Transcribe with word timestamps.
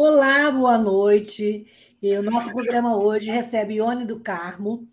Olá, 0.00 0.48
boa 0.48 0.78
noite. 0.78 1.66
O 2.00 2.22
nosso 2.22 2.52
programa 2.52 2.96
hoje 2.96 3.32
recebe 3.32 3.74
Ione 3.74 4.06
do 4.06 4.20
Carmo 4.20 4.86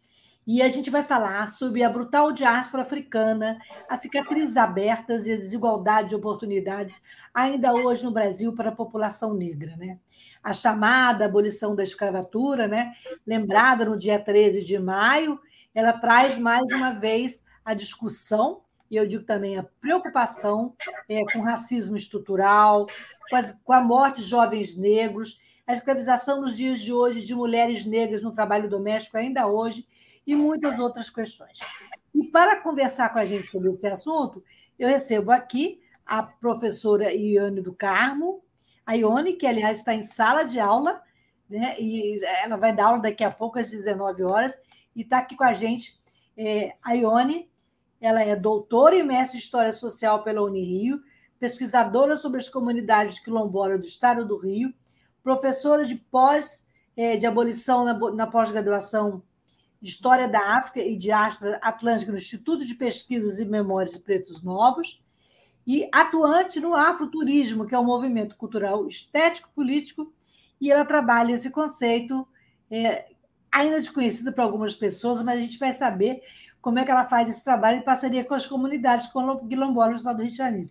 e 0.47 0.63
a 0.63 0.67
gente 0.67 0.89
vai 0.89 1.03
falar 1.03 1.47
sobre 1.47 1.83
a 1.83 1.89
brutal 1.91 2.31
diáspora 2.31 2.81
africana, 2.81 3.59
as 3.87 3.99
cicatrizes 3.99 4.57
abertas 4.57 5.27
e 5.27 5.33
a 5.33 5.35
desigualdade 5.35 6.09
de 6.09 6.15
oportunidades 6.15 7.03
ainda 7.31 7.71
hoje 7.71 8.03
no 8.03 8.09
Brasil 8.09 8.53
para 8.55 8.69
a 8.69 8.75
população 8.75 9.35
negra. 9.35 9.77
Né? 9.77 9.99
A 10.43 10.55
chamada 10.55 11.25
abolição 11.25 11.75
da 11.75 11.83
escravatura, 11.83 12.67
né? 12.67 12.91
lembrada 13.27 13.85
no 13.85 13.99
dia 13.99 14.17
13 14.17 14.65
de 14.65 14.79
maio, 14.79 15.39
ela 15.75 15.93
traz 15.93 16.39
mais 16.39 16.65
uma 16.71 16.89
vez 16.89 17.43
a 17.63 17.75
discussão 17.75 18.64
e 18.89 18.95
eu 18.95 19.07
digo 19.07 19.23
também 19.23 19.57
a 19.57 19.63
preocupação 19.63 20.75
é, 21.09 21.23
com 21.31 21.41
racismo 21.41 21.95
estrutural, 21.95 22.85
com, 23.29 23.35
as, 23.35 23.51
com 23.51 23.73
a 23.73 23.81
morte 23.81 24.21
de 24.21 24.27
jovens 24.27 24.77
negros, 24.77 25.39
a 25.65 25.73
escravização 25.73 26.41
nos 26.41 26.55
dias 26.55 26.79
de 26.79 26.93
hoje 26.93 27.23
de 27.23 27.33
mulheres 27.33 27.85
negras 27.85 28.21
no 28.21 28.31
trabalho 28.31 28.69
doméstico 28.69 29.17
ainda 29.17 29.47
hoje 29.47 29.85
e 30.25 30.35
muitas 30.35 30.77
outras 30.79 31.09
questões. 31.09 31.59
E 32.13 32.27
para 32.27 32.61
conversar 32.61 33.09
com 33.11 33.19
a 33.19 33.25
gente 33.25 33.47
sobre 33.47 33.69
esse 33.69 33.87
assunto, 33.87 34.43
eu 34.77 34.87
recebo 34.87 35.31
aqui 35.31 35.81
a 36.05 36.21
professora 36.21 37.11
Ione 37.11 37.61
do 37.61 37.73
Carmo, 37.73 38.43
a 38.85 38.93
Ione, 38.93 39.33
que 39.33 39.47
aliás 39.47 39.79
está 39.79 39.93
em 39.93 40.03
sala 40.03 40.43
de 40.43 40.59
aula, 40.59 41.01
né? 41.49 41.75
e 41.79 42.23
ela 42.43 42.55
vai 42.57 42.75
dar 42.75 42.85
aula 42.85 43.01
daqui 43.01 43.23
a 43.23 43.31
pouco 43.31 43.57
às 43.57 43.71
19 43.71 44.23
horas, 44.23 44.59
e 44.95 45.01
está 45.01 45.17
aqui 45.17 45.35
com 45.35 45.43
a 45.43 45.53
gente 45.53 45.99
é, 46.37 46.75
a 46.83 46.93
Ione, 46.93 47.49
ela 47.99 48.21
é 48.21 48.35
doutora 48.35 48.95
e 48.95 49.03
mestre 49.03 49.37
em 49.37 49.41
História 49.41 49.71
Social 49.71 50.23
pela 50.23 50.43
Unirio, 50.43 51.01
pesquisadora 51.39 52.15
sobre 52.15 52.39
as 52.39 52.49
comunidades 52.49 53.19
quilombolas 53.19 53.79
do 53.79 53.85
Estado 53.85 54.27
do 54.27 54.37
Rio, 54.37 54.73
professora 55.23 55.85
de 55.85 55.95
pós 55.95 56.67
eh, 56.95 57.17
de 57.17 57.25
abolição 57.25 57.83
na, 58.13 58.27
pós-graduação 58.27 59.23
de 59.81 59.89
História 59.89 60.27
da 60.27 60.57
África 60.57 60.79
e 60.79 60.97
Diáspora 60.97 61.59
Atlântica 61.61 62.11
no 62.11 62.17
Instituto 62.17 62.65
de 62.65 62.75
Pesquisas 62.75 63.39
e 63.39 63.45
Memórias 63.45 63.95
de 63.95 64.01
Pretos 64.01 64.41
Novos, 64.41 65.03
e 65.67 65.89
atuante 65.91 66.59
no 66.59 66.75
afroturismo, 66.75 67.65
que 67.65 67.73
é 67.73 67.79
um 67.79 67.85
movimento 67.85 68.35
cultural 68.37 68.87
estético 68.87 69.49
político, 69.55 70.13
e 70.61 70.71
ela 70.71 70.85
trabalha 70.85 71.33
esse 71.33 71.49
conceito, 71.49 72.27
é, 72.69 73.07
ainda 73.51 73.79
desconhecido 73.79 74.31
para 74.31 74.43
algumas 74.43 74.75
pessoas, 74.75 75.21
mas 75.21 75.39
a 75.39 75.41
gente 75.41 75.57
vai 75.57 75.73
saber 75.73 76.21
como 76.65 76.79
é 76.79 76.83
que 76.83 76.89
ela 76.89 77.05
faz 77.05 77.29
esse 77.29 77.43
trabalho 77.43 77.77
em 77.77 77.83
parceria 77.83 78.25
com 78.25 78.33
as 78.33 78.47
comunidades 78.47 79.07
quilombolas 79.47 79.93
do 79.93 79.97
estado 79.97 80.15
do 80.15 80.23
Rio 80.23 80.31
de 80.31 80.37
Janeiro. 80.37 80.69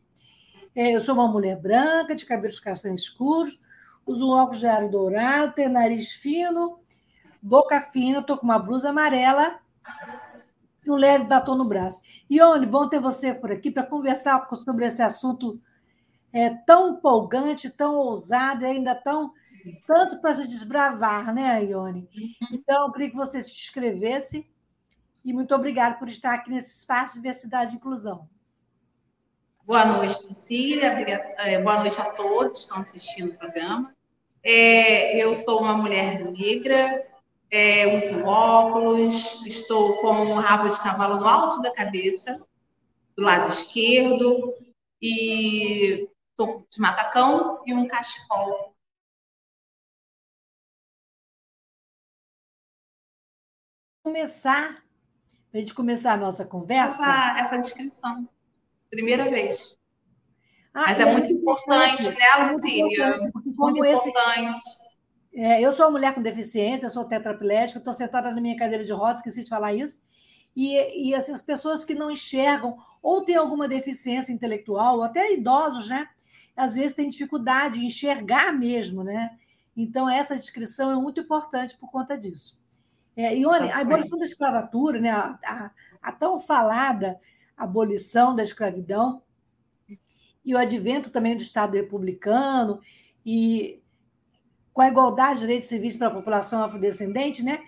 É, 0.74 0.90
eu 0.90 1.00
sou 1.00 1.14
uma 1.14 1.28
mulher 1.28 1.56
branca, 1.56 2.16
de 2.16 2.26
cabelos 2.26 2.58
castanhos 2.58 3.02
escuros, 3.02 3.60
uso 4.04 4.26
um 4.26 4.32
óculos 4.32 4.58
de 4.58 4.66
ar 4.66 4.88
dourado, 4.88 5.52
tenho 5.52 5.70
nariz 5.70 6.10
fino, 6.14 6.80
boca 7.40 7.80
fina, 7.80 8.18
estou 8.18 8.36
com 8.36 8.44
uma 8.44 8.58
blusa 8.58 8.90
amarela 8.90 9.60
e 10.84 10.90
um 10.90 10.96
leve 10.96 11.26
batom 11.26 11.54
no 11.54 11.64
braço. 11.64 12.02
Ione, 12.28 12.66
bom 12.66 12.88
ter 12.88 12.98
você 12.98 13.32
por 13.32 13.52
aqui 13.52 13.70
para 13.70 13.86
conversar 13.86 14.48
sobre 14.56 14.86
esse 14.86 15.00
assunto 15.00 15.60
é, 16.32 16.50
tão 16.50 16.94
empolgante, 16.94 17.70
tão 17.70 17.94
ousado 17.94 18.64
e 18.64 18.66
ainda 18.66 18.96
tão 18.96 19.32
tanto 19.86 20.20
para 20.20 20.34
se 20.34 20.48
desbravar, 20.48 21.32
né, 21.32 21.64
Ione? 21.66 22.08
Então, 22.50 22.88
eu 22.88 22.92
queria 22.92 23.10
que 23.10 23.16
você 23.16 23.40
se 23.40 23.52
inscrevesse 23.52 24.44
e 25.24 25.32
muito 25.32 25.54
obrigada 25.54 25.96
por 25.96 26.08
estar 26.08 26.34
aqui 26.34 26.50
nesse 26.50 26.78
espaço 26.78 27.14
de 27.14 27.20
diversidade 27.20 27.74
e 27.74 27.76
inclusão. 27.76 28.28
Boa 29.64 29.86
noite, 29.86 30.26
Lucília. 30.26 30.88
É, 31.38 31.60
boa 31.60 31.78
noite 31.78 31.98
a 31.98 32.12
todos 32.12 32.52
que 32.52 32.58
estão 32.58 32.78
assistindo 32.78 33.30
o 33.30 33.38
programa. 33.38 33.94
É, 34.42 35.16
eu 35.16 35.34
sou 35.34 35.62
uma 35.62 35.74
mulher 35.74 36.22
negra, 36.30 37.08
é, 37.50 37.96
uso 37.96 38.22
óculos, 38.26 39.42
estou 39.46 39.96
com 40.02 40.12
um 40.12 40.34
rabo 40.34 40.68
de 40.68 40.78
cavalo 40.78 41.18
no 41.18 41.26
alto 41.26 41.62
da 41.62 41.72
cabeça, 41.72 42.46
do 43.16 43.22
lado 43.22 43.48
esquerdo, 43.48 44.54
e 45.00 46.10
estou 46.28 46.66
de 46.70 46.80
macacão 46.80 47.62
e 47.64 47.72
um 47.72 47.88
cachecol 47.88 48.74
começar 54.04 54.83
para 55.54 55.60
a 55.60 55.60
gente 55.60 55.74
começar 55.74 56.14
a 56.14 56.16
nossa 56.16 56.44
conversa? 56.44 57.00
Essa, 57.00 57.38
essa 57.38 57.58
descrição. 57.58 58.28
Primeira 58.90 59.30
vez. 59.30 59.78
Ah, 60.74 60.86
Mas 60.88 60.98
é, 60.98 61.02
é 61.02 61.12
muito 61.12 61.30
importante, 61.30 62.02
importante, 62.02 62.18
né, 62.18 62.44
Lucília? 62.44 63.18
Muito, 63.32 63.60
muito 63.60 63.84
esse, 63.84 64.08
importante. 64.08 64.58
É, 65.32 65.60
eu 65.60 65.72
sou 65.72 65.86
uma 65.86 65.92
mulher 65.92 66.12
com 66.12 66.20
deficiência, 66.20 66.90
sou 66.90 67.04
tetraplégica, 67.04 67.78
estou 67.78 67.92
sentada 67.92 68.32
na 68.32 68.40
minha 68.40 68.56
cadeira 68.56 68.82
de 68.82 68.92
rodas, 68.92 69.18
esqueci 69.18 69.44
de 69.44 69.48
falar 69.48 69.72
isso. 69.72 70.02
E, 70.56 71.10
e 71.10 71.14
assim, 71.14 71.30
as 71.30 71.42
pessoas 71.42 71.84
que 71.84 71.94
não 71.94 72.10
enxergam 72.10 72.76
ou 73.00 73.24
têm 73.24 73.36
alguma 73.36 73.68
deficiência 73.68 74.32
intelectual, 74.32 74.96
ou 74.96 75.02
até 75.04 75.34
idosos, 75.34 75.88
né? 75.88 76.08
Às 76.56 76.74
vezes 76.74 76.96
têm 76.96 77.08
dificuldade 77.08 77.78
em 77.78 77.86
enxergar 77.86 78.52
mesmo, 78.52 79.04
né? 79.04 79.38
Então, 79.76 80.10
essa 80.10 80.36
descrição 80.36 80.90
é 80.90 80.96
muito 80.96 81.20
importante 81.20 81.78
por 81.78 81.92
conta 81.92 82.18
disso. 82.18 82.58
É, 83.16 83.36
e 83.36 83.46
olha, 83.46 83.74
a 83.74 83.80
abolição 83.80 84.18
da 84.18 84.24
escravatura, 84.24 85.00
né, 85.00 85.10
a, 85.10 85.38
a, 85.44 85.70
a, 86.02 86.12
tão 86.12 86.40
falada 86.40 87.18
abolição 87.56 88.34
da 88.34 88.42
escravidão, 88.42 89.22
e 90.44 90.54
o 90.54 90.58
advento 90.58 91.10
também 91.10 91.36
do 91.36 91.42
Estado 91.42 91.74
republicano, 91.74 92.80
e 93.24 93.80
com 94.72 94.82
a 94.82 94.88
igualdade 94.88 95.34
de 95.34 95.40
direitos 95.40 95.68
civis 95.68 95.96
para 95.96 96.08
a 96.08 96.14
população 96.14 96.64
afrodescendente, 96.64 97.42
né, 97.42 97.60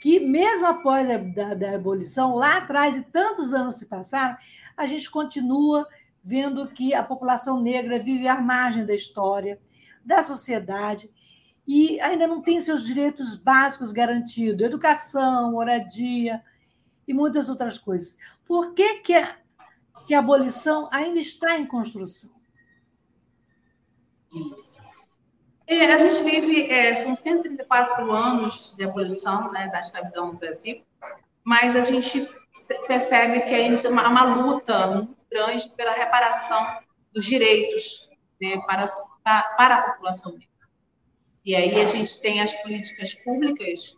que 0.00 0.18
mesmo 0.20 0.66
após 0.66 1.10
a 1.10 1.18
da, 1.18 1.54
da 1.54 1.74
abolição, 1.74 2.34
lá 2.34 2.58
atrás, 2.58 2.96
e 2.96 3.02
tantos 3.02 3.52
anos 3.52 3.76
se 3.76 3.86
passaram, 3.86 4.36
a 4.76 4.86
gente 4.86 5.10
continua 5.10 5.86
vendo 6.22 6.66
que 6.68 6.94
a 6.94 7.02
população 7.02 7.60
negra 7.60 7.98
vive 7.98 8.26
à 8.26 8.40
margem 8.40 8.86
da 8.86 8.94
história, 8.94 9.60
da 10.04 10.22
sociedade, 10.22 11.10
e 11.66 11.98
ainda 12.00 12.26
não 12.26 12.42
tem 12.42 12.60
seus 12.60 12.84
direitos 12.84 13.34
básicos 13.34 13.90
garantidos, 13.90 14.66
educação, 14.66 15.52
moradia 15.52 16.42
e 17.08 17.14
muitas 17.14 17.48
outras 17.48 17.78
coisas. 17.78 18.16
Por 18.46 18.74
que, 18.74 19.00
que, 19.00 19.14
a, 19.14 19.36
que 20.06 20.14
a 20.14 20.18
abolição 20.18 20.88
ainda 20.92 21.18
está 21.18 21.58
em 21.58 21.66
construção? 21.66 22.30
Isso. 24.32 24.82
É, 25.66 25.86
a 25.94 25.98
gente 25.98 26.22
vive, 26.22 26.70
é, 26.70 26.94
são 26.94 27.16
134 27.16 28.12
anos 28.12 28.74
de 28.76 28.84
abolição 28.84 29.50
né, 29.50 29.68
da 29.68 29.80
escravidão 29.80 30.32
no 30.32 30.38
Brasil, 30.38 30.84
mas 31.42 31.74
a 31.74 31.82
gente 31.82 32.28
percebe 32.86 33.40
que 33.42 33.54
há 33.54 33.88
uma, 33.88 34.08
uma 34.08 34.24
luta 34.34 34.86
muito 34.88 35.24
grande 35.30 35.70
pela 35.70 35.92
reparação 35.92 36.78
dos 37.12 37.24
direitos 37.24 38.10
né, 38.40 38.60
para, 38.66 38.86
para 39.24 39.74
a 39.74 39.92
população 39.92 40.32
negra. 40.32 40.53
E 41.44 41.54
aí 41.54 41.80
a 41.80 41.84
gente 41.86 42.20
tem 42.20 42.40
as 42.40 42.54
políticas 42.62 43.14
públicas 43.14 43.96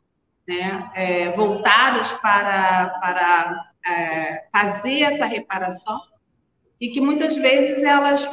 né, 0.48 0.90
é, 0.94 1.30
voltadas 1.30 2.12
para, 2.14 2.90
para 3.00 3.72
é, 3.86 4.48
fazer 4.50 5.02
essa 5.02 5.26
reparação 5.26 6.00
e 6.80 6.88
que 6.88 7.00
muitas 7.00 7.36
vezes 7.36 7.82
elas 7.82 8.28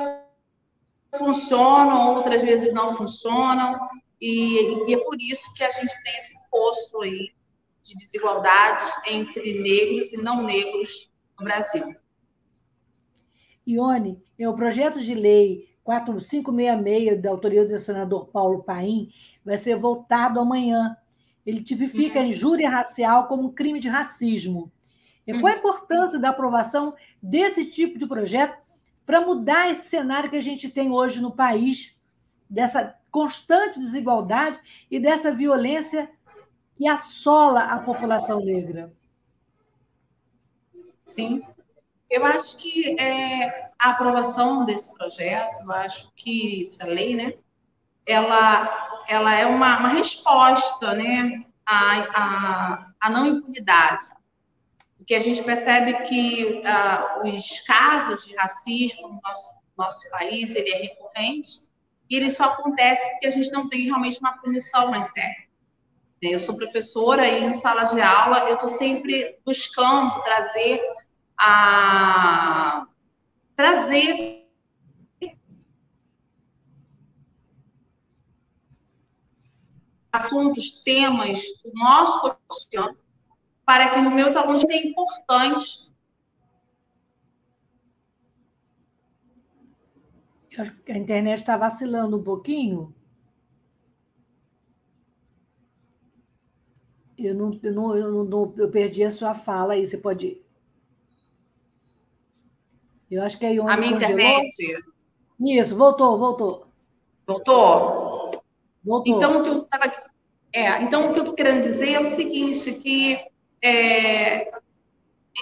funcionam, 1.15 2.15
outras 2.15 2.41
vezes 2.41 2.73
não 2.73 2.93
funcionam. 2.95 3.79
e, 4.19 4.89
e 4.89 4.93
é 4.95 4.97
por 4.97 5.15
isso 5.19 5.53
que 5.53 5.63
a 5.63 5.71
gente 5.71 5.93
tem 6.03 6.17
esse 6.17 6.33
fosso 6.49 7.01
aí 7.01 7.33
de 7.83 7.95
desigualdades 7.97 8.91
entre 9.05 9.61
negros 9.61 10.11
e 10.13 10.17
não 10.17 10.41
negros 10.43 11.11
no 11.37 11.43
Brasil. 11.43 11.95
Ione, 13.67 14.21
é 14.39 14.47
o 14.47 14.55
projeto 14.55 14.99
de 14.99 15.13
lei 15.13 15.72
4566, 15.83 17.21
da 17.21 17.29
autoria 17.29 17.65
do 17.65 17.77
senador 17.77 18.27
Paulo 18.27 18.63
Paim, 18.63 19.11
vai 19.43 19.57
ser 19.57 19.75
votado 19.75 20.39
amanhã. 20.39 20.95
Ele 21.45 21.61
tipifica 21.61 22.19
uhum. 22.19 22.25
a 22.25 22.27
injúria 22.29 22.69
racial 22.69 23.27
como 23.27 23.43
um 23.43 23.51
crime 23.51 23.79
de 23.79 23.89
racismo. 23.89 24.71
E 25.27 25.39
qual 25.39 25.51
a 25.51 25.55
uhum. 25.55 25.59
importância 25.59 26.19
da 26.19 26.29
aprovação 26.29 26.95
desse 27.21 27.65
tipo 27.65 27.99
de 27.99 28.07
projeto 28.07 28.57
para 29.05 29.21
mudar 29.21 29.69
esse 29.69 29.89
cenário 29.89 30.29
que 30.29 30.37
a 30.37 30.41
gente 30.41 30.69
tem 30.69 30.91
hoje 30.91 31.21
no 31.21 31.31
país, 31.31 31.97
dessa 32.49 32.95
constante 33.11 33.79
desigualdade 33.79 34.59
e 34.89 34.99
dessa 34.99 35.33
violência 35.33 36.09
que 36.75 36.87
assola 36.87 37.61
a 37.65 37.79
população 37.79 38.39
negra? 38.39 38.93
Sim, 41.03 41.43
eu 42.13 42.23
acho 42.23 42.59
que 42.59 42.95
é, 43.01 43.71
a 43.79 43.89
aprovação 43.89 44.65
desse 44.65 44.93
projeto, 44.93 45.69
acho 45.71 46.11
que 46.15 46.67
essa 46.67 46.85
lei, 46.85 47.15
né, 47.15 47.33
ela, 48.05 49.03
ela 49.07 49.33
é 49.33 49.47
uma, 49.47 49.79
uma 49.79 49.89
resposta, 49.89 50.93
né, 50.93 51.43
à, 51.65 51.97
à, 52.13 52.87
à 53.01 53.09
não 53.09 53.25
impunidade. 53.25 54.05
Porque 54.95 55.15
a 55.15 55.19
gente 55.19 55.41
percebe 55.41 56.03
que 56.03 56.61
uh, 56.61 57.27
os 57.27 57.61
casos 57.61 58.27
de 58.27 58.35
racismo 58.35 59.07
no 59.07 59.19
nosso, 59.19 59.49
nosso 59.75 60.09
país, 60.11 60.53
ele 60.53 60.69
é 60.69 60.77
recorrente, 60.83 61.71
e 62.07 62.15
ele 62.15 62.29
só 62.29 62.43
acontece 62.43 63.09
porque 63.09 63.25
a 63.25 63.31
gente 63.31 63.51
não 63.51 63.67
tem 63.67 63.85
realmente 63.85 64.19
uma 64.19 64.37
punição 64.37 64.91
mais 64.91 65.11
séria. 65.11 65.47
Eu 66.21 66.37
sou 66.37 66.55
professora 66.55 67.27
e 67.27 67.43
em 67.43 67.53
sala 67.53 67.83
de 67.85 67.99
aula 67.99 68.47
eu 68.47 68.53
estou 68.53 68.69
sempre 68.69 69.39
buscando 69.43 70.21
trazer 70.21 70.79
a 71.45 72.87
trazer 73.55 74.47
assuntos, 80.11 80.83
temas 80.83 81.41
do 81.63 81.73
nosso 81.73 82.37
cotidiano 82.47 82.97
para 83.65 83.89
que 83.89 83.99
os 83.99 84.07
meus 84.13 84.35
alunos 84.35 84.63
tenham 84.63 84.89
importantes 84.89 85.93
A 90.87 90.97
internet 90.97 91.39
está 91.39 91.57
vacilando 91.57 92.17
um 92.17 92.23
pouquinho. 92.23 92.93
Eu 97.17 97.33
não, 97.33 97.59
eu 97.63 97.73
não, 97.73 97.97
eu 97.97 98.23
não, 98.23 98.53
eu 98.57 98.69
perdi 98.69 99.03
a 99.03 99.09
sua 99.09 99.33
fala 99.33 99.73
aí. 99.73 99.85
Você 99.85 99.97
pode 99.97 100.42
eu 103.13 103.23
acho 103.23 103.37
que 103.37 103.45
é 103.45 103.49
A 103.49 103.51
minha 103.51 103.93
congelou. 103.93 103.95
internet. 103.95 104.83
Isso, 105.39 105.75
voltou, 105.75 106.17
voltou. 106.17 106.67
Voltou? 107.25 108.43
Voltou. 108.83 109.15
Então, 109.15 109.39
o 109.39 109.43
que 109.43 109.49
eu 109.49 109.63
tava... 109.63 109.91
é, 110.53 110.81
então, 110.81 111.09
o 111.09 111.13
que 111.13 111.19
eu 111.19 111.23
estou 111.23 111.35
querendo 111.35 111.61
dizer 111.61 111.93
é 111.93 111.99
o 111.99 112.05
seguinte, 112.05 112.73
que 112.73 113.17
é, 113.61 114.49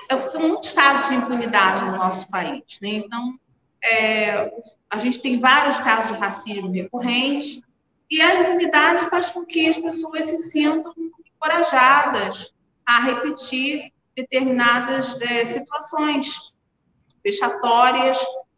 é, 0.10 0.30
são 0.30 0.42
muitos 0.42 0.72
casos 0.74 1.10
de 1.10 1.16
impunidade 1.16 1.86
no 1.86 1.98
nosso 1.98 2.28
país. 2.30 2.80
Né? 2.82 2.90
Então, 2.90 3.38
é, 3.84 4.54
a 4.90 4.98
gente 4.98 5.20
tem 5.20 5.40
vários 5.40 5.80
casos 5.80 6.12
de 6.12 6.18
racismo 6.18 6.72
recorrente, 6.72 7.64
e 8.10 8.22
a 8.22 8.42
impunidade 8.42 9.10
faz 9.10 9.30
com 9.30 9.46
que 9.46 9.70
as 9.70 9.78
pessoas 9.78 10.26
se 10.26 10.38
sintam 10.40 10.94
encorajadas 11.26 12.52
a 12.86 13.00
repetir 13.00 13.92
determinadas 14.16 15.20
é, 15.22 15.46
situações 15.46 16.51
vexatórias 17.24 18.18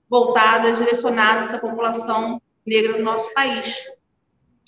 voltadas, 0.10 0.77
direcionadas 0.77 1.54
à 1.54 1.60
população 1.60 2.42
negra 2.65 2.98
do 2.98 3.04
nosso 3.04 3.33
país. 3.33 3.81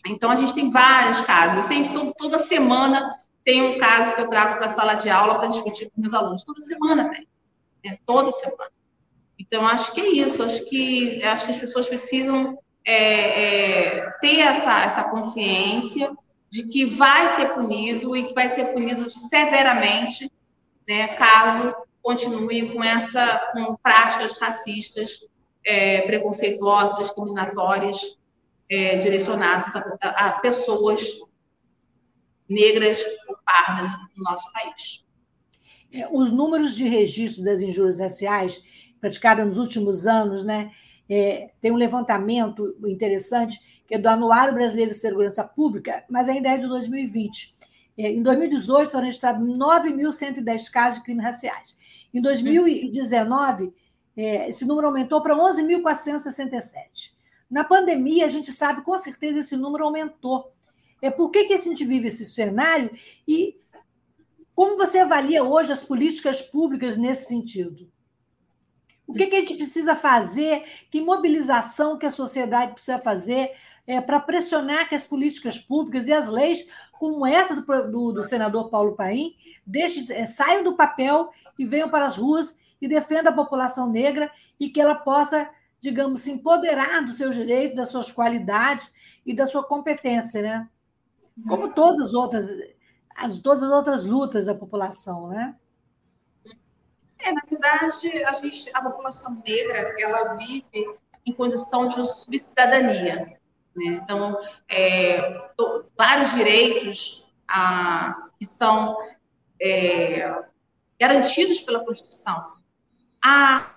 Então, 0.07 0.29
a 0.29 0.35
gente 0.35 0.53
tem 0.53 0.69
vários 0.69 1.21
casos. 1.21 1.57
Eu 1.57 1.63
sempre, 1.63 2.13
toda 2.17 2.37
semana, 2.37 3.09
tem 3.43 3.61
um 3.61 3.77
caso 3.77 4.15
que 4.15 4.21
eu 4.21 4.27
trago 4.27 4.55
para 4.55 4.65
a 4.65 4.69
sala 4.69 4.93
de 4.95 5.09
aula 5.09 5.35
para 5.35 5.47
discutir 5.47 5.89
com 5.89 6.01
meus 6.01 6.13
alunos. 6.13 6.43
Toda 6.43 6.61
semana 6.61 7.09
tem. 7.09 7.27
Né? 7.83 7.97
Toda 8.05 8.31
semana. 8.31 8.71
Então, 9.37 9.65
acho 9.65 9.91
que 9.93 10.01
é 10.01 10.09
isso. 10.09 10.43
Acho 10.43 10.65
que, 10.65 11.23
acho 11.23 11.45
que 11.45 11.51
as 11.51 11.57
pessoas 11.57 11.87
precisam 11.87 12.57
é, 12.83 13.97
é, 13.97 14.11
ter 14.21 14.39
essa, 14.39 14.81
essa 14.81 15.03
consciência 15.05 16.11
de 16.49 16.63
que 16.63 16.85
vai 16.85 17.27
ser 17.27 17.53
punido 17.53 18.15
e 18.15 18.25
que 18.25 18.33
vai 18.33 18.47
ser 18.47 18.65
punido 18.73 19.09
severamente, 19.09 20.31
né, 20.87 21.09
caso 21.09 21.73
continuem 22.05 22.71
com 22.71 22.83
essa 22.83 23.51
com 23.51 23.75
práticas 23.77 24.39
racistas, 24.39 25.27
é, 25.65 26.01
preconceituosas, 26.01 26.99
discriminatórias, 26.99 28.19
é, 28.69 28.97
direcionadas 28.97 29.75
a, 29.75 29.79
a, 30.27 30.31
pessoas 30.33 31.17
negras 32.47 33.03
ou 33.27 33.35
pardas 33.43 33.89
no 34.15 34.23
nosso 34.23 34.47
país. 34.53 35.03
É, 35.91 36.07
os 36.11 36.31
números 36.31 36.75
de 36.75 36.87
registro 36.87 37.43
das 37.43 37.59
injúrias 37.59 37.99
raciais 37.99 38.61
praticadas 39.01 39.47
nos 39.47 39.57
últimos 39.57 40.05
anos, 40.05 40.45
né, 40.45 40.71
é, 41.09 41.49
tem 41.59 41.71
um 41.71 41.75
levantamento 41.75 42.77
interessante 42.85 43.59
que 43.87 43.95
é 43.95 43.97
do 43.97 44.07
Anuário 44.07 44.53
Brasileiro 44.53 44.91
de 44.91 44.97
Segurança 44.97 45.43
Pública, 45.43 46.03
mas 46.07 46.29
ainda 46.29 46.49
é 46.49 46.57
de 46.57 46.67
2020. 46.67 47.55
É, 47.97 48.11
em 48.11 48.21
2018 48.21 48.91
foram 48.91 49.05
registrados 49.05 49.47
9.110 49.47 50.71
casos 50.71 50.99
de 50.99 51.05
crimes 51.05 51.23
raciais. 51.23 51.77
Em 52.13 52.21
2019, 52.21 53.73
é, 54.17 54.49
esse 54.49 54.65
número 54.65 54.87
aumentou 54.87 55.21
para 55.21 55.35
11.467. 55.35 57.13
Na 57.49 57.63
pandemia, 57.63 58.25
a 58.25 58.29
gente 58.29 58.51
sabe 58.51 58.83
com 58.83 58.97
certeza 58.99 59.39
esse 59.39 59.55
número 59.55 59.85
aumentou. 59.85 60.51
É, 61.01 61.09
por 61.09 61.29
que, 61.29 61.45
que 61.45 61.53
a 61.53 61.61
gente 61.61 61.85
vive 61.85 62.07
esse 62.07 62.25
cenário 62.25 62.91
e 63.27 63.57
como 64.55 64.77
você 64.77 64.99
avalia 64.99 65.43
hoje 65.43 65.71
as 65.71 65.83
políticas 65.83 66.41
públicas 66.41 66.95
nesse 66.95 67.27
sentido? 67.27 67.91
O 69.05 69.13
que, 69.13 69.27
que 69.27 69.35
a 69.35 69.39
gente 69.39 69.55
precisa 69.55 69.95
fazer? 69.95 70.63
Que 70.89 70.99
mobilização 70.99 71.97
que 71.97 72.05
a 72.05 72.11
sociedade 72.11 72.73
precisa 72.73 72.97
fazer 72.97 73.51
é, 73.85 74.01
para 74.01 74.19
pressionar 74.19 74.89
que 74.89 74.95
as 74.95 75.05
políticas 75.05 75.57
públicas 75.57 76.07
e 76.07 76.13
as 76.13 76.27
leis, 76.27 76.65
como 76.99 77.25
essa 77.25 77.55
do, 77.55 77.91
do, 77.91 78.11
do 78.13 78.23
senador 78.23 78.69
Paulo 78.69 78.95
Paim, 78.95 79.35
deixe, 79.65 80.11
é, 80.11 80.25
saiam 80.25 80.63
do 80.63 80.75
papel 80.75 81.29
e 81.57 81.65
venham 81.65 81.89
para 81.89 82.05
as 82.05 82.17
ruas 82.17 82.57
e 82.81 82.87
defendam 82.87 83.31
a 83.31 83.35
população 83.35 83.89
negra 83.89 84.31
e 84.59 84.69
que 84.69 84.79
ela 84.79 84.95
possa, 84.95 85.49
digamos, 85.79 86.21
se 86.21 86.31
empoderar 86.31 87.03
dos 87.05 87.17
seus 87.17 87.35
direitos, 87.35 87.77
das 87.77 87.89
suas 87.89 88.11
qualidades 88.11 88.93
e 89.25 89.35
da 89.35 89.45
sua 89.45 89.63
competência, 89.63 90.41
né? 90.41 90.69
Como 91.47 91.73
todas 91.73 91.99
as 91.99 92.13
outras, 92.13 92.47
as, 93.15 93.39
todas 93.39 93.63
as 93.63 93.71
outras 93.71 94.05
lutas 94.05 94.45
da 94.45 94.55
população, 94.55 95.27
né? 95.27 95.55
É, 97.19 97.31
na 97.31 97.41
verdade, 97.49 98.23
a, 98.23 98.33
gente, 98.33 98.69
a 98.73 98.81
população 98.81 99.41
negra 99.45 99.93
ela 99.99 100.35
vive 100.35 100.95
em 101.25 101.33
condição 101.33 101.87
de 101.87 102.05
subcidadania. 102.05 103.39
Né? 103.75 103.99
Então, 104.01 104.37
é, 104.69 105.49
vários 105.97 106.31
direitos 106.31 107.31
ah, 107.47 108.29
que 108.39 108.45
são 108.45 108.97
é, 109.61 110.43
garantidos 110.99 111.59
pela 111.59 111.83
Constituição 111.83 112.55
a, 113.25 113.75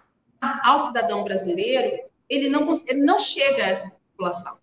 ao 0.64 0.78
cidadão 0.78 1.24
brasileiro, 1.24 2.04
ele 2.28 2.50
não, 2.50 2.70
ele 2.86 3.00
não 3.00 3.18
chega 3.18 3.64
a 3.64 3.68
essa 3.68 3.90
população. 4.10 4.58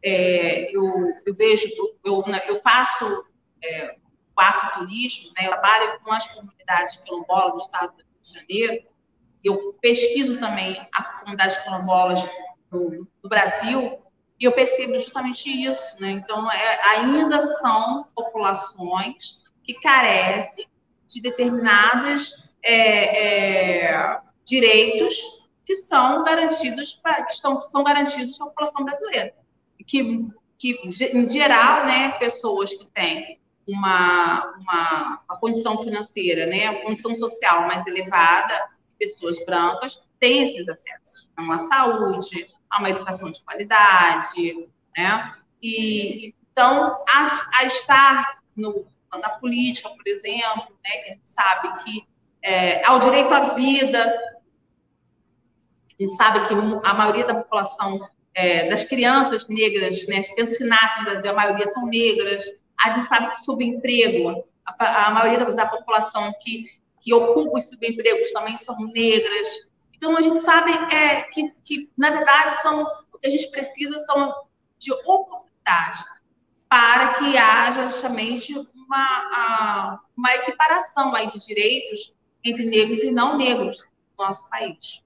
É, 0.00 0.74
eu, 0.74 0.84
eu, 1.26 1.34
vejo, 1.34 1.68
eu, 2.04 2.24
eu 2.46 2.56
faço 2.62 3.26
é, 3.62 3.96
o 4.36 4.40
afroturismo, 4.40 5.32
né, 5.36 5.46
eu 5.46 5.50
trabalho 5.50 6.00
com 6.00 6.12
as 6.12 6.26
comunidades 6.32 6.96
quilombolas 6.96 7.52
do 7.52 7.58
estado 7.58 7.96
do 7.96 8.02
Rio 8.02 8.20
de 8.20 8.32
Janeiro, 8.32 8.86
eu 9.44 9.72
pesquiso 9.80 10.38
também 10.38 10.80
a 10.94 11.02
comunidade 11.02 11.62
quilombolas 11.62 12.20
do, 12.70 13.08
do 13.20 13.28
Brasil, 13.28 14.01
e 14.42 14.44
eu 14.44 14.50
percebo 14.50 14.98
justamente 14.98 15.48
isso. 15.48 16.00
Né? 16.00 16.10
Então, 16.10 16.50
é, 16.50 16.88
ainda 16.96 17.40
são 17.40 18.08
populações 18.12 19.40
que 19.62 19.74
carecem 19.74 20.68
de 21.06 21.22
determinados 21.22 22.52
é, 22.60 23.84
é, 23.92 24.20
direitos 24.44 25.14
que 25.64 25.76
são 25.76 26.24
garantidos 26.24 26.94
para 26.94 27.24
que 27.24 27.34
estão 27.34 27.60
são 27.60 27.84
garantidos 27.84 28.40
à 28.40 28.46
população 28.46 28.84
brasileira 28.84 29.32
que, 29.86 30.28
que 30.58 30.80
em 31.12 31.28
geral 31.28 31.86
né 31.86 32.10
pessoas 32.18 32.74
que 32.74 32.84
têm 32.86 33.40
uma, 33.68 34.54
uma, 34.58 35.22
uma 35.28 35.38
condição 35.38 35.80
financeira 35.82 36.46
né 36.46 36.70
uma 36.70 36.82
condição 36.82 37.14
social 37.14 37.62
mais 37.62 37.86
elevada 37.86 38.70
pessoas 38.98 39.44
brancas 39.44 40.08
têm 40.18 40.42
esses 40.42 40.68
acessos 40.68 41.30
a 41.36 41.42
uma 41.42 41.58
saúde 41.60 42.48
a 42.72 42.78
uma 42.78 42.90
educação 42.90 43.30
de 43.30 43.40
qualidade 43.42 44.68
né 44.96 45.34
e, 45.62 46.34
Então, 46.50 47.04
a, 47.08 47.48
a 47.60 47.64
estar 47.64 48.42
no, 48.56 48.84
na 49.12 49.30
política, 49.30 49.88
por 49.88 50.06
exemplo, 50.06 50.76
né, 50.84 50.90
que 51.02 51.10
a 51.10 51.12
gente 51.14 51.30
sabe 51.30 51.84
que 51.84 52.06
é, 52.42 52.84
ao 52.84 52.98
direito 52.98 53.32
à 53.32 53.54
vida, 53.54 54.02
a 55.98 56.02
gente 56.02 56.16
sabe 56.16 56.48
que 56.48 56.54
a 56.54 56.94
maioria 56.94 57.24
da 57.24 57.36
população 57.36 58.08
é, 58.34 58.68
das 58.68 58.82
crianças 58.82 59.48
negras, 59.48 60.06
né, 60.08 60.18
as 60.18 60.28
crianças 60.28 60.58
que 60.58 60.64
nascem 60.64 61.04
no 61.04 61.10
Brasil, 61.10 61.30
a 61.30 61.34
maioria 61.34 61.66
são 61.66 61.86
negras, 61.86 62.44
a 62.78 62.94
gente 62.94 63.06
sabe 63.06 63.28
que 63.28 63.36
subemprego, 63.36 64.44
a, 64.66 65.06
a 65.06 65.10
maioria 65.12 65.38
da, 65.38 65.50
da, 65.50 65.66
população 65.66 66.32
que, 66.40 66.66
que 67.00 67.14
ocupa 67.14 67.58
os 67.58 67.68
subempregos 67.68 68.32
também 68.32 68.56
são 68.56 68.76
negras. 68.92 69.68
Então, 70.02 70.16
a 70.16 70.20
gente 70.20 70.38
sabe 70.38 70.72
é, 70.92 71.22
que, 71.30 71.48
que, 71.62 71.88
na 71.96 72.10
verdade, 72.10 72.60
são, 72.60 72.82
o 72.82 73.18
que 73.20 73.28
a 73.28 73.30
gente 73.30 73.48
precisa 73.52 73.96
são 74.00 74.34
de 74.76 74.92
oportunidade 74.92 76.04
para 76.68 77.14
que 77.14 77.38
haja 77.38 77.86
justamente 77.86 78.52
uma, 78.74 80.00
uma 80.16 80.34
equiparação 80.34 81.14
aí 81.14 81.28
de 81.28 81.38
direitos 81.38 82.12
entre 82.42 82.64
negros 82.64 83.04
e 83.04 83.12
não 83.12 83.36
negros 83.36 83.78
no 84.18 84.24
nosso 84.24 84.50
país. 84.50 85.04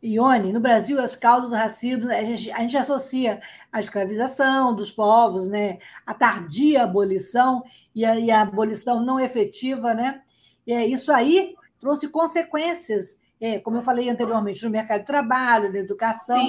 Ione, 0.00 0.52
no 0.52 0.60
Brasil, 0.60 1.00
as 1.00 1.16
causas 1.16 1.50
do 1.50 1.56
racismo, 1.56 2.08
a 2.08 2.22
gente, 2.22 2.52
a 2.52 2.60
gente 2.60 2.76
associa 2.76 3.42
a 3.72 3.80
escravização 3.80 4.76
dos 4.76 4.92
povos, 4.92 5.48
né, 5.48 5.78
a 6.06 6.14
tardia 6.14 6.84
abolição 6.84 7.64
e 7.92 8.04
a, 8.04 8.16
e 8.16 8.30
a 8.30 8.42
abolição 8.42 9.04
não 9.04 9.18
efetiva, 9.18 9.92
né? 9.92 10.22
E 10.64 10.72
é, 10.72 10.86
isso 10.86 11.10
aí 11.10 11.56
trouxe 11.80 12.08
consequências, 12.08 13.25
é, 13.40 13.58
como 13.58 13.78
eu 13.78 13.82
falei 13.82 14.08
anteriormente, 14.08 14.64
no 14.64 14.70
mercado 14.70 15.00
de 15.00 15.06
trabalho, 15.06 15.72
na 15.72 15.78
educação, 15.78 16.40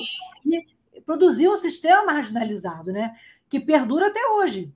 Sim. 0.44 0.66
e 0.94 1.02
produziu 1.02 1.54
um 1.54 1.58
sistema 1.58 2.06
marginalizado, 2.06 2.92
né, 2.92 3.16
que 3.50 3.60
perdura 3.60 4.08
até 4.08 4.20
hoje. 4.32 4.74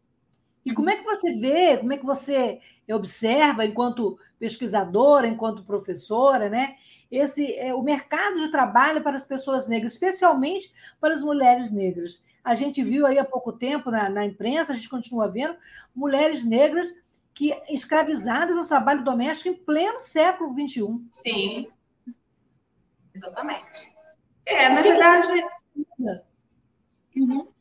E 0.65 0.73
como 0.73 0.89
é 0.89 0.95
que 0.95 1.03
você 1.03 1.33
vê, 1.33 1.77
como 1.77 1.91
é 1.91 1.97
que 1.97 2.05
você 2.05 2.59
observa, 2.89 3.65
enquanto 3.65 4.19
pesquisadora, 4.37 5.27
enquanto 5.27 5.63
professora, 5.63 6.49
né? 6.49 6.75
Esse 7.09 7.55
é 7.55 7.73
o 7.73 7.81
mercado 7.81 8.39
de 8.39 8.49
trabalho 8.49 9.01
para 9.01 9.17
as 9.17 9.25
pessoas 9.25 9.67
negras, 9.67 9.93
especialmente 9.93 10.71
para 10.99 11.13
as 11.13 11.21
mulheres 11.21 11.71
negras. 11.71 12.23
A 12.43 12.55
gente 12.55 12.81
viu 12.83 13.05
aí 13.05 13.19
há 13.19 13.25
pouco 13.25 13.51
tempo 13.51 13.91
na, 13.91 14.09
na 14.09 14.25
imprensa, 14.25 14.71
a 14.71 14.75
gente 14.75 14.89
continua 14.89 15.27
vendo 15.27 15.55
mulheres 15.95 16.43
negras 16.43 16.93
que 17.33 17.53
escravizadas 17.69 18.55
no 18.55 18.67
trabalho 18.67 19.03
doméstico 19.03 19.49
em 19.49 19.53
pleno 19.53 19.99
século 19.99 20.53
XXI. 20.53 21.01
Sim, 21.11 21.67
exatamente. 23.13 23.91
É, 24.45 24.69
na 24.69 24.81
verdade. 24.81 25.43
Uhum 27.15 27.51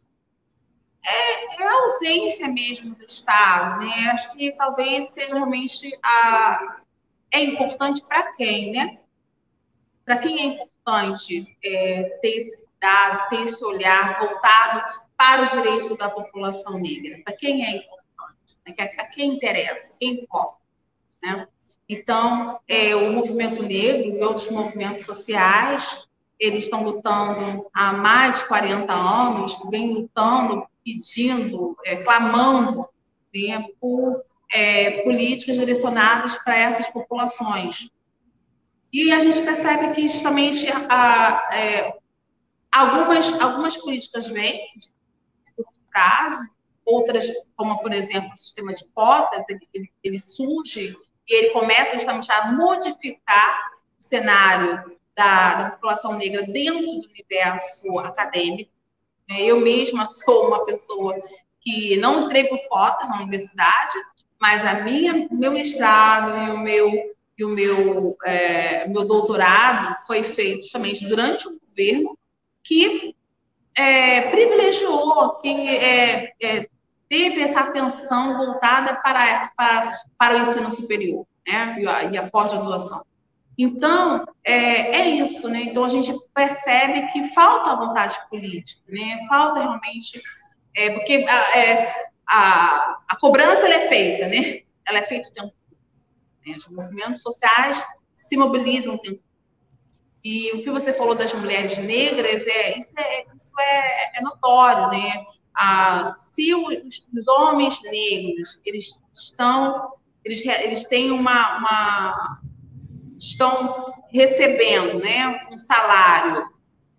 é, 1.05 1.63
é, 1.63 1.67
a 1.67 1.73
ausência 1.83 2.49
mesmo 2.49 2.95
do 2.95 3.05
Estado, 3.05 3.81
né? 3.81 4.11
Acho 4.13 4.33
que 4.33 4.53
talvez 4.53 5.11
seja 5.11 5.35
realmente 5.35 5.99
a 6.03 6.81
é 7.33 7.45
importante 7.45 8.03
para 8.03 8.33
quem, 8.33 8.73
né? 8.73 9.01
Para 10.05 10.19
quem 10.19 10.41
é 10.41 10.45
importante 10.45 11.57
é, 11.65 12.19
ter 12.21 12.37
esse 12.37 12.65
cuidado, 12.65 13.29
ter 13.29 13.43
esse 13.43 13.65
olhar 13.65 14.19
voltado 14.19 15.01
para 15.17 15.43
os 15.43 15.51
direitos 15.51 15.97
da 15.97 16.11
população 16.11 16.79
negra? 16.79 17.21
Para 17.25 17.37
quem 17.37 17.65
é 17.65 17.77
importante? 17.77 18.59
Né? 18.67 18.75
A, 18.99 19.07
quem 19.07 19.35
interessa? 19.35 19.97
Quem 19.99 20.23
importa? 20.23 20.59
Né? 21.23 21.47
Então, 21.93 22.61
é, 22.69 22.95
o 22.95 23.13
movimento 23.13 23.65
negro 23.65 24.17
e 24.17 24.23
outros 24.23 24.49
movimentos 24.49 25.03
sociais, 25.03 26.09
eles 26.39 26.63
estão 26.63 26.85
lutando 26.85 27.69
há 27.75 27.93
mais 27.93 28.39
de 28.39 28.45
40 28.47 28.93
anos, 28.93 29.59
vem 29.69 29.95
lutando 29.95 30.65
pedindo, 30.85 31.77
é, 31.85 31.97
clamando 31.97 32.87
né, 33.35 33.67
por 33.81 34.23
é, 34.53 35.03
políticas 35.03 35.57
direcionadas 35.57 36.37
para 36.37 36.57
essas 36.57 36.87
populações. 36.87 37.91
E 38.93 39.11
a 39.11 39.19
gente 39.19 39.43
percebe 39.43 39.93
que 39.93 40.07
justamente 40.07 40.69
a, 40.89 41.51
é, 41.53 41.99
algumas, 42.71 43.33
algumas 43.41 43.77
políticas 43.77 44.29
vêm 44.29 44.61
de 44.77 44.91
curto 45.57 45.73
prazo, 45.91 46.49
outras, 46.85 47.27
como 47.57 47.81
por 47.81 47.93
exemplo 47.93 48.31
o 48.33 48.37
sistema 48.37 48.73
de 48.75 48.85
cotas, 48.93 49.49
ele, 49.49 49.69
ele, 49.75 49.91
ele 50.05 50.19
surge 50.21 50.97
e 51.31 51.35
ele 51.35 51.51
começa 51.51 51.95
justamente 51.95 52.31
a 52.33 52.51
modificar 52.51 53.71
o 53.99 54.03
cenário 54.03 54.99
da, 55.17 55.55
da 55.55 55.71
população 55.71 56.19
negra 56.19 56.43
dentro 56.43 56.85
do 56.85 57.09
universo 57.09 57.99
acadêmico. 58.01 58.73
É, 59.31 59.45
eu 59.45 59.61
mesma 59.61 60.09
sou 60.09 60.49
uma 60.49 60.65
pessoa 60.65 61.17
que 61.61 61.97
não 61.99 62.25
entrei 62.25 62.45
por 62.45 62.59
cotas 62.69 63.09
na 63.09 63.19
universidade, 63.19 63.95
mas 64.41 64.65
a 64.65 64.81
minha, 64.81 65.29
o 65.31 65.37
meu 65.37 65.53
mestrado 65.53 66.37
e 66.37 66.51
o 66.51 66.59
meu, 66.59 66.91
e 67.39 67.45
o 67.45 67.49
meu, 67.49 68.17
é, 68.25 68.89
meu 68.89 69.05
doutorado 69.05 70.05
foi 70.07 70.25
feito 70.25 70.63
justamente 70.63 71.07
durante 71.07 71.47
um 71.47 71.59
governo 71.61 72.19
que 72.65 73.15
é, 73.77 74.23
privilegiou, 74.31 75.37
que 75.37 75.69
é, 75.69 76.33
é, 76.43 76.69
teve 77.11 77.43
essa 77.43 77.61
atenção 77.61 78.39
voltada 78.39 78.95
para, 79.03 79.51
para, 79.57 79.99
para 80.17 80.37
o 80.37 80.41
ensino 80.41 80.71
superior 80.71 81.27
né, 81.47 81.77
e 81.81 82.17
a, 82.17 82.23
a 82.23 82.31
pós-graduação. 82.31 83.05
Então, 83.59 84.25
é, 84.45 84.97
é, 84.97 85.09
isso, 85.11 85.49
né? 85.49 85.65
Então, 85.65 85.85
a 85.85 85.89
gente 85.89 86.15
percebe 86.33 87.09
que 87.09 87.27
falta 87.27 87.77
vontade 87.77 88.17
política, 88.31 88.81
né? 88.89 89.27
Falta 89.29 89.61
realmente... 89.61 90.23
É, 90.75 90.91
porque 90.93 91.27
a, 91.29 91.59
é, 91.59 92.09
a, 92.27 93.01
a 93.09 93.17
cobrança, 93.21 93.69
é 93.69 93.89
feita, 93.89 94.29
né? 94.29 94.63
Ela 94.87 95.01
é 95.01 95.03
feita 95.03 95.29
o 95.29 95.33
tempo. 95.33 95.53
Né? 96.47 96.55
Os 96.57 96.69
movimentos 96.69 97.21
sociais 97.21 97.85
se 98.15 98.37
mobilizam 98.37 98.95
o 98.95 98.99
tempo. 98.99 99.21
E 100.23 100.53
o 100.53 100.63
que 100.63 100.71
você 100.71 100.93
falou 100.93 101.15
das 101.15 101.35
mulheres 101.35 101.77
negras, 101.77 102.47
é, 102.47 102.79
isso, 102.79 102.95
é, 102.99 103.27
isso 103.37 103.61
é, 103.61 104.19
é 104.19 104.23
notório, 104.23 104.89
né? 104.89 105.27
Ah, 105.55 106.07
se 106.07 106.55
os, 106.55 107.09
os, 107.17 107.29
homens 107.29 107.81
negros, 107.83 108.61
eles 108.65 109.01
estão... 109.13 109.95
Eles, 110.25 110.45
eles 110.45 110.85
têm 110.85 111.11
uma, 111.11 111.59
uma 111.59 112.41
estão 113.19 113.95
recebendo 114.11 114.99
né, 114.99 115.47
um 115.53 115.59
salário, 115.59 116.51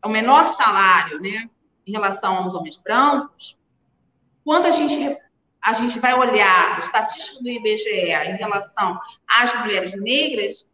o 0.04 0.10
menor 0.10 0.48
salário 0.48 1.20
né, 1.20 1.50
em 1.86 1.92
relação 1.92 2.38
aos 2.38 2.54
homens 2.54 2.78
brancos, 2.78 3.58
quando 4.44 4.68
a 4.68 4.72
gente, 4.72 5.18
a 5.62 5.74
gente 5.74 6.00
vai 6.00 6.14
olhar 6.14 6.76
a 6.76 6.78
estatística 6.78 7.42
do 7.42 7.50
IBGE 7.50 8.12
em 8.12 8.36
relação 8.38 9.00
às 9.28 9.54
mulheres 9.60 9.94
negras, 9.96 10.66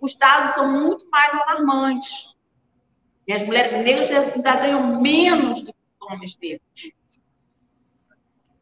os 0.00 0.16
dados 0.16 0.52
são 0.52 0.70
muito 0.70 1.08
mais 1.10 1.32
alarmantes. 1.34 2.34
E 3.26 3.32
as 3.32 3.42
mulheres 3.42 3.72
negras 3.72 4.10
ainda 4.10 4.56
ganham 4.56 5.00
menos 5.00 5.62
do 5.62 5.72
que 5.72 5.78
os 6.00 6.10
homens 6.10 6.38
negros. 6.40 6.92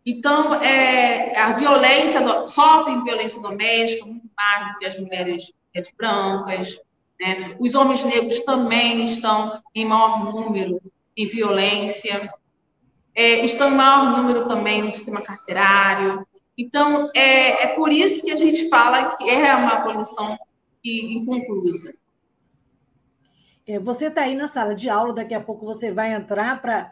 Então, 0.07 0.55
é, 0.57 1.39
a 1.39 1.53
violência, 1.53 2.21
sofrem 2.47 3.03
violência 3.03 3.41
doméstica 3.41 4.05
muito 4.05 4.29
mais 4.37 4.73
do 4.73 4.79
que 4.79 4.85
as 4.85 4.99
mulheres 4.99 5.53
brancas, 5.97 6.81
né? 7.21 7.57
os 7.59 7.75
homens 7.75 8.05
negros 8.05 8.39
também 8.41 9.03
estão 9.03 9.61
em 9.75 9.87
maior 9.87 10.25
número 10.25 10.81
em 11.17 11.27
violência, 11.27 12.31
é, 13.15 13.45
estão 13.45 13.71
em 13.71 13.77
maior 13.77 14.17
número 14.17 14.47
também 14.47 14.83
no 14.83 14.91
sistema 14.91 15.23
carcerário. 15.23 16.27
Então, 16.59 17.11
é, 17.15 17.65
é 17.65 17.67
por 17.75 17.91
isso 17.91 18.25
que 18.25 18.31
a 18.31 18.37
gente 18.37 18.69
fala 18.69 19.17
que 19.17 19.29
é 19.31 19.55
uma 19.55 19.73
abolição 19.73 20.37
inconclusa. 20.85 21.95
É, 23.67 23.79
você 23.79 24.09
está 24.09 24.23
aí 24.23 24.35
na 24.35 24.47
sala 24.47 24.75
de 24.75 24.91
aula, 24.91 25.15
daqui 25.15 25.33
a 25.33 25.41
pouco 25.41 25.65
você 25.65 25.91
vai 25.91 26.13
entrar 26.13 26.61
para 26.61 26.91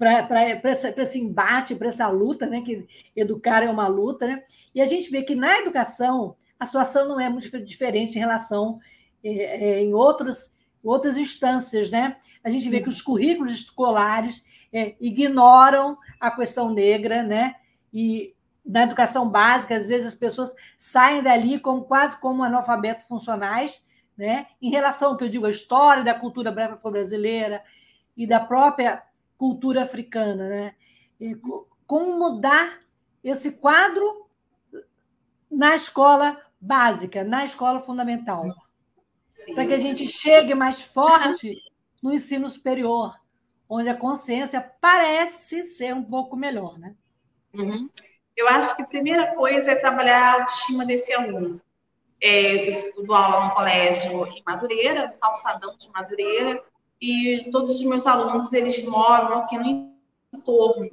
para 0.00 1.02
esse, 1.02 1.20
embate, 1.20 1.74
para 1.74 1.88
essa 1.88 2.08
luta, 2.08 2.46
né? 2.46 2.62
Que 2.62 2.88
educar 3.14 3.62
é 3.62 3.68
uma 3.68 3.86
luta, 3.86 4.26
né? 4.26 4.42
E 4.74 4.80
a 4.80 4.86
gente 4.86 5.10
vê 5.10 5.22
que 5.22 5.34
na 5.34 5.58
educação 5.58 6.34
a 6.58 6.64
situação 6.64 7.06
não 7.06 7.20
é 7.20 7.28
muito 7.28 7.50
diferente 7.60 8.16
em 8.16 8.18
relação 8.18 8.80
é, 9.22 9.30
é, 9.30 9.82
em 9.82 9.92
outras, 9.92 10.56
outras 10.82 11.18
instâncias, 11.18 11.90
né? 11.90 12.16
A 12.42 12.48
gente 12.48 12.70
vê 12.70 12.80
que 12.80 12.88
os 12.88 13.02
currículos 13.02 13.52
escolares 13.52 14.42
é, 14.72 14.94
ignoram 14.98 15.98
a 16.18 16.30
questão 16.30 16.72
negra, 16.72 17.22
né? 17.22 17.56
E 17.92 18.34
na 18.64 18.84
educação 18.84 19.28
básica, 19.28 19.76
às 19.76 19.86
vezes 19.86 20.06
as 20.06 20.14
pessoas 20.14 20.54
saem 20.78 21.22
dali 21.22 21.60
como 21.60 21.82
quase 21.82 22.18
como 22.18 22.42
analfabetos 22.42 23.04
funcionais, 23.04 23.84
né? 24.16 24.46
Em 24.62 24.70
relação 24.70 25.10
ao 25.10 25.16
que 25.18 25.24
eu 25.24 25.28
digo, 25.28 25.44
a 25.44 25.50
história 25.50 26.02
da 26.02 26.14
cultura 26.14 26.50
brasileira 26.50 27.62
e 28.16 28.26
da 28.26 28.40
própria 28.40 29.02
cultura 29.40 29.84
africana, 29.84 30.50
né? 30.50 30.74
E 31.18 31.34
como 31.86 32.18
mudar 32.18 32.78
esse 33.24 33.52
quadro 33.52 34.28
na 35.50 35.74
escola 35.74 36.38
básica, 36.60 37.24
na 37.24 37.46
escola 37.46 37.80
fundamental, 37.80 38.54
para 39.54 39.66
que 39.66 39.72
a 39.72 39.80
gente 39.80 40.06
chegue 40.06 40.54
mais 40.54 40.82
forte 40.82 41.56
no 42.02 42.12
ensino 42.12 42.50
superior, 42.50 43.18
onde 43.66 43.88
a 43.88 43.96
consciência 43.96 44.60
parece 44.78 45.64
ser 45.64 45.94
um 45.94 46.04
pouco 46.04 46.36
melhor, 46.36 46.78
né? 46.78 46.94
Uhum. 47.54 47.88
Eu 48.36 48.46
acho 48.46 48.76
que 48.76 48.82
a 48.82 48.86
primeira 48.86 49.34
coisa 49.34 49.70
é 49.70 49.74
trabalhar 49.74 50.22
a 50.22 50.32
autoestima 50.34 50.84
desse 50.84 51.14
aluno. 51.14 51.62
É, 52.22 52.90
eu 52.90 53.06
dou 53.06 53.16
aula 53.16 53.46
no 53.46 53.54
colégio 53.54 54.26
em 54.26 54.42
Madureira, 54.46 55.06
no 55.06 55.18
calçadão 55.18 55.74
de 55.78 55.90
Madureira, 55.90 56.62
e 57.00 57.48
todos 57.50 57.70
os 57.70 57.82
meus 57.82 58.06
alunos, 58.06 58.52
eles 58.52 58.84
moram 58.84 59.38
aqui 59.38 59.56
no 59.56 59.94
entorno. 60.34 60.90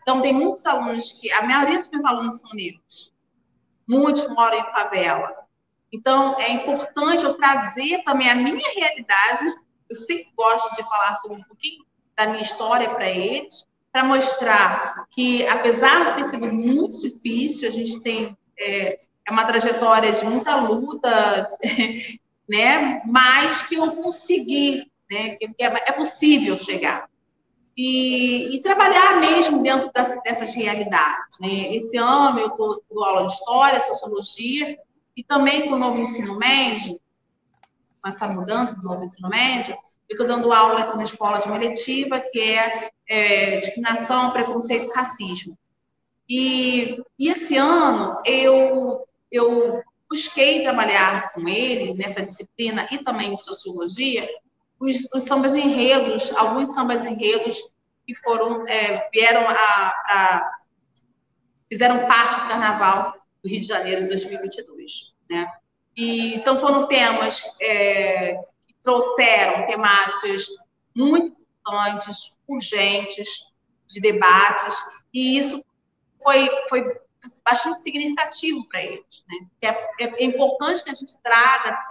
Então, 0.00 0.20
tem 0.20 0.32
muitos 0.32 0.64
alunos 0.66 1.12
que... 1.12 1.30
A 1.32 1.42
maioria 1.42 1.78
dos 1.78 1.88
meus 1.88 2.04
alunos 2.04 2.40
são 2.40 2.50
negros. 2.52 3.12
Muitos 3.88 4.28
moram 4.28 4.58
em 4.58 4.70
favela. 4.70 5.42
Então, 5.92 6.38
é 6.38 6.50
importante 6.52 7.24
eu 7.24 7.34
trazer 7.34 8.02
também 8.04 8.30
a 8.30 8.34
minha 8.34 8.68
realidade. 8.74 9.44
Eu 9.88 9.96
sempre 9.96 10.32
gosto 10.36 10.74
de 10.74 10.82
falar 10.84 11.14
sobre 11.16 11.38
um 11.38 11.44
pouquinho 11.44 11.84
da 12.16 12.26
minha 12.26 12.40
história 12.40 12.90
para 12.90 13.08
eles, 13.10 13.66
para 13.90 14.04
mostrar 14.04 15.06
que, 15.10 15.46
apesar 15.46 16.06
de 16.06 16.22
ter 16.22 16.28
sido 16.28 16.50
muito 16.52 16.98
difícil, 17.00 17.68
a 17.68 17.70
gente 17.70 18.00
tem 18.00 18.36
é, 18.58 18.96
é 19.26 19.30
uma 19.30 19.44
trajetória 19.44 20.12
de 20.12 20.24
muita 20.24 20.56
luta, 20.56 21.46
né? 22.48 23.02
Mas 23.06 23.62
que 23.62 23.74
eu 23.74 23.92
consegui, 23.92 24.90
né? 25.12 25.36
Que 25.36 25.46
é, 25.58 25.66
é 25.66 25.92
possível 25.92 26.56
chegar. 26.56 27.08
E, 27.76 28.54
e, 28.54 28.60
trabalhar 28.60 29.18
mesmo 29.18 29.62
dentro 29.62 29.90
das, 29.92 30.22
dessas 30.22 30.54
realidades. 30.54 31.38
Né? 31.40 31.74
Esse 31.74 31.96
ano 31.96 32.38
eu 32.38 32.48
estou 32.48 32.82
dando 32.88 33.04
aula 33.04 33.26
de 33.26 33.32
História, 33.32 33.80
Sociologia, 33.80 34.76
e 35.16 35.24
também 35.24 35.68
com 35.68 35.74
o 35.74 35.78
novo 35.78 35.98
ensino 35.98 36.36
médio, 36.36 37.00
com 38.02 38.08
essa 38.08 38.26
mudança 38.28 38.76
do 38.76 38.82
novo 38.82 39.04
ensino 39.04 39.28
médio, 39.28 39.74
eu 40.08 40.14
estou 40.14 40.26
dando 40.26 40.52
aula 40.52 40.80
aqui 40.80 40.96
na 40.96 41.04
escola 41.04 41.38
de 41.38 41.46
uma 41.46 41.56
eletiva, 41.56 42.20
que 42.20 42.40
é, 42.40 42.90
é 43.08 43.56
discriminação, 43.56 44.32
preconceito 44.32 44.90
e 44.90 44.94
racismo. 44.94 45.56
E, 46.28 47.02
e 47.18 47.30
esse 47.30 47.56
ano 47.56 48.20
eu, 48.26 49.06
eu 49.30 49.82
busquei 50.10 50.62
trabalhar 50.62 51.32
com 51.32 51.48
eles 51.48 51.94
nessa 51.94 52.22
disciplina 52.22 52.86
e 52.90 52.98
também 52.98 53.32
em 53.32 53.36
sociologia 53.36 54.28
os, 54.82 55.08
os 55.14 55.22
sambas 55.22 55.54
enredos, 55.54 56.32
alguns 56.34 56.74
sambas 56.74 57.04
enredos 57.04 57.56
que 58.04 58.14
foram 58.16 58.66
é, 58.66 59.08
vieram 59.10 59.46
a, 59.48 59.54
a, 59.54 60.50
fizeram 61.70 62.06
parte 62.06 62.40
do 62.40 62.48
Carnaval 62.48 63.14
do 63.42 63.48
Rio 63.48 63.60
de 63.60 63.66
Janeiro 63.66 64.02
em 64.02 64.08
2022, 64.08 65.14
né? 65.30 65.50
E 65.96 66.34
então 66.34 66.58
foram 66.58 66.86
temas 66.88 67.44
é, 67.60 68.34
que 68.66 68.74
trouxeram 68.82 69.66
temáticas 69.66 70.46
muito 70.96 71.28
importantes, 71.28 72.36
urgentes, 72.48 73.28
de 73.86 74.00
debates, 74.00 74.74
e 75.12 75.38
isso 75.38 75.62
foi, 76.22 76.48
foi 76.68 76.84
bastante 77.44 77.82
significativo 77.82 78.66
para 78.68 78.82
eles. 78.82 79.24
Né? 79.28 79.70
É, 80.00 80.04
é, 80.04 80.24
importante 80.24 80.82
que 80.82 80.90
a 80.90 80.94
gente 80.94 81.16
traga 81.22 81.86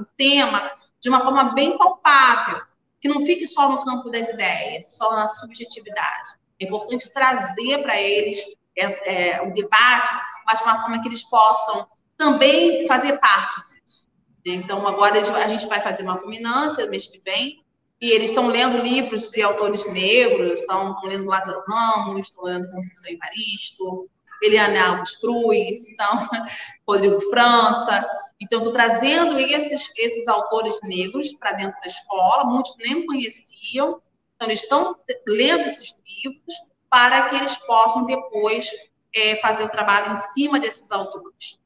o 0.00 0.04
tema 0.16 0.72
de 1.04 1.10
uma 1.10 1.22
forma 1.22 1.52
bem 1.52 1.76
palpável, 1.76 2.62
que 2.98 3.08
não 3.08 3.20
fique 3.20 3.46
só 3.46 3.70
no 3.70 3.84
campo 3.84 4.08
das 4.08 4.30
ideias, 4.30 4.96
só 4.96 5.10
na 5.12 5.28
subjetividade. 5.28 6.30
É 6.58 6.64
importante 6.64 7.12
trazer 7.12 7.82
para 7.82 8.00
eles 8.00 8.42
é, 8.74 9.42
o 9.42 9.52
debate, 9.52 10.08
mas 10.46 10.58
de 10.58 10.64
uma 10.64 10.80
forma 10.80 11.02
que 11.02 11.08
eles 11.08 11.22
possam 11.24 11.86
também 12.16 12.86
fazer 12.86 13.18
parte 13.18 13.60
disso. 13.64 14.08
Então, 14.46 14.86
agora 14.88 15.20
a 15.20 15.46
gente 15.46 15.66
vai 15.66 15.82
fazer 15.82 16.04
uma 16.04 16.18
culminância 16.18 16.88
mês 16.88 17.06
que 17.06 17.20
vem, 17.20 17.62
e 18.00 18.10
eles 18.10 18.30
estão 18.30 18.48
lendo 18.48 18.78
livros 18.78 19.30
de 19.30 19.42
autores 19.42 19.86
negros, 19.92 20.60
estão, 20.60 20.92
estão 20.92 21.08
lendo 21.08 21.26
Lázaro 21.26 21.62
Ramos, 21.68 22.28
estão 22.28 22.44
lendo 22.44 22.70
Conceição 22.70 23.12
Evaristo, 23.12 24.08
Eliane 24.44 24.78
Alves 24.78 25.16
Cruz, 25.16 25.88
então, 25.88 26.28
Rodrigo 26.86 27.20
França. 27.30 28.06
Então, 28.40 28.58
estou 28.58 28.72
trazendo 28.72 29.38
esses, 29.38 29.90
esses 29.96 30.28
autores 30.28 30.78
negros 30.82 31.32
para 31.34 31.52
dentro 31.52 31.78
da 31.80 31.86
escola, 31.86 32.44
muitos 32.44 32.76
nem 32.78 33.06
conheciam, 33.06 34.00
então, 34.36 34.48
eles 34.48 34.62
estão 34.62 34.96
lendo 35.26 35.60
esses 35.60 35.98
livros 36.06 36.54
para 36.90 37.28
que 37.28 37.36
eles 37.36 37.56
possam 37.66 38.04
depois 38.04 38.70
é, 39.14 39.36
fazer 39.36 39.64
o 39.64 39.68
trabalho 39.68 40.12
em 40.12 40.16
cima 40.16 40.60
desses 40.60 40.90
autores. 40.90 41.58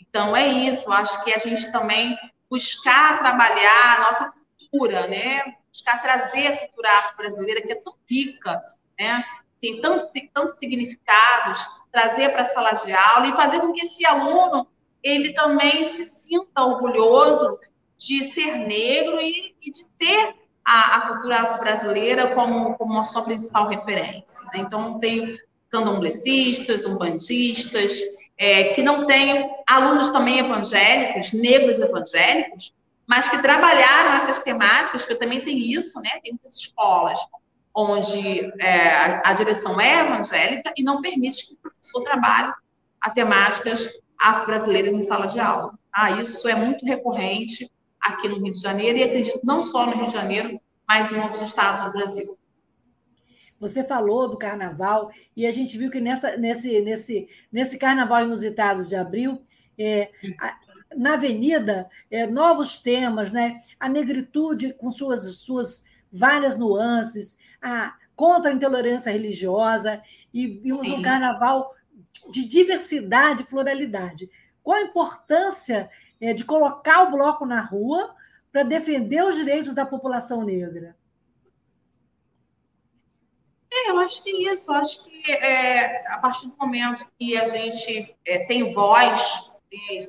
Então, 0.00 0.36
é 0.36 0.46
isso, 0.46 0.92
acho 0.92 1.22
que 1.24 1.32
a 1.32 1.38
gente 1.38 1.70
também 1.72 2.16
buscar 2.50 3.18
trabalhar 3.18 3.96
a 3.96 4.00
nossa 4.00 4.34
cultura, 4.58 5.06
né? 5.06 5.56
Buscar 5.70 6.00
trazer 6.02 6.46
a 6.46 6.56
cultura 6.58 6.90
afro-brasileira, 6.98 7.62
que 7.62 7.72
é 7.72 7.76
tão 7.76 7.94
rica, 8.08 8.60
né? 8.98 9.24
tem 9.60 9.80
tantos, 9.80 10.06
tantos 10.32 10.58
significados, 10.58 11.66
trazer 11.96 12.28
para 12.28 12.42
a 12.42 12.44
sala 12.44 12.72
de 12.72 12.92
aula 12.92 13.28
e 13.28 13.36
fazer 13.36 13.58
com 13.58 13.72
que 13.72 13.80
esse 13.80 14.04
aluno 14.04 14.66
ele 15.02 15.32
também 15.32 15.82
se 15.82 16.04
sinta 16.04 16.62
orgulhoso 16.62 17.58
de 17.96 18.22
ser 18.24 18.58
negro 18.58 19.18
e, 19.18 19.54
e 19.62 19.70
de 19.70 19.86
ter 19.98 20.34
a, 20.62 20.96
a 20.96 21.00
cultura 21.08 21.36
afro-brasileira 21.36 22.34
como, 22.34 22.74
como 22.74 23.00
a 23.00 23.04
sua 23.04 23.22
principal 23.22 23.68
referência. 23.68 24.44
Né? 24.52 24.58
Então, 24.60 24.98
tem 24.98 25.38
candomblecistas, 25.70 26.84
umbandistas, 26.84 27.98
é, 28.36 28.74
que 28.74 28.82
não 28.82 29.06
tenham 29.06 29.56
alunos 29.66 30.10
também 30.10 30.38
evangélicos, 30.38 31.32
negros 31.32 31.80
evangélicos, 31.80 32.74
mas 33.06 33.26
que 33.26 33.38
trabalharam 33.38 34.22
essas 34.22 34.40
temáticas, 34.40 35.00
porque 35.00 35.14
também 35.14 35.40
tem 35.40 35.56
isso, 35.56 35.98
né? 36.00 36.10
Tem 36.22 36.32
muitas 36.32 36.56
escolas 36.56 37.18
onde 37.76 38.40
é, 38.58 39.20
a, 39.22 39.34
direção 39.34 39.78
é 39.78 40.00
evangélica 40.00 40.72
e 40.78 40.82
não 40.82 41.02
permite 41.02 41.46
que 41.46 41.52
o 41.52 41.58
professor 41.58 42.02
trabalhe 42.02 42.50
a 43.02 43.10
temáticas 43.10 43.86
afro-brasileiras 44.18 44.94
em 44.94 45.02
sala 45.02 45.26
de 45.26 45.38
aula. 45.38 45.78
Ah, 45.92 46.12
isso 46.12 46.48
é 46.48 46.54
muito 46.54 46.86
recorrente 46.86 47.70
aqui 48.00 48.28
no 48.28 48.36
Rio 48.36 48.52
de 48.52 48.60
Janeiro 48.60 48.98
e 48.98 49.02
acredito 49.02 49.40
não 49.44 49.62
só 49.62 49.84
no 49.84 49.92
Rio 49.92 50.06
de 50.06 50.12
Janeiro, 50.12 50.58
mas 50.88 51.12
em 51.12 51.20
outros 51.20 51.42
estados 51.42 51.84
do 51.84 51.92
Brasil. 51.92 52.38
Você 53.60 53.84
falou 53.84 54.28
do 54.28 54.38
carnaval 54.38 55.10
e 55.36 55.46
a 55.46 55.52
gente 55.52 55.76
viu 55.76 55.90
que 55.90 56.00
nessa, 56.00 56.36
nesse, 56.38 56.80
nesse, 56.80 57.28
nesse 57.52 57.78
carnaval 57.78 58.22
inusitado 58.22 58.86
de 58.86 58.96
abril, 58.96 59.42
é, 59.78 60.10
a, 60.40 60.56
na 60.96 61.14
avenida, 61.14 61.90
é, 62.10 62.26
novos 62.26 62.80
temas, 62.80 63.30
né? 63.30 63.60
a 63.78 63.86
negritude 63.86 64.72
com 64.74 64.90
suas, 64.90 65.24
suas 65.36 65.84
várias 66.10 66.58
nuances, 66.58 67.38
a, 67.62 67.94
contra 68.14 68.50
a 68.50 68.54
intolerância 68.54 69.12
religiosa 69.12 70.02
e, 70.32 70.60
um 70.72 71.02
carnaval 71.02 71.74
de 72.30 72.44
diversidade 72.44 73.42
e 73.42 73.46
pluralidade. 73.46 74.30
Qual 74.62 74.76
a 74.76 74.82
importância 74.82 75.90
é, 76.20 76.32
de 76.32 76.44
colocar 76.44 77.02
o 77.04 77.10
bloco 77.10 77.46
na 77.46 77.60
rua 77.60 78.14
para 78.50 78.62
defender 78.62 79.22
os 79.22 79.36
direitos 79.36 79.74
da 79.74 79.84
população 79.84 80.42
negra? 80.42 80.96
É, 83.72 83.90
eu 83.90 83.98
acho 83.98 84.22
que 84.22 84.30
é 84.30 84.52
isso. 84.52 84.72
Eu 84.72 84.76
acho 84.76 85.04
que 85.04 85.32
é, 85.32 86.06
a 86.12 86.18
partir 86.18 86.48
do 86.48 86.56
momento 86.56 87.06
que 87.18 87.36
a 87.36 87.46
gente 87.46 88.16
é, 88.24 88.38
tem 88.46 88.72
voz, 88.72 89.50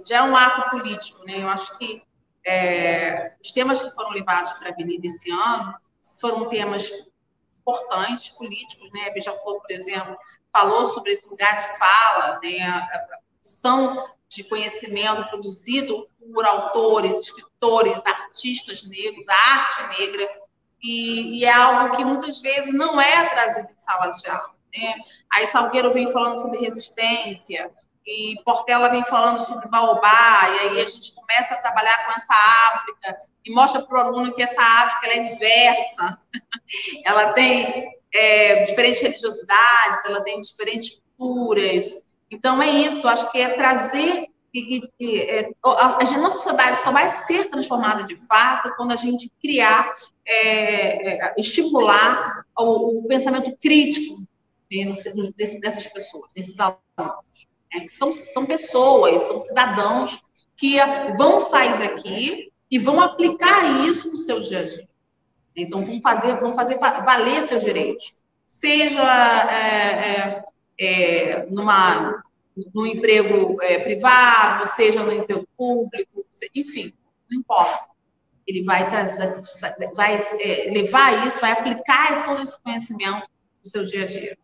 já 0.08 0.18
é 0.18 0.22
um 0.24 0.36
ato 0.36 0.70
político. 0.72 1.26
Né? 1.26 1.42
Eu 1.44 1.50
acho 1.50 1.78
que 1.78 2.02
é, 2.46 3.34
os 3.44 3.52
temas 3.52 3.82
que 3.82 3.90
foram 3.92 4.12
levados 4.12 4.54
para 4.54 4.70
a 4.70 4.72
Avenida 4.72 5.06
esse 5.08 5.30
ano 5.30 5.76
foram 6.22 6.48
temas 6.48 6.90
importantes 7.68 8.30
políticos, 8.30 8.90
né? 8.92 9.10
Beija-Flor, 9.10 9.62
por 9.62 9.72
exemplo, 9.72 10.18
falou 10.52 10.86
sobre 10.86 11.12
esse 11.12 11.30
lugar 11.30 11.62
de 11.62 11.78
fala, 11.78 12.40
né? 12.42 12.60
A 12.62 13.00
produção 13.00 14.08
de 14.30 14.44
conhecimento 14.44 15.30
produzido 15.30 16.08
por 16.34 16.46
autores, 16.46 17.20
escritores, 17.20 18.06
artistas 18.06 18.84
negros, 18.84 19.28
a 19.30 19.36
arte 19.36 20.00
negra, 20.00 20.30
e, 20.82 21.40
e, 21.40 21.46
é 21.46 21.52
algo 21.52 21.96
que 21.96 22.06
muitas 22.06 22.40
vezes 22.40 22.74
não 22.74 23.02
é 23.02 23.30
trazido 23.30 23.70
em 23.72 23.78
sala 23.78 24.10
de 24.12 24.30
aula. 24.30 24.52
Né? 24.76 24.96
Aí 25.32 25.48
Salgueiro 25.48 25.92
vem 25.92 26.12
falando 26.12 26.40
sobre 26.40 26.60
resistência, 26.60 27.72
e 28.08 28.42
Portela 28.46 28.90
vem 28.90 29.04
falando 29.04 29.42
sobre 29.42 29.68
Baobá, 29.68 30.42
e 30.50 30.60
aí 30.60 30.82
a 30.82 30.86
gente 30.86 31.14
começa 31.14 31.54
a 31.54 31.58
trabalhar 31.58 32.06
com 32.06 32.14
essa 32.14 32.34
África, 32.74 33.18
e 33.46 33.54
mostra 33.54 33.82
para 33.82 33.98
o 33.98 34.02
aluno 34.08 34.34
que 34.34 34.42
essa 34.42 34.62
África 34.62 35.14
é 35.14 35.20
diversa, 35.20 36.20
ela 37.04 37.34
tem 37.34 37.92
é, 38.14 38.64
diferentes 38.64 39.02
religiosidades, 39.02 40.06
ela 40.06 40.22
tem 40.22 40.40
diferentes 40.40 41.02
culturas. 41.18 41.86
Então, 42.32 42.62
é 42.62 42.70
isso, 42.70 43.08
acho 43.08 43.30
que 43.32 43.40
é 43.40 43.50
trazer. 43.50 44.28
E, 44.54 44.90
e, 45.00 45.20
é, 45.20 45.50
a, 45.64 46.00
a, 46.02 46.18
nossa 46.18 46.38
sociedade 46.38 46.78
só 46.78 46.92
vai 46.92 47.10
ser 47.10 47.50
transformada 47.50 48.04
de 48.04 48.16
fato 48.28 48.74
quando 48.76 48.92
a 48.92 48.96
gente 48.96 49.32
criar, 49.42 49.94
é, 50.26 51.16
é 51.16 51.36
estimular 51.38 52.44
o, 52.58 53.00
o, 53.00 53.08
pensamento 53.08 53.56
crítico 53.62 54.16
né, 54.72 54.86
pessoas, 55.88 56.30
desses 56.34 56.60
alunos. 56.60 57.47
Né, 57.74 57.86
são, 57.86 58.12
são 58.14 58.46
pessoas, 58.46 59.24
são 59.24 59.40
cidadãos 59.40 60.20
que 60.56 60.78
vão 61.18 61.40
sair 61.40 61.78
daqui 61.78 62.52
e 62.70 62.78
vão 62.78 63.00
aplicar 63.00 63.86
isso 63.86 64.12
no 64.12 64.18
seu 64.18 64.40
dia 64.40 64.60
a 64.60 64.64
dia. 64.64 64.88
Então, 65.56 65.84
vão 65.84 66.02
fazer, 66.02 66.40
vão 66.40 66.54
fazer 66.54 66.78
valer 66.78 67.44
seus 67.44 67.64
direitos. 67.64 68.22
Seja 68.46 69.02
é, 69.52 69.98
é, 70.00 70.44
é 70.80 71.46
numa, 71.50 72.24
no 72.74 72.86
emprego 72.86 73.62
é, 73.62 73.80
privado, 73.80 74.68
seja 74.68 75.04
no 75.04 75.12
emprego 75.12 75.48
público, 75.58 76.26
enfim, 76.56 76.94
não 77.30 77.40
importa. 77.40 77.90
Ele 78.46 78.64
vai, 78.64 78.88
vai 79.96 80.16
é, 80.40 80.72
levar 80.72 81.28
isso, 81.28 81.42
vai 81.42 81.52
aplicar 81.52 82.24
todo 82.24 82.42
esse 82.42 82.62
conhecimento 82.62 83.28
no 83.60 83.70
seu 83.70 83.86
dia 83.86 84.04
a 84.04 84.08
dia. 84.08 84.38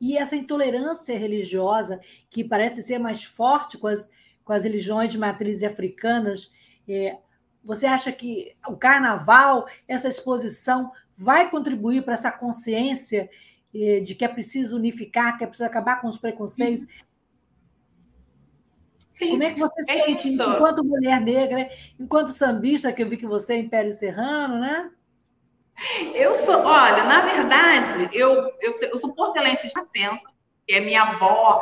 E 0.00 0.16
essa 0.16 0.36
intolerância 0.36 1.18
religiosa, 1.18 2.00
que 2.30 2.44
parece 2.44 2.82
ser 2.82 2.98
mais 2.98 3.24
forte 3.24 3.76
com 3.76 3.88
as, 3.88 4.10
com 4.44 4.52
as 4.52 4.62
religiões 4.62 5.10
de 5.10 5.18
matrizes 5.18 5.64
africanas, 5.64 6.52
é, 6.88 7.18
você 7.62 7.86
acha 7.86 8.12
que 8.12 8.56
o 8.66 8.76
carnaval, 8.76 9.66
essa 9.86 10.08
exposição, 10.08 10.92
vai 11.16 11.50
contribuir 11.50 12.02
para 12.04 12.14
essa 12.14 12.30
consciência 12.30 13.28
é, 13.74 14.00
de 14.00 14.14
que 14.14 14.24
é 14.24 14.28
preciso 14.28 14.76
unificar, 14.76 15.36
que 15.36 15.44
é 15.44 15.46
preciso 15.46 15.66
acabar 15.66 16.00
com 16.00 16.08
os 16.08 16.16
preconceitos? 16.16 16.86
Sim, 19.10 19.30
Como 19.30 19.42
é 19.42 19.50
que 19.50 19.58
você 19.58 19.84
é 19.88 20.04
sente, 20.04 20.28
isso. 20.28 20.42
enquanto 20.42 20.84
mulher 20.84 21.20
negra, 21.20 21.68
enquanto 21.98 22.28
sambista, 22.28 22.92
que 22.92 23.02
eu 23.02 23.08
vi 23.08 23.16
que 23.16 23.26
você 23.26 23.54
é 23.54 23.58
Império 23.58 23.90
Serrano, 23.90 24.60
né? 24.60 24.92
Eu 26.14 26.32
sou, 26.32 26.64
olha, 26.64 27.04
na 27.04 27.20
verdade, 27.20 28.08
eu, 28.12 28.52
eu, 28.60 28.78
eu 28.80 28.98
sou 28.98 29.14
portelense 29.14 29.68
de 29.68 29.74
nascença, 29.74 30.28
que 30.66 30.74
é 30.74 30.80
minha 30.80 31.02
avó, 31.02 31.60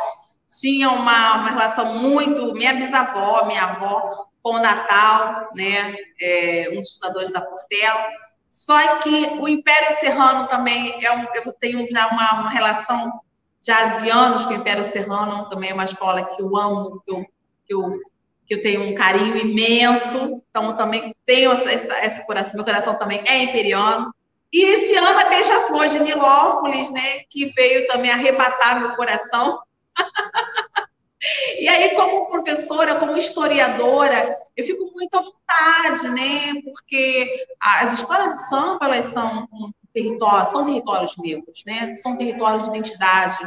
tinha 0.48 0.90
uma, 0.90 1.36
uma 1.36 1.50
relação 1.50 1.98
muito, 1.98 2.52
minha 2.54 2.74
bisavó, 2.74 3.44
minha 3.46 3.64
avó, 3.64 4.26
com 4.42 4.54
o 4.54 4.60
Natal, 4.60 5.48
né, 5.54 5.94
é, 6.20 6.70
um 6.72 6.76
dos 6.76 6.94
fundadores 6.94 7.32
da 7.32 7.40
Portela, 7.40 8.06
só 8.50 8.98
que 9.00 9.26
o 9.38 9.46
Império 9.46 9.92
Serrano 9.96 10.48
também, 10.48 11.04
é 11.04 11.12
um, 11.12 11.26
eu 11.34 11.52
tenho 11.52 11.86
já 11.88 12.08
uma, 12.08 12.40
uma 12.40 12.50
relação 12.50 13.20
já 13.62 13.84
de 13.84 14.08
anos 14.08 14.44
com 14.44 14.52
o 14.52 14.56
Império 14.56 14.84
Serrano, 14.84 15.48
também 15.48 15.70
é 15.70 15.74
uma 15.74 15.84
escola 15.84 16.24
que 16.24 16.40
eu 16.40 16.56
amo, 16.56 17.02
que 17.04 17.12
eu, 17.12 17.26
que 17.66 17.74
eu, 17.74 18.00
que 18.46 18.54
eu 18.54 18.62
tenho 18.62 18.82
um 18.82 18.94
carinho 18.94 19.36
imenso, 19.36 20.42
então 20.48 20.76
também 20.76 21.14
tenho 21.26 21.52
esse 21.52 22.24
coração, 22.26 22.54
meu 22.54 22.64
coração 22.64 22.96
também 22.96 23.22
é 23.26 23.42
imperiano. 23.42 24.14
E 24.52 24.64
esse 24.64 24.96
ano 24.96 25.18
a 25.18 25.28
Beija-Flor 25.28 25.88
de 25.88 25.98
Nilópolis, 26.00 26.90
né, 26.90 27.20
que 27.28 27.46
veio 27.46 27.86
também 27.88 28.10
arrebatar 28.10 28.80
meu 28.80 28.96
coração. 28.96 29.60
e 31.58 31.68
aí, 31.68 31.90
como 31.96 32.30
professora, 32.30 32.94
como 32.94 33.16
historiadora, 33.16 34.36
eu 34.56 34.64
fico 34.64 34.90
muito 34.94 35.16
à 35.16 35.22
vontade, 35.22 36.08
né, 36.10 36.54
porque 36.64 37.46
as 37.60 37.94
escolas 37.94 38.34
de 38.34 38.48
samba, 38.48 38.86
elas 38.86 39.06
são 39.06 39.48
um 39.52 39.70
território, 39.92 40.46
são 40.46 40.64
territórios 40.64 41.16
negros, 41.18 41.62
né, 41.66 41.94
são 41.94 42.16
territórios 42.16 42.62
de 42.64 42.70
identidade, 42.70 43.38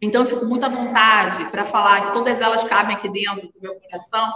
então, 0.00 0.22
eu 0.22 0.26
fico 0.26 0.44
muito 0.44 0.64
à 0.64 0.68
vontade 0.68 1.44
para 1.50 1.64
falar 1.64 2.06
que 2.06 2.12
todas 2.12 2.40
elas 2.40 2.64
cabem 2.64 2.96
aqui 2.96 3.08
dentro 3.08 3.48
do 3.48 3.60
meu 3.60 3.74
coração, 3.80 4.32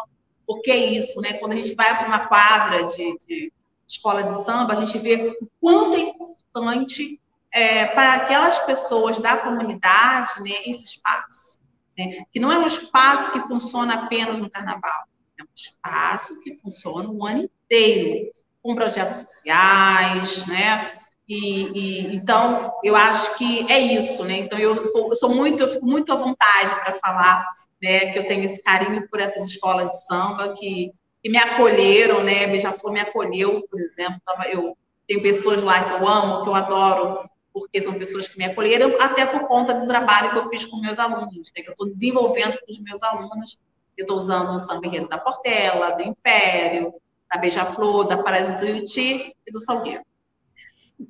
porque 0.47 0.71
é 0.71 0.77
isso, 0.77 1.21
né? 1.21 1.35
Quando 1.35 1.53
a 1.53 1.57
gente 1.57 1.75
vai 1.75 1.97
para 1.97 2.07
uma 2.07 2.27
quadra 2.27 2.85
de, 2.85 3.19
de, 3.27 3.53
escola 3.87 4.23
de 4.23 4.43
samba, 4.43 4.73
a 4.73 4.77
gente 4.77 4.99
vê 4.99 5.37
o 5.41 5.49
quanto 5.61 5.97
é 5.97 6.01
importante 6.01 7.21
é, 7.53 7.87
para 7.87 8.15
aquelas 8.15 8.59
pessoas 8.61 9.19
da 9.19 9.37
comunidade 9.37 10.43
né, 10.43 10.51
esse 10.67 10.85
espaço. 10.85 11.61
Né? 11.99 12.25
Que 12.33 12.41
não 12.41 12.51
é 12.51 12.59
um 12.59 12.67
espaço 12.67 13.33
que 13.33 13.41
funciona 13.41 14.05
apenas 14.05 14.41
no 14.41 14.49
carnaval, 14.49 15.05
é 15.39 15.43
um 15.43 15.49
espaço 15.55 16.41
que 16.41 16.55
funciona 16.55 17.09
o 17.09 17.27
ano 17.27 17.43
inteiro, 17.43 18.31
com 18.63 18.75
projetos 18.75 19.17
sociais, 19.17 20.47
né? 20.47 20.91
E, 21.31 21.63
e, 21.79 22.17
então, 22.17 22.77
eu 22.83 22.97
acho 22.97 23.37
que 23.39 23.65
é 23.71 23.79
isso, 23.79 24.25
né? 24.25 24.39
Então, 24.39 24.59
eu, 24.59 24.75
eu 24.85 25.15
sou 25.15 25.33
muito, 25.33 25.63
eu 25.63 25.69
fico 25.69 25.87
muito 25.87 26.13
à 26.13 26.17
vontade 26.17 26.75
para 26.81 26.93
falar, 26.95 27.47
né? 27.81 28.13
Que 28.13 28.19
eu 28.19 28.27
tenho 28.27 28.43
esse 28.43 28.61
carinho 28.61 29.09
por 29.09 29.21
essas 29.21 29.47
escolas 29.47 29.91
de 29.91 30.07
samba 30.07 30.53
que, 30.55 30.93
que 31.23 31.31
me 31.31 31.39
acolheram, 31.39 32.25
né? 32.25 32.49
Beija-Flor 32.49 32.93
me 32.93 33.01
acolheu, 33.01 33.63
por 33.71 33.79
exemplo. 33.79 34.21
Eu 34.53 34.77
tenho 35.07 35.23
pessoas 35.23 35.63
lá 35.63 35.85
que 35.85 36.03
eu 36.03 36.09
amo, 36.09 36.43
que 36.43 36.49
eu 36.49 36.55
adoro, 36.57 37.31
porque 37.53 37.81
são 37.81 37.95
pessoas 37.95 38.27
que 38.27 38.37
me 38.37 38.47
acolheram, 38.47 38.97
até 39.01 39.25
por 39.25 39.47
conta 39.47 39.73
do 39.73 39.87
trabalho 39.87 40.33
que 40.33 40.39
eu 40.39 40.49
fiz 40.49 40.65
com 40.65 40.79
meus 40.79 40.99
alunos, 40.99 41.53
né? 41.57 41.63
Que 41.63 41.69
eu 41.69 41.75
estou 41.75 41.87
desenvolvendo 41.87 42.59
com 42.59 42.73
os 42.73 42.81
meus 42.81 43.05
alunos. 43.05 43.57
Eu 43.97 44.03
estou 44.03 44.17
usando 44.17 44.53
o 44.53 44.59
samba 44.59 44.85
enredo 44.85 45.09
da 45.09 45.19
Portela, 45.19 45.93
do 45.93 46.03
Império, 46.03 46.93
da 47.33 47.39
Beija-Flor, 47.39 48.09
da 48.09 48.21
Parasita 48.21 48.59
do 48.59 48.67
Yuti 48.67 49.33
e 49.47 49.53
do 49.53 49.61
Salgueiro 49.61 50.03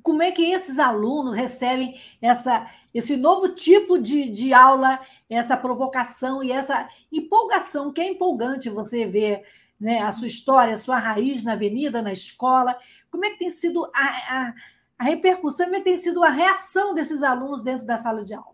como 0.01 0.23
é 0.23 0.31
que 0.31 0.51
esses 0.51 0.79
alunos 0.79 1.35
recebem 1.35 1.99
essa, 2.21 2.69
esse 2.93 3.15
novo 3.17 3.49
tipo 3.49 3.99
de, 3.99 4.29
de 4.29 4.53
aula, 4.53 4.99
essa 5.29 5.57
provocação 5.57 6.43
e 6.43 6.51
essa 6.51 6.87
empolgação, 7.11 7.91
que 7.91 8.01
é 8.01 8.07
empolgante 8.07 8.69
você 8.69 9.05
ver 9.05 9.43
né, 9.79 10.01
a 10.01 10.11
sua 10.11 10.27
história, 10.27 10.73
a 10.73 10.77
sua 10.77 10.97
raiz 10.97 11.43
na 11.43 11.53
avenida, 11.53 12.01
na 12.01 12.13
escola. 12.13 12.77
Como 13.09 13.25
é 13.25 13.31
que 13.31 13.39
tem 13.39 13.51
sido 13.51 13.85
a, 13.85 13.89
a, 13.97 14.53
a 14.99 15.03
repercussão, 15.03 15.65
como 15.65 15.77
é 15.77 15.79
que 15.79 15.85
tem 15.85 15.97
sido 15.97 16.23
a 16.23 16.29
reação 16.29 16.93
desses 16.93 17.23
alunos 17.23 17.63
dentro 17.63 17.85
da 17.85 17.97
sala 17.97 18.23
de 18.23 18.33
aula? 18.33 18.51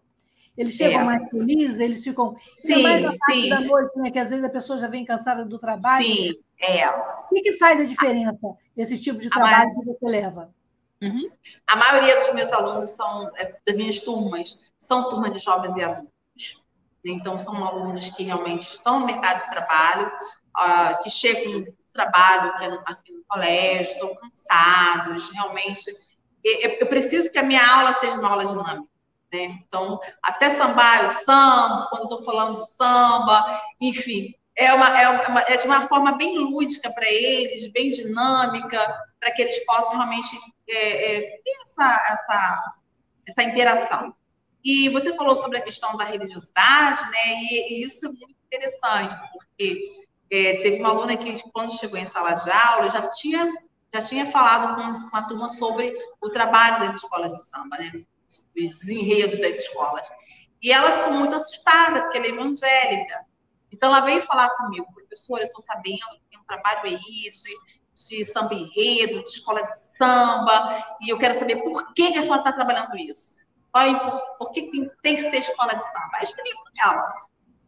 Eles 0.58 0.74
chegam 0.74 1.02
é. 1.02 1.04
mais 1.04 1.30
felizes, 1.30 1.80
eles 1.80 2.04
ficam 2.04 2.36
sim, 2.44 2.82
mais 2.82 3.04
na 3.04 3.10
parte 3.10 3.42
sim. 3.42 3.50
da 3.50 3.62
noite, 3.62 4.00
né? 4.00 4.10
Que 4.10 4.18
às 4.18 4.32
vezes 4.32 4.44
a 4.44 4.50
pessoa 4.50 4.80
já 4.80 4.88
vem 4.88 5.06
cansada 5.06 5.46
do 5.46 5.60
trabalho. 5.60 6.04
Sim, 6.04 6.34
é. 6.60 6.90
O 6.90 7.28
que, 7.30 7.42
que 7.42 7.54
faz 7.54 7.80
a 7.80 7.84
diferença, 7.84 8.36
esse 8.76 8.98
tipo 9.00 9.20
de 9.20 9.30
trabalho 9.30 9.70
que 9.70 9.86
você 9.86 10.08
leva? 10.08 10.52
Uhum. 11.02 11.30
A 11.68 11.76
maioria 11.76 12.16
dos 12.16 12.34
meus 12.34 12.52
alunos 12.52 12.92
são, 12.92 13.32
é, 13.36 13.56
das 13.66 13.76
minhas 13.76 14.00
turmas, 14.00 14.74
são 14.80 15.10
turmas 15.10 15.34
de 15.34 15.40
jovens 15.40 15.76
e 15.76 15.84
adultos. 15.84 16.68
Então, 17.06 17.38
são 17.38 17.64
alunos 17.64 18.10
que 18.10 18.24
realmente 18.24 18.64
estão 18.64 19.00
no 19.00 19.06
mercado 19.06 19.44
de 19.44 19.50
trabalho, 19.50 20.08
uh, 20.58 21.04
que 21.04 21.10
chegam 21.10 21.62
do 21.62 21.76
trabalho 21.94 22.50
aqui 22.52 22.68
no, 22.68 22.80
aqui 22.86 23.12
no 23.14 23.24
colégio, 23.28 23.94
estão 23.94 24.16
cansados, 24.16 25.30
realmente. 25.32 25.92
Eu 26.44 26.88
preciso 26.88 27.32
que 27.32 27.40
a 27.40 27.44
minha 27.44 27.66
aula 27.76 27.94
seja 27.94 28.18
uma 28.18 28.30
aula 28.30 28.46
dinâmica. 28.46 28.88
Né? 29.32 29.60
Então, 29.68 30.00
até 30.24 30.50
sambar 30.50 31.08
o 31.08 31.14
samba, 31.14 31.88
quando 31.90 32.02
eu 32.04 32.08
estou 32.10 32.24
falando 32.24 32.60
de 32.60 32.70
samba, 32.70 33.62
enfim, 33.80 34.34
é, 34.56 34.74
uma, 34.74 35.00
é, 35.00 35.28
uma, 35.28 35.42
é 35.42 35.58
de 35.58 35.68
uma 35.68 35.82
forma 35.82 36.14
bem 36.14 36.38
lúdica 36.40 36.90
para 36.92 37.06
eles, 37.06 37.68
bem 37.68 37.92
dinâmica, 37.92 39.07
para 39.20 39.32
que 39.32 39.42
eles 39.42 39.66
possam 39.66 39.96
realmente 39.96 40.38
é, 40.70 41.18
é, 41.18 41.22
ter 41.22 41.62
essa, 41.64 42.04
essa, 42.10 42.74
essa 43.28 43.44
interação. 43.44 44.16
E 44.64 44.90
você 44.90 45.14
falou 45.14 45.36
sobre 45.36 45.58
a 45.58 45.62
questão 45.62 45.96
da 45.96 46.04
religiosidade, 46.04 47.02
né? 47.12 47.36
E, 47.42 47.74
e 47.74 47.86
isso 47.86 48.06
é 48.06 48.10
muito 48.10 48.36
interessante, 48.46 49.16
porque 49.32 50.08
é, 50.32 50.58
teve 50.62 50.80
uma 50.80 50.90
aluna 50.90 51.16
que, 51.16 51.42
quando 51.52 51.78
chegou 51.78 51.98
em 51.98 52.06
sala 52.06 52.34
de 52.34 52.50
aula, 52.50 52.90
já 52.90 53.08
tinha, 53.10 53.50
já 53.94 54.02
tinha 54.02 54.26
falado 54.26 54.76
com, 54.76 55.10
com 55.10 55.18
a 55.18 55.24
turma 55.24 55.50
sobre 55.50 55.96
o 56.22 56.30
trabalho 56.30 56.86
das 56.86 56.96
escolas 56.96 57.32
de 57.32 57.46
samba, 57.46 57.78
né? 57.78 58.04
Os 58.58 58.88
enredos 58.88 59.40
das 59.40 59.58
escolas. 59.58 60.08
E 60.62 60.72
ela 60.72 60.92
ficou 60.92 61.14
muito 61.14 61.36
assustada, 61.36 62.02
porque 62.02 62.18
ela 62.18 62.28
é 62.28 62.30
evangélica. 62.30 63.26
Então, 63.72 63.90
ela 63.90 64.06
veio 64.06 64.22
falar 64.22 64.50
comigo, 64.58 64.92
professora, 64.94 65.44
eu 65.44 65.48
estou 65.48 65.62
sabendo 65.62 66.00
que 66.30 66.38
um 66.38 66.44
trabalho 66.44 66.82
aí 66.84 66.98
de 67.30 67.52
de 67.98 68.24
samba 68.26 68.54
enredo, 68.54 69.24
de 69.24 69.30
escola 69.30 69.64
de 69.64 69.78
samba, 69.78 70.98
e 71.02 71.10
eu 71.10 71.18
quero 71.18 71.34
saber 71.34 71.58
por 71.58 71.94
que, 71.94 72.16
a 72.18 72.22
senhora 72.22 72.42
está 72.42 72.54
trabalhando 72.54 72.96
isso. 72.96 73.38
Por, 73.72 74.38
por 74.38 74.52
que 74.52 74.70
tem, 74.70 74.84
tem, 75.02 75.16
que 75.16 75.24
ser 75.24 75.38
escola 75.38 75.74
de 75.74 75.84
samba? 75.84 76.20
Expliquei 76.22 76.54
para 76.54 76.92
ela 76.92 77.14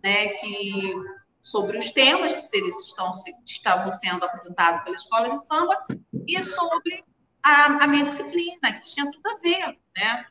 né, 0.03 0.27
que 0.29 0.93
sobre 1.41 1.77
os 1.77 1.91
temas 1.91 2.31
que 2.31 2.57
estão, 2.77 3.11
estavam 3.45 3.91
sendo 3.91 4.23
apresentados 4.23 4.83
pela 4.83 4.95
escola 4.95 5.29
de 5.29 5.45
samba 5.45 5.85
e 6.27 6.43
sobre 6.43 7.03
a, 7.43 7.83
a 7.83 7.87
minha 7.87 8.03
disciplina, 8.03 8.73
que 8.73 8.85
tinha 8.85 9.11
tudo 9.11 9.27
a 9.27 9.37
ver. 9.37 9.79
Né? 9.95 10.25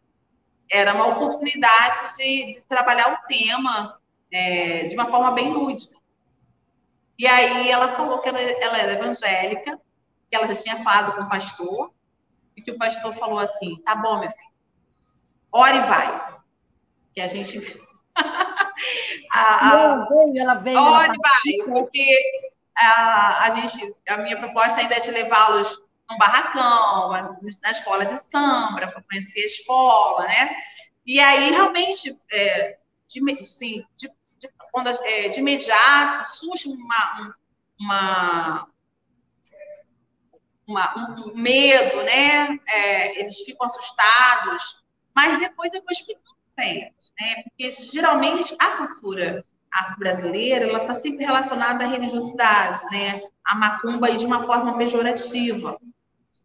Era 0.70 0.94
uma 0.94 1.08
oportunidade 1.08 2.16
de, 2.16 2.50
de 2.50 2.62
trabalhar 2.64 3.14
o 3.14 3.26
tema 3.26 3.98
é, 4.30 4.87
de 4.87 4.94
uma 4.94 5.06
forma 5.06 5.32
bem 5.32 5.52
lúdica. 5.52 5.98
E 7.18 7.26
aí 7.26 7.68
ela 7.68 7.88
falou 7.88 8.20
que 8.20 8.28
ela, 8.28 8.40
ela 8.40 8.78
era 8.78 8.92
evangélica 8.92 9.80
que 10.30 10.36
ela 10.36 10.46
já 10.46 10.54
tinha 10.54 10.82
falado 10.82 11.14
com 11.16 11.22
o 11.22 11.28
pastor, 11.28 11.92
e 12.56 12.62
que 12.62 12.70
o 12.70 12.78
pastor 12.78 13.12
falou 13.12 13.38
assim: 13.38 13.80
tá 13.82 13.94
bom, 13.96 14.20
meu 14.20 14.30
filho, 14.30 14.52
ora 15.52 15.76
e 15.76 15.80
vai. 15.80 16.38
Que 17.14 17.20
a 17.20 17.26
gente. 17.26 17.58
a, 19.32 19.70
a... 19.70 19.72
Ela 19.72 20.04
veio, 20.04 20.38
ela 20.38 20.54
veio. 20.54 20.78
Ora 20.78 21.14
e 21.14 21.16
vai, 21.16 21.66
porque 21.66 22.20
a, 22.76 23.44
a 23.46 23.50
gente, 23.50 23.94
a 24.08 24.16
minha 24.18 24.38
proposta 24.38 24.80
ainda 24.80 24.96
é 24.96 25.00
de 25.00 25.10
levá-los 25.10 25.82
num 26.10 26.18
barracão, 26.18 27.12
na 27.62 27.70
escola 27.70 28.06
de 28.06 28.16
samba, 28.18 28.88
para 28.88 29.02
conhecer 29.02 29.40
a 29.40 29.46
escola, 29.46 30.24
né? 30.24 30.56
E 31.04 31.20
aí, 31.20 31.50
realmente, 31.50 32.18
é, 32.30 32.78
de, 33.06 33.20
assim, 33.40 33.84
de, 33.96 34.08
de, 34.38 34.50
quando, 34.72 34.88
é, 34.88 35.28
de 35.28 35.40
imediato, 35.40 36.30
surge 36.30 36.68
uma, 36.68 37.34
uma, 37.80 38.68
uma, 40.68 41.16
um, 41.16 41.35
medo, 41.35 41.96
né? 42.02 42.61
É, 42.68 43.20
eles 43.20 43.38
ficam 43.40 43.66
assustados, 43.66 44.85
mas 45.14 45.38
depois 45.38 45.72
eu 45.72 45.81
vou 45.81 45.90
explicando 45.90 46.37
para 46.54 46.66
eles, 46.66 47.12
né? 47.18 47.42
Porque 47.44 47.70
geralmente 47.90 48.54
a 48.59 48.76
cultura 48.76 49.44
afro-brasileira 49.72 50.66
ela 50.66 50.83
está 50.83 50.94
sempre 50.94 51.24
relacionada 51.24 51.85
à 51.85 51.88
religiosidade, 51.88 52.85
né? 52.90 53.22
A 53.44 53.54
macumba 53.54 54.09
aí 54.09 54.18
de 54.18 54.26
uma 54.26 54.44
forma 54.44 54.76
pejorativa. 54.76 55.78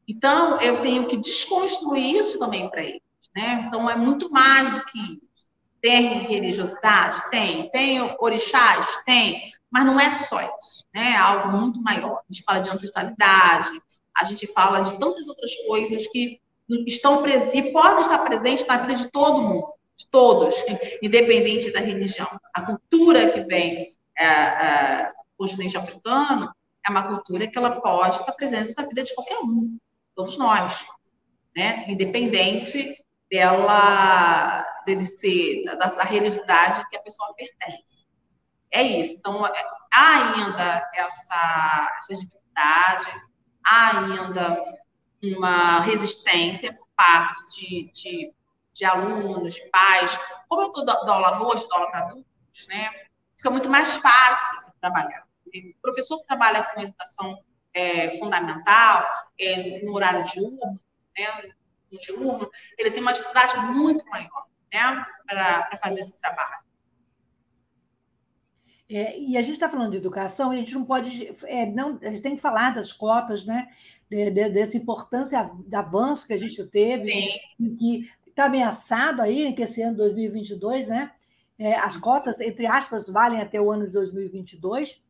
Então 0.08 0.60
eu 0.62 0.80
tenho 0.82 1.08
que 1.08 1.18
desconstruir 1.18 2.18
isso 2.18 2.40
também 2.40 2.70
para 2.70 2.82
eles, 2.82 3.02
né? 3.36 3.66
Então 3.68 3.90
é 3.90 3.96
muito 3.96 4.32
mais 4.32 4.74
do 4.74 4.86
que. 4.86 5.22
Tem 5.82 6.20
religiosidade? 6.20 7.30
Tem. 7.30 7.70
Tem 7.70 8.00
orixás? 8.18 9.04
Tem. 9.04 9.52
Mas 9.70 9.86
não 9.86 10.00
é 10.00 10.10
só 10.14 10.42
isso, 10.42 10.86
né? 10.94 11.12
É 11.12 11.18
algo 11.18 11.58
muito 11.58 11.82
maior. 11.82 12.20
A 12.20 12.24
gente 12.32 12.42
fala 12.46 12.60
de 12.60 12.70
ancestralidade, 12.70 13.82
a 14.18 14.24
gente 14.24 14.48
fala 14.48 14.82
de 14.82 14.98
tantas 15.00 15.28
outras 15.28 15.56
coisas 15.68 16.08
que 16.08 16.42
estão 16.88 17.22
presentes, 17.22 17.72
podem 17.72 18.00
estar 18.00 18.20
presentes 18.20 18.66
na 18.66 18.78
vida 18.78 18.96
de 18.96 19.12
todo 19.12 19.42
mundo, 19.42 19.74
de 19.96 20.08
todos, 20.08 20.56
independente 21.02 21.72
da 21.72 21.80
religião. 21.80 22.28
A 22.54 22.62
cultura 22.62 23.30
que 23.32 23.42
vem 23.42 23.86
é, 24.18 24.26
é, 24.26 25.08
do 25.08 25.38
continente 25.38 25.78
africano 25.78 26.54
é 26.86 26.92
uma 26.92 27.08
cultura 27.08 27.48
que 27.48 27.58
ela 27.58 27.82
pode 27.82 28.16
estar 28.16 28.32
presente 28.34 28.74
na 28.78 28.86
vida 28.86 29.04
de 29.04 29.14
qualquer 29.14 29.40
um, 29.40 29.78
todos 30.16 30.38
nós, 30.38 30.86
né? 31.56 31.86
Independente 31.88 32.96
dela, 33.32 34.66
dele 34.86 35.06
ser 35.06 35.64
da, 35.66 35.76
da 35.76 36.04
religiosidade 36.04 36.88
que 36.90 36.98
a 36.98 37.02
pessoa 37.02 37.34
pertence. 37.34 38.06
É 38.72 38.82
isso. 38.82 39.18
Então, 39.20 39.46
é, 39.46 39.66
há 39.94 40.36
ainda 40.36 40.90
essa, 40.94 41.96
essa 42.00 42.16
dificuldade, 42.16 43.12
há 43.66 44.00
ainda 44.00 44.58
uma 45.24 45.80
resistência 45.82 46.74
por 46.74 46.88
parte 46.96 47.46
de, 47.56 47.92
de, 47.94 48.34
de 48.74 48.86
alunos, 48.86 49.56
de 49.56 49.70
pais. 49.70 50.18
Como 50.48 50.62
eu 50.64 50.68
estou 50.68 50.86
dando 50.86 51.10
aula 51.10 51.40
noite, 51.40 51.68
dou 51.68 51.78
aula 51.78 51.92
para 51.92 52.00
adultos, 52.06 52.68
né? 52.68 52.90
Fica 53.38 53.50
muito 53.50 53.70
mais 53.70 53.96
fácil 53.96 54.62
trabalhar. 54.80 55.26
O 55.48 55.82
professor 55.82 56.20
que 56.20 56.28
trabalha 56.28 56.64
com 56.64 56.82
educação 56.82 57.38
é, 57.74 58.18
fundamental, 58.18 59.08
é, 59.40 59.82
no 59.84 59.94
horário 59.94 60.24
diurno, 60.26 60.80
né, 61.18 61.52
no 61.92 62.00
diurno, 62.00 62.50
ele 62.78 62.92
tem 62.92 63.02
uma 63.02 63.14
dificuldade 63.14 63.58
muito 63.58 64.06
maior 64.08 64.46
né, 64.72 65.06
para 65.28 65.78
fazer 65.82 66.02
esse 66.02 66.20
trabalho. 66.20 66.63
É, 68.96 69.20
e 69.20 69.36
a 69.38 69.42
gente 69.42 69.54
está 69.54 69.68
falando 69.68 69.90
de 69.90 69.98
educação 69.98 70.54
e 70.54 70.58
a 70.58 70.60
gente 70.60 70.76
não 70.76 70.86
pode, 70.86 71.34
é, 71.46 71.66
não, 71.66 71.98
a 72.00 72.10
gente 72.10 72.22
tem 72.22 72.36
que 72.36 72.42
falar 72.42 72.76
das 72.76 72.94
cotas, 72.94 73.44
né? 73.44 73.68
De, 74.08 74.30
de, 74.30 74.50
dessa 74.50 74.78
importância 74.78 75.50
de 75.66 75.76
avanço 75.76 76.28
que 76.28 76.34
a 76.34 76.38
gente 76.38 76.64
teve, 76.68 77.12
Sim. 77.12 77.76
que 77.76 78.12
está 78.28 78.46
ameaçado 78.46 79.24
aí, 79.24 79.52
que 79.54 79.64
esse 79.64 79.82
ano 79.82 79.98
2022, 79.98 80.90
né? 80.90 81.12
É, 81.58 81.74
as 81.76 81.98
cotas, 81.98 82.40
entre 82.40 82.68
aspas, 82.68 83.08
valem 83.08 83.42
até 83.42 83.60
o 83.60 83.72
ano 83.72 83.88
de 83.88 83.94
2022, 83.94 85.02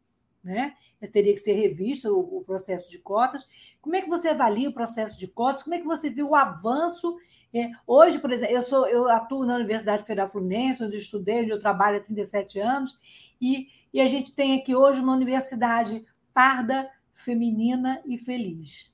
né? 0.41 0.73
Teria 1.11 1.33
que 1.33 1.39
ser 1.39 1.51
revisto 1.51 2.07
o, 2.07 2.37
o, 2.37 2.43
processo 2.45 2.89
de 2.89 2.97
cotas. 2.99 3.45
Como 3.81 3.97
é 3.97 4.01
que 4.01 4.07
você 4.07 4.29
avalia 4.29 4.69
o 4.69 4.73
processo 4.73 5.19
de 5.19 5.27
cotas? 5.27 5.61
Como 5.61 5.75
é 5.75 5.79
que 5.79 5.85
você 5.85 6.09
viu 6.09 6.29
o 6.29 6.35
avanço? 6.35 7.17
É, 7.53 7.69
hoje, 7.85 8.17
por 8.19 8.31
exemplo, 8.31 8.55
eu, 8.55 8.61
sou, 8.61 8.87
eu 8.87 9.07
atuo 9.07 9.45
na 9.45 9.55
Universidade 9.55 10.03
Federal 10.03 10.29
Fluminense, 10.29 10.83
onde 10.83 10.95
eu 10.95 10.99
estudei, 10.99 11.41
onde 11.41 11.51
eu 11.51 11.59
trabalho 11.59 11.97
há 11.97 12.01
37 12.01 12.59
anos, 12.59 12.97
e, 13.39 13.67
e 13.93 14.01
a 14.01 14.07
gente 14.07 14.33
tem 14.33 14.57
aqui 14.59 14.75
hoje 14.75 14.99
uma 14.99 15.13
universidade 15.13 16.03
parda, 16.33 16.89
feminina 17.13 18.01
e 18.05 18.17
feliz. 18.17 18.91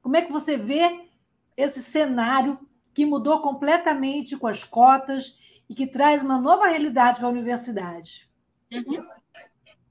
Como 0.00 0.16
é 0.16 0.22
que 0.22 0.32
você 0.32 0.56
vê 0.56 1.08
esse 1.56 1.82
cenário 1.82 2.58
que 2.94 3.04
mudou 3.04 3.40
completamente 3.40 4.36
com 4.36 4.46
as 4.46 4.64
cotas 4.64 5.38
e 5.68 5.74
que 5.74 5.86
traz 5.86 6.22
uma 6.22 6.40
nova 6.40 6.66
realidade 6.66 7.18
para 7.18 7.28
a 7.28 7.30
universidade? 7.30 8.28
Uhum. 8.72 9.06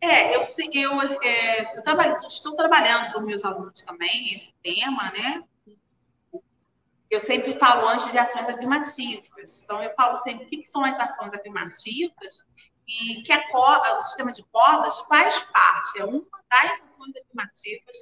É, 0.01 0.35
eu, 0.35 0.41
eu, 0.73 1.01
é, 1.21 1.77
eu 1.77 1.83
trabalho, 1.83 2.15
estou 2.27 2.55
trabalhando 2.55 3.13
com 3.13 3.21
meus 3.21 3.45
alunos 3.45 3.83
também 3.83 4.33
esse 4.33 4.51
tema, 4.63 5.11
né? 5.11 5.43
Eu 7.11 7.19
sempre 7.19 7.53
falo 7.53 7.89
antes 7.89 8.09
de 8.09 8.17
ações 8.17 8.47
afirmativas. 8.47 9.61
Então, 9.61 9.83
eu 9.83 9.93
falo 9.95 10.15
sempre 10.15 10.45
o 10.45 10.47
que, 10.47 10.57
que 10.59 10.67
são 10.67 10.83
as 10.85 10.97
ações 10.97 11.33
afirmativas 11.33 12.41
e 12.87 13.21
que 13.21 13.33
a, 13.33 13.97
o 13.97 14.01
sistema 14.01 14.31
de 14.31 14.43
cotas 14.43 14.99
faz 15.01 15.41
parte, 15.41 15.99
é 15.99 16.05
uma 16.05 16.23
das 16.49 16.81
ações 16.83 17.11
afirmativas 17.21 17.97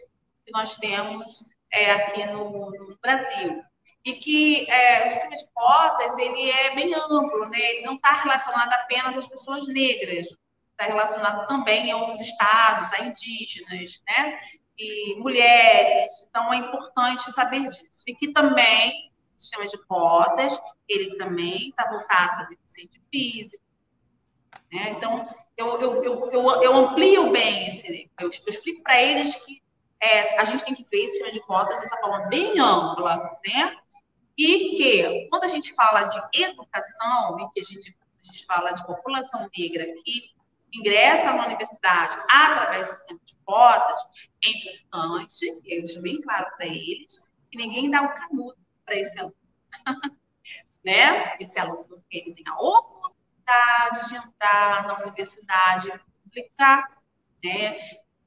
que 0.46 0.52
nós 0.52 0.76
temos 0.76 1.44
é, 1.72 1.92
aqui 1.92 2.26
no, 2.28 2.70
no, 2.70 2.98
Brasil. 3.02 3.64
E 4.06 4.14
que 4.14 4.70
é, 4.70 5.08
o 5.08 5.12
sistema 5.12 5.36
de 5.36 5.46
cotas 5.54 6.18
ele 6.20 6.52
é 6.52 6.76
bem 6.76 6.94
amplo, 6.94 7.50
né? 7.50 7.60
ele 7.60 7.86
não 7.86 7.96
está 7.96 8.12
relacionado 8.12 8.74
apenas 8.74 9.18
às 9.18 9.28
pessoas 9.28 9.68
negras, 9.68 10.28
está 10.72 10.86
relacionado 10.86 11.48
também 11.48 11.92
a 11.92 11.98
outros 11.98 12.22
estados, 12.22 12.94
a 12.94 13.04
indígenas, 13.04 14.02
né? 14.08 14.40
E 14.80 15.16
mulheres. 15.18 16.26
Então, 16.30 16.54
é 16.54 16.58
importante 16.58 17.32
saber 17.32 17.68
disso. 17.68 18.04
E 18.08 18.16
que 18.16 18.32
também 18.32 19.12
o 19.36 19.40
sistema 19.40 19.68
de 19.68 19.78
cotas, 19.86 20.58
ele 20.88 21.18
também 21.18 21.70
está 21.70 21.90
voltado 21.90 22.38
para 22.38 22.46
deficiente 22.46 23.02
físico, 23.12 23.64
né? 24.72 24.92
Então, 24.92 25.28
eu, 25.58 25.82
eu, 25.82 26.04
eu, 26.04 26.32
eu, 26.32 26.64
eu 26.64 26.76
amplio 26.76 27.32
bem 27.32 27.68
esse. 27.68 28.10
Eu, 28.20 28.30
eu 28.30 28.48
explico 28.48 28.82
para 28.82 29.02
eles 29.02 29.36
que 29.36 29.62
é, 30.02 30.40
a 30.40 30.46
gente 30.46 30.64
tem 30.64 30.74
que 30.74 30.84
ver 30.90 31.04
esse 31.04 31.14
sistema 31.14 31.32
de 31.32 31.42
cotas 31.42 31.80
dessa 31.82 31.98
forma 31.98 32.28
bem 32.28 32.58
ampla, 32.60 33.18
né? 33.46 33.76
E 34.38 34.76
que, 34.76 35.28
quando 35.30 35.44
a 35.44 35.50
gente 35.50 35.74
fala 35.74 36.04
de 36.04 36.44
educação, 36.44 37.38
e 37.42 37.50
que 37.50 37.60
a 37.60 37.64
gente, 37.64 37.94
a 38.24 38.26
gente 38.26 38.46
fala 38.46 38.72
de 38.72 38.86
população 38.86 39.50
negra 39.58 39.86
que 39.86 40.32
ingressa 40.74 41.34
na 41.34 41.46
universidade 41.46 42.18
através 42.30 42.88
do 42.88 42.94
sistema 42.96 43.20
de 43.26 43.36
cotas, 43.44 44.02
é 44.44 44.50
importante, 44.50 45.46
e 45.66 45.76
eu 45.78 45.84
deixo 45.84 46.02
bem 46.02 46.22
claro 46.22 46.46
para 46.56 46.68
eles, 46.68 47.20
que 47.50 47.58
ninguém 47.58 47.90
dá 47.90 48.02
um 48.02 48.14
canudo 48.14 48.58
para 48.86 48.96
esse 48.96 49.20
aluno. 49.20 49.36
né? 50.84 51.36
Esse 51.40 51.60
aluno, 51.60 52.04
ele 52.12 52.34
tem 52.34 52.44
a 52.48 52.56
oportunidade 52.56 54.10
de 54.10 54.16
entrar 54.16 54.88
na 54.88 55.00
universidade 55.04 55.92
pública, 56.24 56.90
né? 57.44 57.78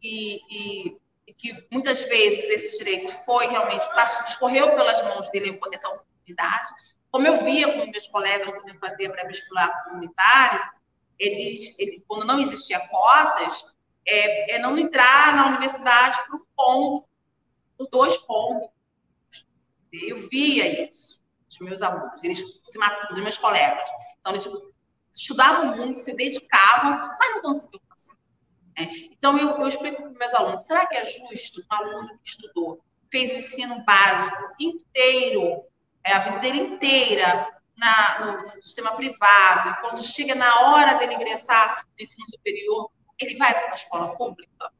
E, 0.02 0.40
e, 0.50 0.96
e, 1.26 1.35
que 1.35 1.66
muitas 1.70 2.02
vezes 2.05 2.48
esse 2.50 2.78
direito 2.78 3.12
foi 3.24 3.46
realmente, 3.46 3.87
passou, 3.94 4.24
escorreu 4.24 4.74
pelas 4.74 5.00
mãos 5.02 5.28
dele 5.31 5.61
essa 5.72 5.88
oportunidade. 5.88 6.68
Como 7.11 7.26
eu 7.26 7.44
via 7.44 7.72
com 7.72 7.90
meus 7.90 8.09
colegas 8.09 8.50
quando 8.50 8.68
eu 8.68 8.78
fazia 8.78 9.11
pré-vestibular 9.11 9.85
comunitário, 9.85 10.61
eles, 11.22 12.02
quando 12.08 12.26
não 12.26 12.40
existia 12.40 12.80
cotas, 12.88 13.64
é, 14.06 14.56
é 14.56 14.58
não 14.58 14.76
entrar 14.76 15.37
na 15.37 15.46
universidade 15.46 16.18
por 16.28 16.44
ponto, 16.56 17.08
por 17.78 17.88
dois 17.88 18.16
pontos. 18.18 18.68
Eu 19.92 20.16
via 20.28 20.88
isso, 20.88 21.22
os 21.48 21.58
meus 21.61 21.82
alunos, 21.82 22.22
eles 22.24 22.61
se 22.64 22.78
matando, 22.78 23.12
os 23.12 23.20
meus 23.20 23.38
colegas. 23.38 23.88
Então, 24.20 24.32
eles 24.32 24.48
estudavam 25.12 25.76
muito, 25.76 26.00
se 26.00 26.14
dedicavam, 26.14 27.14
mas 27.18 27.35
não 27.35 27.42
conseguiam 27.42 27.82
passar. 27.88 28.16
É. 28.76 28.85
Então, 29.12 29.38
eu, 29.38 29.50
eu 29.50 29.68
explico 29.68 30.02
para 30.02 30.11
os 30.11 30.18
meus 30.18 30.35
alunos: 30.35 30.62
será 30.62 30.87
que 30.87 30.96
é 30.96 31.04
justo 31.04 31.61
um 31.61 31.74
aluno 31.74 32.18
que 32.18 32.28
estudou, 32.28 32.82
fez 33.11 33.30
o 33.30 33.37
ensino 33.37 33.85
básico 33.85 34.54
inteiro, 34.58 35.62
é, 36.04 36.14
a 36.14 36.18
vida 36.20 36.38
dele 36.38 36.58
inteira, 36.58 37.62
na, 37.76 38.44
no, 38.54 38.62
sistema 38.62 38.92
privado, 38.92 39.68
e 39.68 39.80
quando 39.80 40.02
chega 40.02 40.35
na 40.35 40.68
hora 40.68 40.94
dele 40.94 41.14
ingressar 41.14 41.85
no 41.87 42.02
ensino 42.02 42.26
superior, 42.26 42.90
ele 43.18 43.37
vai 43.37 43.52
para 43.52 43.66
uma 43.66 43.74
escola 43.74 44.14
pública? 44.16 44.70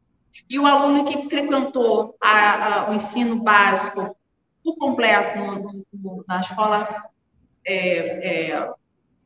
E 0.49 0.59
o 0.59 0.67
aluno 0.67 1.05
que 1.05 1.29
frequentou 1.29 2.17
a, 2.21 2.85
a, 2.85 2.91
o 2.91 2.95
ensino 2.95 3.43
básico 3.43 4.17
por 4.63 4.77
completo 4.77 5.39
no, 5.39 5.85
no, 5.93 6.25
na 6.27 6.41
escola 6.41 7.13
é, 7.65 8.51
é, 8.51 8.59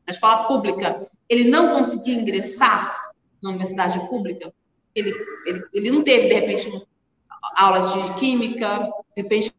na 0.07 0.11
escola 0.11 0.47
pública, 0.47 1.05
ele 1.27 1.49
não 1.49 1.75
conseguia 1.75 2.15
ingressar 2.15 3.11
na 3.41 3.49
universidade 3.49 3.99
pública, 4.07 4.53
ele, 4.95 5.13
ele, 5.45 5.63
ele 5.73 5.91
não 5.91 6.03
teve, 6.03 6.27
de 6.27 6.33
repente, 6.33 6.87
aula 7.55 7.81
de 7.81 8.13
química, 8.15 8.89
de 9.15 9.21
repente 9.21 9.53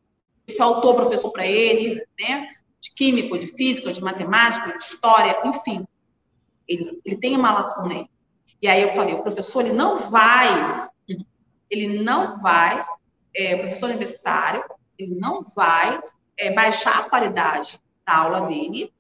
faltou 0.56 0.94
professor 0.94 1.30
para 1.30 1.46
ele, 1.46 2.02
né? 2.18 2.48
De 2.80 2.94
química, 2.94 3.38
de 3.38 3.46
física, 3.46 3.92
de 3.92 4.00
matemática, 4.00 4.76
de 4.76 4.84
história, 4.84 5.36
enfim. 5.44 5.86
Ele, 6.66 7.00
ele 7.04 7.16
tem 7.16 7.36
uma 7.36 7.52
lacuna 7.52 7.94
aí. 7.94 8.06
E 8.60 8.68
aí 8.68 8.82
eu 8.82 8.88
falei, 8.90 9.14
o 9.14 9.22
professor 9.22 9.64
ele 9.64 9.72
não 9.72 9.96
vai, 9.96 10.88
ele 11.70 12.02
não 12.02 12.40
vai, 12.40 12.84
é, 13.34 13.54
o 13.54 13.60
professor 13.60 13.88
universitário, 13.88 14.64
ele 14.98 15.14
não 15.18 15.42
vai 15.42 16.00
é, 16.36 16.52
baixar 16.52 16.98
a 16.98 17.08
qualidade 17.08 17.80
da 18.04 18.16
aula 18.16 18.42
dele 18.42 18.92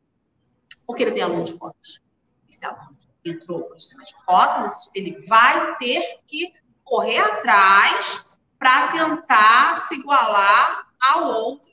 porque 0.88 1.02
ele 1.02 1.12
tem 1.12 1.22
aluno 1.22 1.44
de 1.44 1.52
cotas. 1.52 2.00
Esse 2.48 2.64
aluno 2.64 2.96
entrou 3.22 3.64
com 3.64 3.78
sistema 3.78 4.02
de 4.04 4.14
cotas, 4.24 4.90
ele 4.94 5.20
vai 5.26 5.76
ter 5.76 6.20
que 6.26 6.54
correr 6.82 7.18
atrás 7.18 8.26
para 8.58 8.88
tentar 8.88 9.80
se 9.82 9.96
igualar 9.96 10.88
ao 10.98 11.24
outro, 11.26 11.70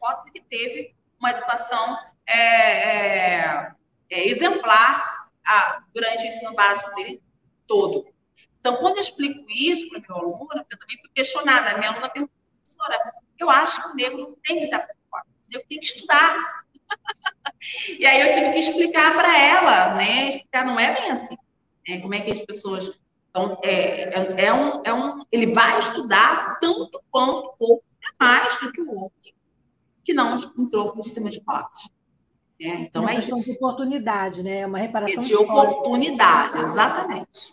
hipótese 0.00 0.32
que 0.32 0.40
teve 0.40 0.94
uma 1.18 1.30
educação 1.30 1.98
é, 2.26 2.38
é, 2.38 3.72
é, 4.08 4.28
exemplar 4.28 5.28
a, 5.46 5.84
durante 5.94 6.24
o 6.24 6.28
ensino 6.28 6.54
básico 6.54 6.94
dele 6.94 7.22
todo. 7.66 8.06
Então, 8.58 8.76
quando 8.76 8.96
eu 8.96 9.02
explico 9.02 9.44
isso 9.48 9.88
para 9.90 10.00
meu 10.00 10.16
aluno, 10.16 10.48
eu 10.52 10.78
também 10.78 10.98
fui 11.00 11.10
questionada, 11.14 11.70
a 11.70 11.78
minha 11.78 11.90
aluna 11.90 12.08
perguntou, 12.08 12.34
professora, 12.54 13.12
eu 13.38 13.48
acho 13.50 13.82
que 13.82 13.88
o 13.88 13.94
negro 13.94 14.18
não 14.18 14.36
tem 14.42 14.58
que 14.58 14.64
estar 14.64 14.80
preocupado, 14.80 15.28
o 15.28 15.52
negro 15.52 15.66
tem 15.68 15.78
que 15.78 15.86
estudar. 15.86 16.64
e 17.98 18.06
aí 18.06 18.20
eu 18.20 18.32
tive 18.32 18.52
que 18.52 18.58
explicar 18.58 19.14
para 19.14 19.38
ela, 19.38 19.94
né? 19.94 20.28
Explicar, 20.28 20.64
não 20.64 20.78
é 20.78 20.94
bem 20.94 21.10
assim. 21.10 21.36
Né? 21.88 22.00
Como 22.00 22.14
é 22.14 22.20
que 22.20 22.32
as 22.32 22.40
pessoas. 22.40 23.00
Então, 23.30 23.58
é, 23.62 24.12
é, 24.44 24.52
um, 24.52 24.82
é 24.84 24.92
um. 24.92 25.24
Ele 25.30 25.54
vai 25.54 25.78
estudar 25.78 26.58
tanto 26.60 27.02
quanto 27.10 27.54
ou 27.58 27.82
mais 28.18 28.58
do 28.58 28.72
que 28.72 28.80
o 28.80 28.94
outro, 28.94 29.32
que 30.10 30.14
não 30.14 30.36
entrou 30.58 30.94
no 30.94 31.02
sistema 31.02 31.30
de 31.30 31.40
cotas. 31.40 31.88
É, 32.60 32.82
então 32.82 33.02
é, 33.02 33.06
uma 33.06 33.12
é 33.12 33.16
questão 33.16 33.38
isso. 33.38 33.46
de 33.46 33.56
oportunidade, 33.56 34.42
né? 34.42 34.58
É 34.58 34.66
uma 34.66 34.78
reparação 34.78 35.22
de 35.22 35.34
oportunidade, 35.34 36.58
exatamente. 36.58 37.52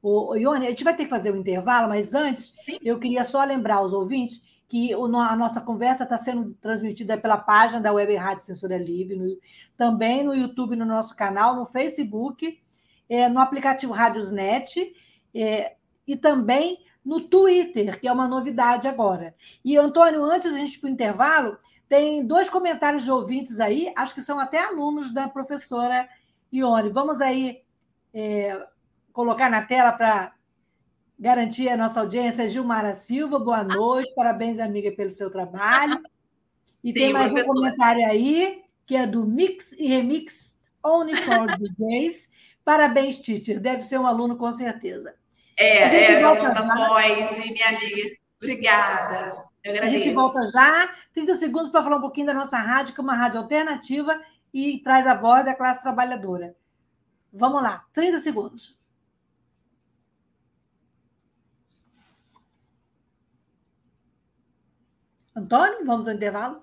O, 0.00 0.34
Ione, 0.36 0.66
a 0.66 0.70
gente 0.70 0.84
vai 0.84 0.96
ter 0.96 1.04
que 1.04 1.10
fazer 1.10 1.30
o 1.30 1.34
um 1.34 1.38
intervalo, 1.38 1.88
mas 1.88 2.14
antes 2.14 2.54
Sim. 2.64 2.78
eu 2.82 2.98
queria 2.98 3.24
só 3.24 3.44
lembrar 3.44 3.76
aos 3.76 3.92
ouvintes 3.92 4.42
que 4.68 4.94
o, 4.94 5.04
a 5.16 5.36
nossa 5.36 5.60
conversa 5.60 6.04
está 6.04 6.16
sendo 6.16 6.54
transmitida 6.60 7.18
pela 7.18 7.36
página 7.36 7.80
da 7.80 7.92
Web 7.92 8.14
Rádio 8.16 8.44
Censura 8.44 8.78
Livre, 8.78 9.16
no, 9.16 9.36
também 9.76 10.24
no 10.24 10.34
YouTube, 10.34 10.76
no 10.76 10.86
nosso 10.86 11.14
canal, 11.14 11.54
no 11.56 11.66
Facebook, 11.66 12.58
é, 13.08 13.28
no 13.28 13.38
aplicativo 13.38 13.92
Rádiosnet 13.92 14.94
é, 15.34 15.76
e 16.06 16.16
também 16.16 16.78
no 17.04 17.20
Twitter, 17.20 18.00
que 18.00 18.06
é 18.06 18.12
uma 18.12 18.28
novidade 18.28 18.86
agora. 18.86 19.34
E, 19.64 19.76
Antônio, 19.76 20.22
antes 20.24 20.52
da 20.52 20.58
gente 20.58 20.76
ir 20.76 20.80
para 20.80 20.88
o 20.88 20.92
intervalo, 20.92 21.58
tem 21.92 22.24
dois 22.24 22.48
comentários 22.48 23.04
de 23.04 23.10
ouvintes 23.10 23.60
aí, 23.60 23.92
acho 23.94 24.14
que 24.14 24.22
são 24.22 24.40
até 24.40 24.58
alunos 24.58 25.12
da 25.12 25.28
professora 25.28 26.08
Ione. 26.50 26.88
Vamos 26.88 27.20
aí 27.20 27.60
é, 28.14 28.66
colocar 29.12 29.50
na 29.50 29.60
tela 29.60 29.92
para 29.92 30.32
garantir 31.18 31.68
a 31.68 31.76
nossa 31.76 32.00
audiência. 32.00 32.48
Gilmara 32.48 32.94
Silva, 32.94 33.38
boa 33.38 33.62
noite, 33.62 34.10
parabéns, 34.14 34.58
amiga, 34.58 34.90
pelo 34.90 35.10
seu 35.10 35.30
trabalho. 35.30 36.00
E 36.82 36.94
Sim, 36.94 36.98
tem 36.98 37.12
mais 37.12 37.30
um 37.30 37.44
comentário 37.44 38.06
aí, 38.06 38.62
que 38.86 38.96
é 38.96 39.06
do 39.06 39.26
Mix 39.26 39.72
e 39.72 39.86
Remix 39.86 40.58
Only 40.82 41.14
for 41.14 41.46
DJs. 41.60 42.30
Parabéns, 42.64 43.18
teacher. 43.18 43.60
Deve 43.60 43.82
ser 43.82 43.98
um 43.98 44.06
aluno, 44.06 44.38
com 44.38 44.50
certeza. 44.50 45.14
É, 45.58 45.84
a 45.84 45.88
gente 45.90 46.12
é, 46.12 46.22
volta 46.22 46.54
da 46.54 46.88
voz 46.88 47.32
e 47.32 47.52
minha 47.52 47.68
amiga. 47.68 48.16
Obrigada. 48.40 49.44
A 49.66 49.86
gente 49.88 50.10
volta 50.10 50.46
já. 50.50 50.88
30 51.14 51.34
segundos 51.36 51.70
para 51.70 51.82
falar 51.82 51.96
um 51.96 52.00
pouquinho 52.00 52.26
da 52.26 52.34
nossa 52.34 52.58
rádio, 52.58 52.94
que 52.94 53.00
é 53.00 53.02
uma 53.04 53.16
rádio 53.16 53.40
alternativa 53.40 54.20
e 54.52 54.78
traz 54.78 55.06
a 55.06 55.14
voz 55.14 55.44
da 55.44 55.54
classe 55.54 55.82
trabalhadora. 55.82 56.56
Vamos 57.32 57.62
lá, 57.62 57.86
30 57.92 58.20
segundos. 58.20 58.78
Antônio, 65.34 65.84
vamos 65.86 66.06
ao 66.08 66.14
intervalo? 66.14 66.62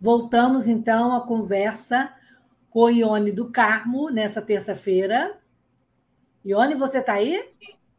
Voltamos 0.00 0.68
então 0.68 1.14
à 1.14 1.26
conversa 1.26 2.12
com 2.70 2.88
Ione 2.88 3.32
do 3.32 3.50
Carmo 3.50 4.10
nessa 4.10 4.40
terça-feira. 4.40 5.38
Ione, 6.44 6.74
você 6.74 6.98
está 6.98 7.14
aí? 7.14 7.48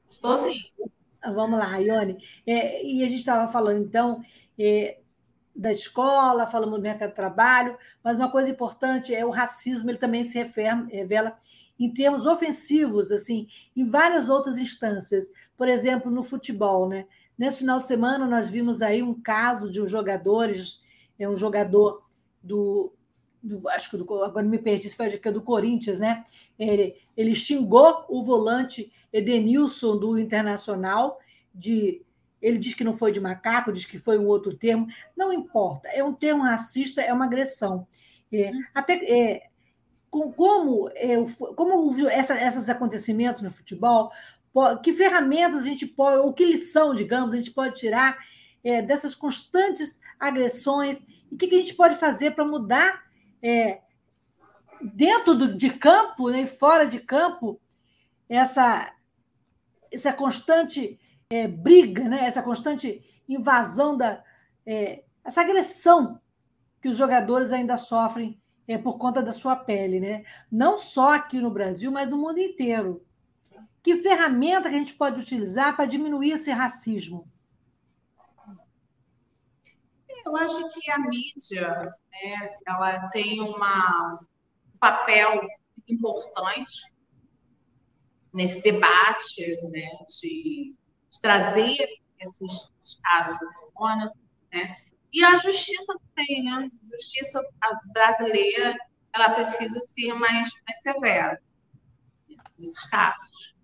Estou 0.07 0.37
sim. 0.37 0.59
Ah, 1.21 1.31
vamos 1.31 1.59
lá, 1.59 1.77
Ione. 1.77 2.17
É, 2.47 2.85
e 2.85 3.03
a 3.03 3.07
gente 3.07 3.19
estava 3.19 3.51
falando, 3.51 3.83
então, 3.83 4.23
é, 4.57 4.99
da 5.53 5.71
escola, 5.71 6.47
falamos 6.47 6.77
do 6.77 6.81
mercado 6.81 7.09
de 7.09 7.15
trabalho, 7.15 7.77
mas 8.01 8.15
uma 8.15 8.31
coisa 8.31 8.49
importante 8.49 9.13
é 9.13 9.25
o 9.25 9.29
racismo, 9.29 9.91
ele 9.91 9.97
também 9.97 10.23
se 10.23 10.37
revela 10.37 11.37
em 11.77 11.93
termos 11.93 12.25
ofensivos, 12.25 13.11
assim, 13.11 13.47
em 13.75 13.85
várias 13.85 14.29
outras 14.29 14.57
instâncias. 14.57 15.27
Por 15.57 15.67
exemplo, 15.67 16.09
no 16.09 16.23
futebol, 16.23 16.87
né? 16.87 17.05
Nesse 17.37 17.59
final 17.59 17.77
de 17.77 17.87
semana, 17.87 18.25
nós 18.25 18.49
vimos 18.49 18.81
aí 18.81 19.03
um 19.03 19.13
caso 19.13 19.69
de 19.71 19.81
um 19.81 19.87
jogadores 19.87 20.81
é 21.19 21.27
um 21.27 21.37
jogador 21.37 22.03
do, 22.41 22.93
do 23.43 23.67
acho 23.69 23.91
que 23.91 23.97
do, 23.97 24.23
agora 24.23 24.45
me 24.45 24.57
perdi 24.57 24.89
se 24.89 24.95
foi 24.95 25.19
é 25.23 25.31
do 25.31 25.41
Corinthians, 25.41 25.99
né? 25.99 26.23
Ele, 26.57 26.95
ele 27.15 27.35
xingou 27.35 28.05
o 28.07 28.23
volante 28.23 28.91
Edenilson 29.11 29.97
do 29.97 30.17
Internacional 30.17 31.19
de 31.53 32.01
ele 32.41 32.57
diz 32.57 32.73
que 32.73 32.85
não 32.85 32.95
foi 32.95 33.11
de 33.11 33.19
macaco, 33.19 33.71
diz 33.71 33.85
que 33.85 33.97
foi 33.97 34.17
um 34.17 34.25
outro 34.25 34.55
termo, 34.55 34.87
não 35.15 35.33
importa, 35.33 35.89
é 35.89 36.01
um 36.01 36.13
termo 36.13 36.43
racista, 36.43 37.01
é 37.01 37.11
uma 37.11 37.25
agressão. 37.25 37.85
É, 38.31 38.51
até 38.73 38.93
é, 38.93 39.49
com, 40.09 40.31
como, 40.31 40.89
é, 40.95 41.17
como 41.55 42.07
essa, 42.07 42.41
esses 42.41 42.69
acontecimentos 42.69 43.41
no 43.41 43.51
futebol, 43.51 44.11
que 44.83 44.93
ferramentas 44.93 45.61
a 45.61 45.63
gente 45.63 45.85
pode, 45.85 46.19
ou 46.19 46.33
que 46.33 46.45
lição, 46.45 46.95
digamos, 46.95 47.33
a 47.33 47.37
gente 47.37 47.51
pode 47.51 47.75
tirar 47.75 48.17
é, 48.63 48.81
dessas 48.81 49.15
constantes 49.15 50.01
agressões 50.19 51.05
e 51.31 51.35
o 51.35 51.37
que, 51.37 51.47
que, 51.47 51.55
a 51.55 51.59
gente 51.59 51.75
pode 51.75 51.95
fazer 51.95 52.31
para 52.31 52.45
mudar 52.45 53.03
é, 53.41 53.81
dentro 54.81 55.35
do, 55.35 55.55
de 55.55 55.69
campo 55.69 56.29
né, 56.29 56.41
e 56.41 56.47
fora 56.47 56.85
de 56.85 56.99
campo, 56.99 57.59
essa, 58.27 58.93
essa 59.91 60.13
constante 60.13 60.99
é, 61.29 61.47
briga, 61.47 62.07
né, 62.07 62.25
essa 62.25 62.41
constante 62.41 63.03
invasão, 63.27 63.95
da, 63.95 64.23
é, 64.65 65.03
essa 65.23 65.41
agressão 65.41 66.19
que 66.81 66.89
os 66.89 66.97
jogadores 66.97 67.51
ainda 67.51 67.77
sofrem 67.77 68.41
é, 68.67 68.77
por 68.77 68.97
conta 68.97 69.21
da 69.21 69.31
sua 69.31 69.55
pele, 69.55 69.99
né? 69.99 70.23
não 70.51 70.77
só 70.77 71.13
aqui 71.13 71.39
no 71.39 71.51
Brasil, 71.51 71.91
mas 71.91 72.09
no 72.09 72.17
mundo 72.17 72.39
inteiro. 72.39 73.03
Que 73.81 73.97
ferramenta 73.97 74.69
que 74.69 74.75
a 74.75 74.77
gente 74.77 74.93
pode 74.93 75.19
utilizar 75.19 75.75
para 75.75 75.85
diminuir 75.85 76.31
esse 76.31 76.51
racismo? 76.51 77.27
Eu 80.29 80.37
acho 80.37 80.69
que 80.69 80.91
a 80.91 80.99
mídia, 80.99 81.91
né, 82.11 82.55
ela 82.67 83.09
tem 83.09 83.41
uma, 83.41 84.19
um 84.71 84.77
papel 84.77 85.41
importante 85.87 86.93
nesse 88.31 88.61
debate, 88.61 89.59
né, 89.71 89.89
de, 90.21 90.75
de 91.09 91.19
trazer 91.19 91.77
esses 92.19 92.69
casos 93.03 93.41
à 93.41 93.71
tona, 93.75 94.13
né? 94.53 94.77
E 95.11 95.25
a 95.25 95.35
justiça 95.37 95.95
também, 96.15 96.43
né? 96.43 96.69
A 96.83 96.87
justiça 96.91 97.41
brasileira, 97.91 98.77
ela 99.11 99.31
precisa 99.31 99.79
ser 99.79 100.13
mais, 100.13 100.51
mais 100.67 100.81
severa 100.83 101.41
nesses 102.55 102.85
casos. 102.87 103.55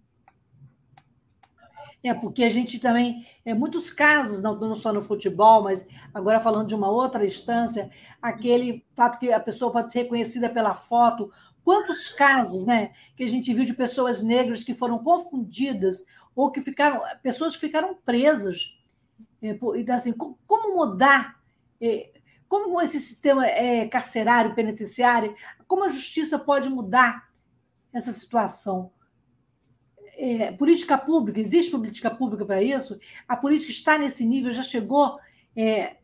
É, 2.06 2.14
porque 2.14 2.44
a 2.44 2.50
gente 2.50 2.78
também, 2.78 3.26
é, 3.44 3.52
muitos 3.52 3.90
casos, 3.90 4.40
não, 4.40 4.56
não 4.60 4.76
só 4.76 4.94
no 4.94 5.02
futebol, 5.02 5.64
mas 5.64 5.88
agora 6.14 6.40
falando 6.40 6.68
de 6.68 6.76
uma 6.76 6.88
outra 6.88 7.26
instância, 7.26 7.90
aquele 8.22 8.86
fato 8.94 9.18
que 9.18 9.34
a 9.34 9.40
pessoa 9.40 9.72
pode 9.72 9.92
ser 9.92 10.04
reconhecida 10.04 10.48
pela 10.48 10.76
foto. 10.76 11.32
Quantos 11.64 12.10
casos 12.10 12.64
né, 12.64 12.94
que 13.18 13.24
a 13.24 13.28
gente 13.28 13.52
viu 13.52 13.66
de 13.66 13.74
pessoas 13.74 14.22
negras 14.22 14.64
que 14.64 14.76
foram 14.76 15.00
confundidas 15.00 16.06
ou 16.36 16.52
que 16.52 16.62
ficaram, 16.62 17.02
pessoas 17.24 17.56
que 17.56 17.62
ficaram 17.62 17.96
presas. 18.06 18.78
É, 19.42 19.58
então, 19.76 19.96
assim, 19.96 20.14
como 20.14 20.76
mudar? 20.76 21.42
É, 21.82 22.12
como 22.48 22.80
esse 22.84 23.00
sistema 23.00 23.48
é, 23.48 23.88
carcerário, 23.88 24.54
penitenciário, 24.54 25.36
como 25.68 25.84
a 25.84 25.90
justiça 25.90 26.38
pode 26.38 26.70
mudar 26.70 27.32
essa 27.92 28.14
situação? 28.14 28.92
É, 30.18 30.52
política 30.52 30.98
pública, 30.98 31.40
existe 31.40 31.72
política 31.72 32.10
pública 32.10 32.46
para 32.46 32.62
isso? 32.62 33.00
A 33.28 33.36
política 33.36 33.72
está 33.72 33.98
nesse 33.98 34.26
nível, 34.26 34.54
já 34.54 34.64
chegou 34.64 35.20
é, 35.56 35.98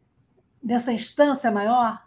nessa 0.62 0.92
instância 0.92 1.50
maior? 1.52 2.06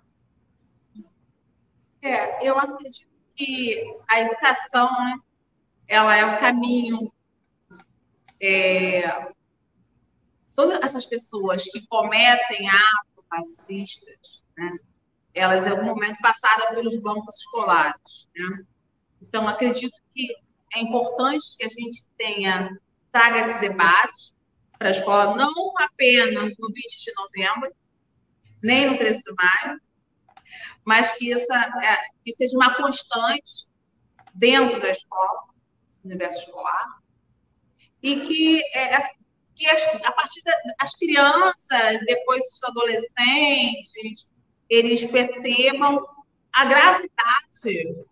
É, 2.02 2.46
eu 2.46 2.58
acredito 2.58 3.08
que 3.34 3.82
a 4.08 4.20
educação, 4.20 4.90
né, 4.92 5.16
ela 5.88 6.16
é 6.16 6.24
o 6.24 6.38
caminho. 6.38 7.12
É, 8.40 9.32
todas 10.54 10.80
essas 10.82 11.06
pessoas 11.06 11.64
que 11.64 11.86
cometem 11.86 12.68
atos 12.68 13.24
racistas, 13.30 14.44
né, 14.56 14.78
elas 15.32 15.66
em 15.66 15.70
algum 15.70 15.86
momento 15.86 16.18
passaram 16.20 16.74
pelos 16.74 16.96
bancos 16.98 17.36
escolares. 17.38 18.28
Né? 18.36 18.64
Então, 19.22 19.48
acredito 19.48 19.98
que 20.14 20.36
é 20.74 20.80
importante 20.80 21.56
que 21.56 21.64
a 21.64 21.68
gente 21.68 22.04
tenha, 22.16 22.68
traga 23.12 23.38
esse 23.38 23.60
debate 23.60 24.34
para 24.78 24.88
a 24.88 24.90
escola, 24.90 25.36
não 25.36 25.52
apenas 25.78 26.56
no 26.58 26.68
20 26.68 27.04
de 27.04 27.12
novembro, 27.16 27.74
nem 28.62 28.90
no 28.90 28.98
13 28.98 29.22
de 29.22 29.32
maio, 29.34 29.80
mas 30.84 31.12
que, 31.12 31.32
essa, 31.32 31.54
é, 31.54 31.96
que 32.24 32.32
seja 32.32 32.56
uma 32.56 32.74
constante 32.74 33.68
dentro 34.34 34.80
da 34.80 34.90
escola, 34.90 35.44
no 36.02 36.10
universo 36.10 36.40
escolar, 36.40 36.98
e 38.02 38.20
que, 38.20 38.62
é, 38.74 38.98
que 39.54 39.66
as, 39.66 39.84
a 40.04 40.12
partir 40.12 40.42
das 40.78 40.94
crianças, 40.96 42.00
depois 42.06 42.44
os 42.46 42.64
adolescentes, 42.64 44.30
eles 44.68 45.04
percebam 45.04 46.04
a 46.52 46.64
gravidade 46.64 48.06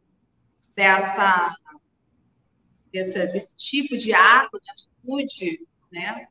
dessa 0.75 1.55
desse, 2.93 3.27
desse 3.29 3.57
tipo 3.57 3.97
de 3.97 4.13
ato, 4.13 4.61
de 4.61 4.71
atitude, 4.71 5.67
né? 5.91 6.29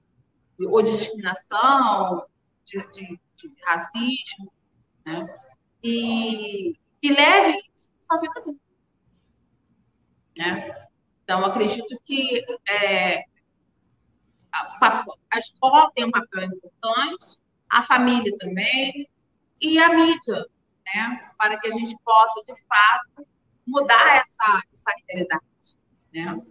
ou 0.59 0.83
de 0.83 0.95
discriminação, 0.95 2.25
de, 2.63 2.77
de, 2.91 3.19
de 3.35 3.53
racismo, 3.65 4.53
né? 5.05 5.39
e 5.83 6.77
que 7.01 7.11
leve 7.11 7.57
isso 7.75 7.89
à 7.99 8.03
sua 8.03 8.21
vida. 8.21 8.59
Né? 10.37 10.87
Então, 11.23 11.43
acredito 11.43 11.99
que 12.05 12.43
é, 12.69 13.25
a, 14.51 15.05
a, 15.31 15.37
escola 15.37 15.91
tem 15.95 16.05
um 16.05 16.11
papel 16.11 16.43
importante, 16.43 17.41
a 17.69 17.81
família 17.81 18.37
também, 18.37 19.09
e 19.59 19.79
a 19.79 19.93
mídia, 19.93 20.45
né? 20.93 21.31
para 21.37 21.59
que 21.59 21.67
a 21.67 21.71
gente 21.71 21.97
possa, 22.03 22.43
de 22.45 22.53
fato, 22.67 23.27
mudar 23.65 24.17
essa, 24.17 24.61
essa 24.71 24.91
realidade. 25.07 25.50
Né? 26.13 26.41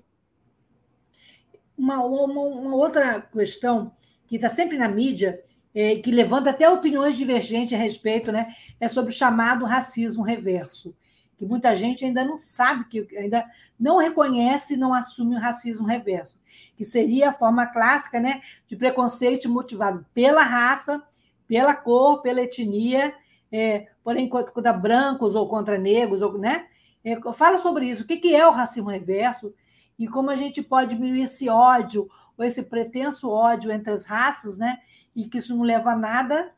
Uma, 1.76 2.04
uma, 2.04 2.42
uma 2.42 2.74
outra 2.74 3.20
questão 3.20 3.92
que 4.26 4.36
está 4.36 4.48
sempre 4.48 4.76
na 4.76 4.88
mídia, 4.88 5.42
é, 5.74 5.96
que 5.96 6.10
levanta 6.10 6.50
até 6.50 6.68
opiniões 6.68 7.16
divergentes 7.16 7.72
a 7.74 7.82
respeito, 7.82 8.30
né, 8.30 8.54
é 8.78 8.86
sobre 8.88 9.10
o 9.10 9.14
chamado 9.14 9.64
racismo 9.64 10.22
reverso, 10.22 10.94
que 11.36 11.44
muita 11.44 11.74
gente 11.74 12.04
ainda 12.04 12.24
não 12.24 12.36
sabe, 12.36 12.84
que 12.84 13.16
ainda 13.16 13.44
não 13.78 13.98
reconhece 13.98 14.74
e 14.74 14.76
não 14.76 14.92
assume 14.92 15.36
o 15.36 15.40
racismo 15.40 15.86
reverso, 15.86 16.40
que 16.76 16.84
seria 16.84 17.30
a 17.30 17.32
forma 17.32 17.66
clássica 17.66 18.20
né, 18.20 18.40
de 18.68 18.76
preconceito 18.76 19.48
motivado 19.48 20.04
pela 20.12 20.42
raça, 20.42 21.02
pela 21.48 21.74
cor, 21.74 22.20
pela 22.22 22.42
etnia, 22.42 23.14
é, 23.50 23.88
porém 24.04 24.28
contra 24.28 24.72
brancos 24.72 25.34
ou 25.34 25.48
contra 25.48 25.76
negros, 25.76 26.22
ou, 26.22 26.38
né? 26.38 26.66
É, 27.04 27.18
fala 27.32 27.58
sobre 27.58 27.88
isso. 27.88 28.02
O 28.02 28.06
que 28.06 28.34
é 28.34 28.46
o 28.46 28.50
racismo 28.50 28.90
reverso 28.90 29.54
e 29.98 30.08
como 30.08 30.30
a 30.30 30.36
gente 30.36 30.62
pode 30.62 30.94
diminuir 30.94 31.22
esse 31.22 31.48
ódio 31.48 32.08
ou 32.36 32.44
esse 32.44 32.62
pretenso 32.64 33.28
ódio 33.28 33.70
entre 33.70 33.92
as 33.92 34.04
raças, 34.04 34.58
né? 34.58 34.80
E 35.14 35.28
que 35.28 35.38
isso 35.38 35.56
não 35.56 35.62
leva 35.62 35.92
a 35.92 35.96
nada 35.96 36.54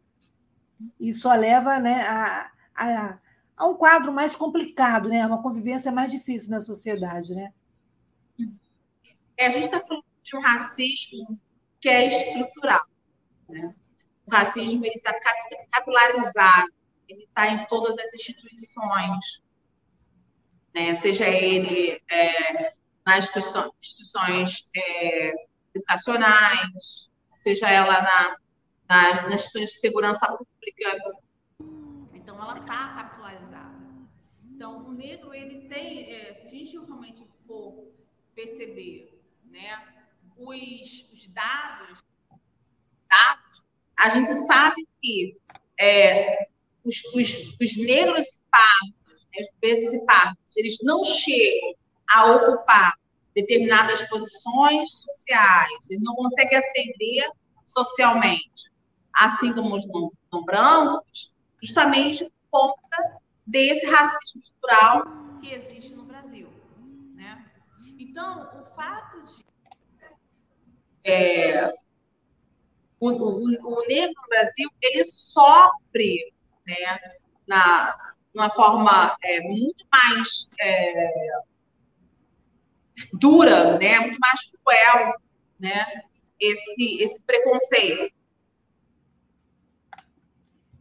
e 0.98 1.12
só 1.12 1.34
leva 1.34 1.78
né, 1.78 2.06
a, 2.06 2.50
a, 2.74 3.18
a 3.56 3.66
um 3.66 3.74
quadro 3.74 4.12
mais 4.12 4.34
complicado, 4.34 5.08
né? 5.08 5.26
Uma 5.26 5.42
convivência 5.42 5.90
mais 5.90 6.10
difícil 6.10 6.50
na 6.50 6.60
sociedade, 6.60 7.34
né? 7.34 7.52
É, 9.36 9.46
a 9.46 9.50
gente 9.50 9.64
está 9.64 9.80
falando 9.80 10.04
de 10.22 10.36
um 10.36 10.40
racismo 10.40 11.40
que 11.80 11.88
é 11.88 12.06
estrutural. 12.06 12.86
Né? 13.48 13.74
O 14.24 14.30
racismo 14.30 14.84
está 14.84 15.12
capilarizado, 15.72 16.72
ele 17.08 17.24
está 17.24 17.48
em 17.48 17.66
todas 17.66 17.98
as 17.98 18.14
instituições 18.14 19.41
né? 20.74 20.94
seja 20.94 21.28
ele 21.28 22.00
é, 22.10 22.72
nas 23.04 23.24
instituições, 23.24 23.72
instituições 23.80 24.70
é, 24.76 25.32
educacionais, 25.74 27.10
seja 27.28 27.68
ela 27.68 28.00
na, 28.00 28.36
na, 28.88 29.22
nas 29.22 29.34
instituições 29.34 29.70
de 29.70 29.78
segurança 29.78 30.26
pública. 30.26 31.14
Então, 32.14 32.40
ela 32.40 32.58
está 32.58 32.94
capitalizada. 32.94 33.82
Então, 34.44 34.86
o 34.86 34.92
negro, 34.92 35.34
ele 35.34 35.68
tem, 35.68 36.12
é, 36.12 36.34
se 36.34 36.46
a 36.46 36.50
gente 36.50 36.78
realmente 36.78 37.26
for 37.46 37.92
perceber 38.34 39.20
né, 39.44 39.82
os, 40.36 41.08
os 41.12 41.26
dados, 41.28 42.02
dados, 43.08 43.62
a 43.98 44.08
gente 44.08 44.34
sabe 44.34 44.86
que 45.00 45.36
é, 45.78 46.48
os, 46.84 47.04
os, 47.14 47.58
os 47.60 47.76
negros 47.76 48.26
e 48.34 48.40
pardos 48.50 49.01
os 49.40 49.48
pretos 49.60 49.92
e 49.92 50.04
pardos, 50.04 50.56
eles 50.56 50.78
não 50.82 51.02
chegam 51.04 51.74
a 52.08 52.32
ocupar 52.32 52.94
determinadas 53.34 54.06
posições 54.08 54.90
sociais, 54.90 55.90
eles 55.90 56.02
não 56.02 56.14
conseguem 56.14 56.58
ascender 56.58 57.30
socialmente, 57.64 58.70
assim 59.14 59.52
como 59.52 59.74
os 59.74 59.86
não, 59.86 60.12
não 60.30 60.44
brancos, 60.44 61.32
justamente 61.62 62.30
por 62.50 62.74
conta 62.74 63.20
desse 63.46 63.86
racismo 63.86 64.40
estrutural 64.40 65.04
que 65.40 65.54
existe 65.54 65.94
no 65.94 66.04
Brasil. 66.04 66.48
Né? 67.14 67.44
Então, 67.98 68.50
o 68.60 68.64
fato 68.74 69.22
de 69.22 69.42
é, 71.04 71.74
o, 73.00 73.10
o, 73.10 73.44
o, 73.44 73.86
negro 73.88 74.14
no 74.22 74.28
Brasil 74.28 74.70
ele 74.80 75.04
sofre 75.04 76.32
né, 76.64 77.00
na, 77.44 78.11
de 78.32 78.40
uma 78.40 78.50
forma 78.50 79.16
é, 79.22 79.40
muito 79.42 79.84
mais 79.92 80.50
é, 80.60 81.10
dura, 83.12 83.78
né? 83.78 84.00
muito 84.00 84.18
mais 84.18 84.40
cruel, 84.50 85.14
né? 85.58 86.02
esse, 86.42 87.02
esse 87.02 87.20
preconceito. 87.22 88.12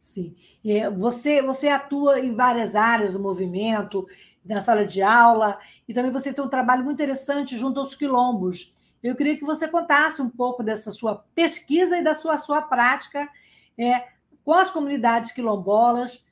Sim. 0.02 0.36
É, 0.66 0.90
você, 0.90 1.42
você 1.42 1.70
atua 1.70 2.20
em 2.20 2.34
várias 2.34 2.76
áreas 2.76 3.14
do 3.14 3.20
movimento, 3.20 4.06
na 4.44 4.60
sala 4.60 4.86
de 4.86 5.02
aula, 5.02 5.60
e 5.88 5.94
também 5.94 6.12
você 6.12 6.34
tem 6.34 6.44
um 6.44 6.50
trabalho 6.50 6.84
muito 6.84 6.96
interessante 6.96 7.58
junto 7.58 7.80
aos 7.80 7.96
quilombos. 7.96 8.74
Eu 9.02 9.16
queria 9.16 9.38
que 9.38 9.46
você 9.46 9.68
contasse 9.68 10.22
um 10.22 10.30
pouco 10.30 10.64
dessa 10.64 10.92
sua 10.92 11.24
pesquisa 11.34 11.98
e 11.98 12.04
da 12.04 12.14
sua, 12.14 12.38
sua 12.38 12.62
prática 12.62 13.30
é, 13.78 14.08
com 14.44 14.54
as 14.54 14.70
comunidades 14.70 15.32
quilombolas, 15.32 16.24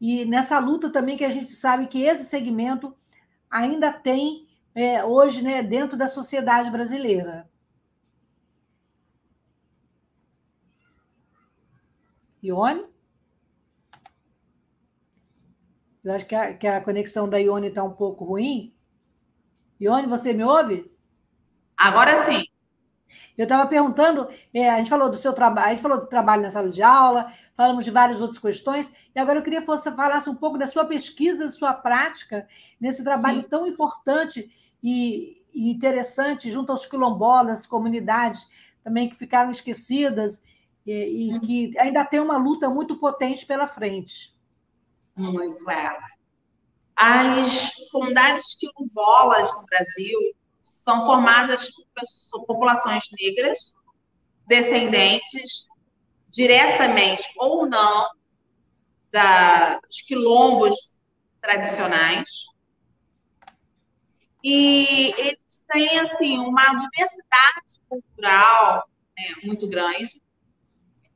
e 0.00 0.24
nessa 0.24 0.58
luta 0.58 0.90
também 0.90 1.16
que 1.16 1.24
a 1.24 1.28
gente 1.28 1.48
sabe 1.48 1.86
que 1.86 2.02
esse 2.02 2.24
segmento 2.24 2.96
ainda 3.50 3.92
tem 3.92 4.48
é, 4.74 5.04
hoje 5.04 5.42
né, 5.42 5.62
dentro 5.62 5.98
da 5.98 6.08
sociedade 6.08 6.70
brasileira. 6.70 7.48
Ione? 12.42 12.86
Eu 16.02 16.14
acho 16.14 16.26
que 16.26 16.34
a, 16.34 16.54
que 16.56 16.66
a 16.66 16.80
conexão 16.80 17.28
da 17.28 17.36
Ione 17.38 17.68
está 17.68 17.84
um 17.84 17.92
pouco 17.92 18.24
ruim. 18.24 18.74
Ione, 19.78 20.06
você 20.06 20.32
me 20.32 20.42
ouve? 20.42 20.90
Agora 21.76 22.24
sim. 22.24 22.49
Eu 23.40 23.44
estava 23.44 23.66
perguntando, 23.66 24.28
é, 24.52 24.68
a 24.68 24.76
gente 24.76 24.90
falou 24.90 25.08
do 25.08 25.16
seu 25.16 25.32
trabalho, 25.32 25.68
a 25.68 25.70
gente 25.70 25.80
falou 25.80 25.98
do 25.98 26.06
trabalho 26.06 26.42
na 26.42 26.50
sala 26.50 26.68
de 26.68 26.82
aula, 26.82 27.32
falamos 27.56 27.86
de 27.86 27.90
várias 27.90 28.20
outras 28.20 28.38
questões, 28.38 28.92
e 29.14 29.18
agora 29.18 29.38
eu 29.38 29.42
queria 29.42 29.62
que 29.62 29.66
você 29.66 29.90
falasse 29.92 30.28
um 30.28 30.34
pouco 30.34 30.58
da 30.58 30.66
sua 30.66 30.84
pesquisa, 30.84 31.38
da 31.38 31.48
sua 31.48 31.72
prática, 31.72 32.46
nesse 32.78 33.02
trabalho 33.02 33.40
Sim. 33.40 33.48
tão 33.48 33.66
importante 33.66 34.54
e, 34.82 35.42
e, 35.54 35.70
interessante 35.70 36.50
junto 36.50 36.70
aos 36.70 36.84
quilombolas, 36.84 37.66
comunidades 37.66 38.46
também 38.84 39.08
que 39.08 39.16
ficaram 39.16 39.50
esquecidas 39.50 40.44
e, 40.84 40.92
e 40.92 41.32
uhum. 41.32 41.40
que 41.40 41.78
ainda 41.78 42.04
tem 42.04 42.20
uma 42.20 42.36
luta 42.36 42.68
muito 42.68 42.98
potente 42.98 43.46
pela 43.46 43.66
frente. 43.66 44.36
Muito, 45.16 45.70
é. 45.70 45.96
As 46.94 47.72
comunidades 47.90 48.54
quilombolas 48.56 49.50
no 49.54 49.64
Brasil 49.64 50.18
são 50.60 51.06
formadas 51.06 51.70
por 52.30 52.46
populações 52.46 53.04
negras, 53.20 53.74
descendentes, 54.46 55.68
diretamente 56.28 57.28
ou 57.36 57.66
não, 57.66 58.08
da, 59.12 59.78
dos 59.80 60.02
quilombos 60.02 61.00
tradicionais. 61.40 62.28
E 64.42 65.12
eles 65.18 65.64
têm, 65.70 65.98
assim, 65.98 66.38
uma 66.38 66.74
diversidade 66.74 67.78
cultural 67.88 68.88
né, 69.18 69.34
muito 69.44 69.68
grande. 69.68 70.22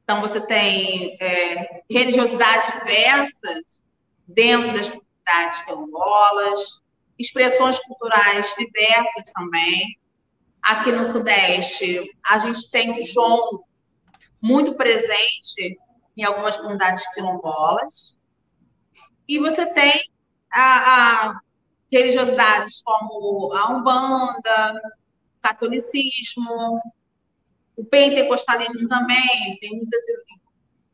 Então, 0.02 0.20
você 0.20 0.40
tem 0.40 1.16
é, 1.20 1.82
religiosidades 1.90 2.78
diversas 2.78 3.82
dentro 4.26 4.72
das 4.72 4.88
comunidades 4.90 5.60
quilombolas, 5.64 6.80
expressões 7.18 7.78
culturais 7.80 8.54
diversas 8.56 9.32
também. 9.32 9.98
Aqui 10.62 10.92
no 10.92 11.04
Sudeste, 11.04 12.02
a 12.26 12.38
gente 12.38 12.70
tem 12.70 12.96
o 12.96 13.00
João 13.00 13.64
muito 14.40 14.74
presente 14.74 15.78
em 16.16 16.24
algumas 16.24 16.56
comunidades 16.56 17.06
quilombolas. 17.12 18.18
E 19.28 19.38
você 19.38 19.66
tem 19.66 19.92
a, 20.52 21.30
a 21.30 21.40
religiosidades 21.90 22.82
como 22.82 23.52
a 23.52 23.72
Umbanda, 23.72 24.82
o 25.38 25.40
catolicismo, 25.40 26.80
o 27.76 27.84
pentecostalismo 27.84 28.88
também. 28.88 29.58
Tem 29.60 29.70
muitas 29.76 30.02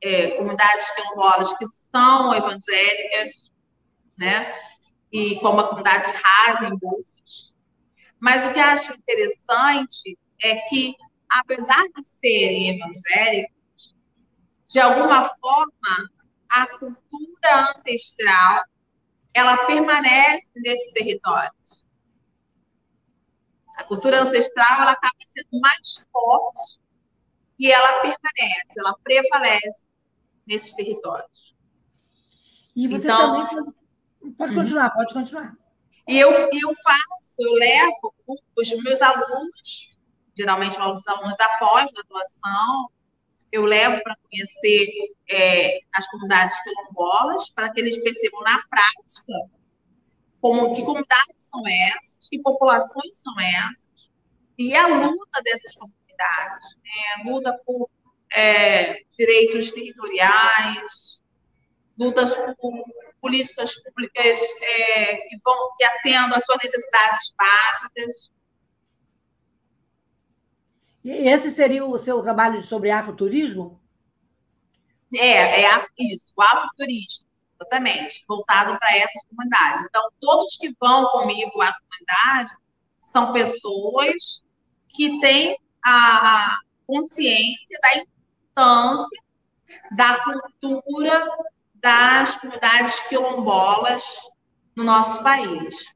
é, 0.03 0.29
comunidades 0.37 0.91
quilombolas 0.93 1.53
que 1.57 1.67
são 1.67 2.35
evangélicas, 2.35 3.51
né? 4.19 4.55
E 5.13 5.39
como 5.41 5.61
a 5.61 5.69
comunidade 5.69 6.13
rasa 6.13 6.67
em 6.67 6.77
Búzios. 6.77 7.53
Mas 8.19 8.45
o 8.45 8.53
que 8.53 8.59
eu 8.59 8.65
acho 8.65 8.93
interessante 8.93 10.19
é 10.43 10.57
que, 10.69 10.95
apesar 11.31 11.83
de 11.95 12.05
serem 12.05 12.77
evangélicos, 12.77 13.95
de 14.69 14.79
alguma 14.79 15.25
forma, 15.25 16.11
a 16.51 16.67
cultura 16.79 17.71
ancestral 17.71 18.65
ela 19.33 19.65
permanece 19.67 20.51
nesses 20.57 20.93
territórios. 20.93 21.87
A 23.77 23.85
cultura 23.85 24.23
ancestral 24.23 24.83
ela 24.83 24.93
acaba 24.93 25.15
sendo 25.21 25.61
mais 25.61 26.07
forte 26.13 26.81
e 27.59 27.71
ela 27.71 28.01
permanece, 28.01 28.79
ela 28.79 28.95
prevalece 29.03 29.87
nesses 30.47 30.73
territórios. 30.73 31.55
E 32.75 32.89
você 32.89 33.07
então, 33.07 33.47
também 33.47 33.75
Pode 34.37 34.53
uhum. 34.53 34.59
continuar, 34.59 34.89
uhum. 34.89 34.95
pode 34.95 35.15
continuar. 35.15 35.57
E 36.09 36.19
eu, 36.19 36.31
eu 36.31 36.75
faço, 36.83 37.41
eu 37.41 37.53
levo 37.53 38.15
os 38.57 38.83
meus 38.83 39.01
alunos, 39.01 39.99
geralmente 40.37 40.79
os 40.79 41.07
alunos 41.07 41.37
da 41.37 41.49
pós-graduação, 41.59 42.91
eu 43.53 43.65
levo 43.65 44.03
para 44.03 44.17
conhecer 44.17 44.89
é, 45.29 45.81
as 45.95 46.07
comunidades 46.09 46.57
quilombolas, 46.63 47.51
para 47.51 47.71
que 47.71 47.81
eles 47.81 47.97
percebam 47.99 48.41
na 48.43 48.63
prática 48.69 49.33
como, 50.41 50.75
que 50.75 50.83
comunidades 50.83 51.45
são 51.45 51.63
essas, 51.67 52.29
que 52.29 52.39
populações 52.41 53.17
são 53.17 53.35
essas, 53.39 54.11
e 54.57 54.75
a 54.75 54.87
luta 54.87 55.43
dessas 55.43 55.75
comunidades, 55.75 56.77
né? 56.77 57.25
a 57.25 57.31
luta 57.31 57.59
por 57.65 57.89
é, 58.33 59.03
direitos 59.17 59.71
territoriais, 59.71 61.23
lutas 61.99 62.35
por 62.35 62.85
políticas 63.21 63.75
públicas 63.83 64.41
é, 64.63 65.17
que 65.17 65.37
vão 65.45 65.73
que 65.77 65.85
atendam 65.85 66.37
às 66.37 66.45
suas 66.45 66.59
necessidades 66.63 67.35
básicas. 67.39 68.31
E 71.03 71.11
esse 71.11 71.51
seria 71.51 71.85
o 71.85 71.99
seu 71.99 72.23
trabalho 72.23 72.61
sobre 72.61 72.91
afroturismo? 72.91 73.81
É, 75.15 75.63
é 75.63 75.87
isso, 75.99 76.33
o 76.37 76.43
afroturismo, 76.43 77.27
exatamente, 77.59 78.25
voltado 78.29 78.79
para 78.79 78.97
essas 78.97 79.23
comunidades. 79.29 79.83
Então, 79.83 80.03
todos 80.21 80.57
que 80.57 80.75
vão 80.79 81.07
comigo 81.07 81.61
à 81.61 81.73
comunidade 81.73 82.53
são 83.01 83.33
pessoas 83.33 84.45
que 84.89 85.19
têm 85.21 85.57
a 85.85 86.59
consciência 86.87 87.79
da 87.83 87.97
importância 87.97 89.23
da 89.93 90.25
cultura 90.25 91.29
das 91.81 92.37
comunidades 92.37 93.01
quilombolas 93.09 94.05
no 94.77 94.85
nosso 94.85 95.23
país. 95.23 95.93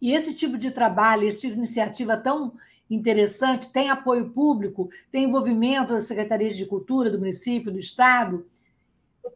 E 0.00 0.12
esse 0.12 0.34
tipo 0.34 0.58
de 0.58 0.70
trabalho, 0.70 1.24
esse 1.24 1.40
tipo 1.40 1.54
de 1.54 1.58
iniciativa 1.58 2.16
tão 2.16 2.54
interessante, 2.88 3.70
tem 3.70 3.90
apoio 3.90 4.30
público, 4.30 4.88
tem 5.10 5.24
envolvimento 5.24 5.94
das 5.94 6.04
secretarias 6.04 6.56
de 6.56 6.66
cultura 6.66 7.10
do 7.10 7.18
município, 7.18 7.72
do 7.72 7.78
estado? 7.78 8.48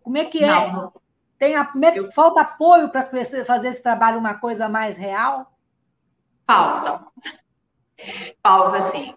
Como 0.03 0.19
é 0.19 0.25
que 0.25 0.45
é? 0.45 0.47
Não, 0.47 0.93
tem 1.39 1.57
a, 1.57 1.73
é 1.83 1.99
Eu... 1.99 2.13
Falta 2.13 2.43
apoio 2.43 2.91
para 2.91 3.09
fazer 3.45 3.69
esse 3.69 3.83
trabalho 3.83 4.19
uma 4.19 4.35
coisa 4.35 4.69
mais 4.69 4.97
real? 4.97 5.53
Falta. 6.47 7.07
Falta, 8.43 8.83
sim. 8.91 9.15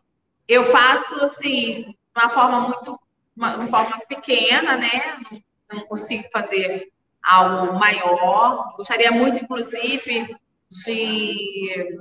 Eu 0.47 0.63
faço, 0.63 1.15
assim, 1.24 1.84
de 1.84 1.97
uma 2.15 2.30
forma 2.30 2.61
muito... 2.61 2.99
Uma, 3.36 3.55
uma 3.57 3.67
forma 3.67 3.99
pequena, 4.07 4.78
né? 4.78 5.43
Não 5.74 5.86
consigo 5.86 6.28
fazer 6.32 6.91
algo 7.24 7.78
maior. 7.80 8.74
Gostaria 8.76 9.11
muito, 9.11 9.39
inclusive, 9.39 10.36
de, 10.69 11.97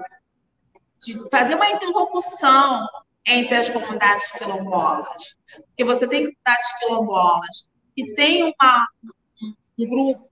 de 1.00 1.30
fazer 1.30 1.54
uma 1.54 1.70
interlocução 1.70 2.86
entre 3.26 3.56
as 3.56 3.70
comunidades 3.70 4.30
quilombolas. 4.32 5.36
Porque 5.54 5.84
você 5.84 6.08
tem 6.08 6.24
comunidades 6.24 6.78
quilombolas 6.78 7.68
que 7.94 8.14
têm 8.14 8.44
uma, 8.44 8.88
um 9.78 9.88
grupo 9.88 10.30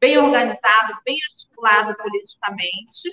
bem 0.00 0.18
organizado, 0.18 0.98
bem 1.04 1.16
articulado 1.30 1.96
politicamente, 1.96 3.10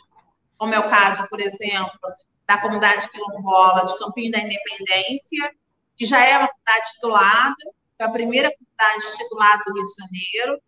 como 0.58 0.74
é 0.74 0.80
o 0.80 0.90
caso, 0.90 1.28
por 1.30 1.40
exemplo, 1.40 2.00
da 2.46 2.60
comunidade 2.60 3.10
quilombola 3.10 3.86
de 3.86 3.98
Campinho 3.98 4.32
da 4.32 4.40
Independência, 4.40 5.56
que 5.96 6.06
já 6.06 6.24
é 6.24 6.38
uma 6.38 6.50
comunidade 6.50 6.94
titulada, 6.94 7.56
a 8.02 8.12
primeira 8.12 8.52
comunidade 8.52 9.18
titulada 9.18 9.64
do 9.66 9.74
Rio 9.74 9.86
de 9.86 9.94
Janeiro, 10.00 10.62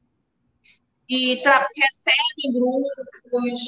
e 1.09 1.35
recebe 1.35 2.53
grupos, 2.53 3.61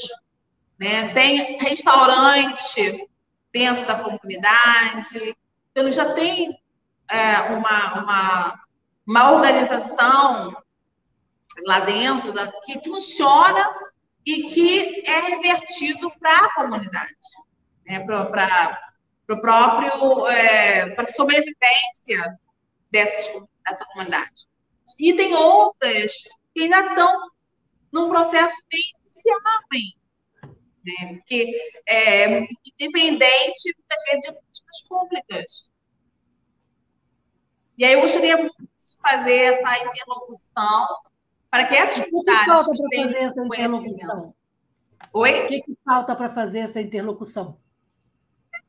né? 0.79 1.13
tem 1.13 1.57
restaurante 1.57 3.09
dentro 3.51 3.85
da 3.85 4.03
comunidade, 4.03 5.35
então 5.71 5.91
já 5.91 6.13
tem 6.13 6.57
é, 7.09 7.41
uma, 7.51 8.03
uma, 8.03 8.63
uma 9.07 9.31
organização 9.33 10.55
lá 11.65 11.79
dentro 11.81 12.33
da, 12.33 12.51
que 12.61 12.83
funciona 12.83 13.63
e 14.25 14.49
que 14.49 15.03
é 15.09 15.19
revertido 15.19 16.11
para 16.19 16.45
a 16.45 16.53
comunidade, 16.53 17.13
né? 17.85 17.99
para 17.99 18.23
o 19.29 19.41
próprio 19.41 20.27
é, 20.27 20.95
para 20.95 21.07
sobrevivência 21.09 22.39
dessas 22.91 23.43
dessa 23.65 23.85
comunidade. 23.85 24.47
E 24.99 25.13
tem 25.13 25.33
outras 25.33 26.13
que 26.53 26.63
ainda 26.63 26.79
estão 26.87 27.29
num 27.91 28.09
processo 28.09 28.55
bem 28.71 28.81
inicial 28.99 29.39
ainda. 29.71 30.57
Né? 30.85 31.15
Porque 31.15 31.57
é 31.87 32.41
independente, 32.79 33.75
muitas 33.77 34.03
vezes, 34.05 34.21
de 34.21 34.31
políticas 34.33 34.81
públicas. 34.87 35.71
E 37.77 37.83
aí 37.83 37.93
eu 37.93 38.01
gostaria 38.01 38.37
muito 38.37 38.55
de 38.57 38.97
fazer 39.01 39.35
essa 39.35 39.79
interlocução 39.79 40.87
para 41.49 41.65
que 41.65 41.75
essas 41.75 42.05
comunidades 42.05 42.67
que 42.67 42.89
tenham 42.89 43.07
fazer 43.07 43.23
essa 43.23 43.45
interlocução? 43.45 44.35
Oi? 45.13 45.45
O 45.45 45.47
que, 45.47 45.61
que 45.61 45.77
falta 45.83 46.15
para 46.15 46.29
fazer 46.29 46.59
essa 46.59 46.81
interlocução? 46.81 47.57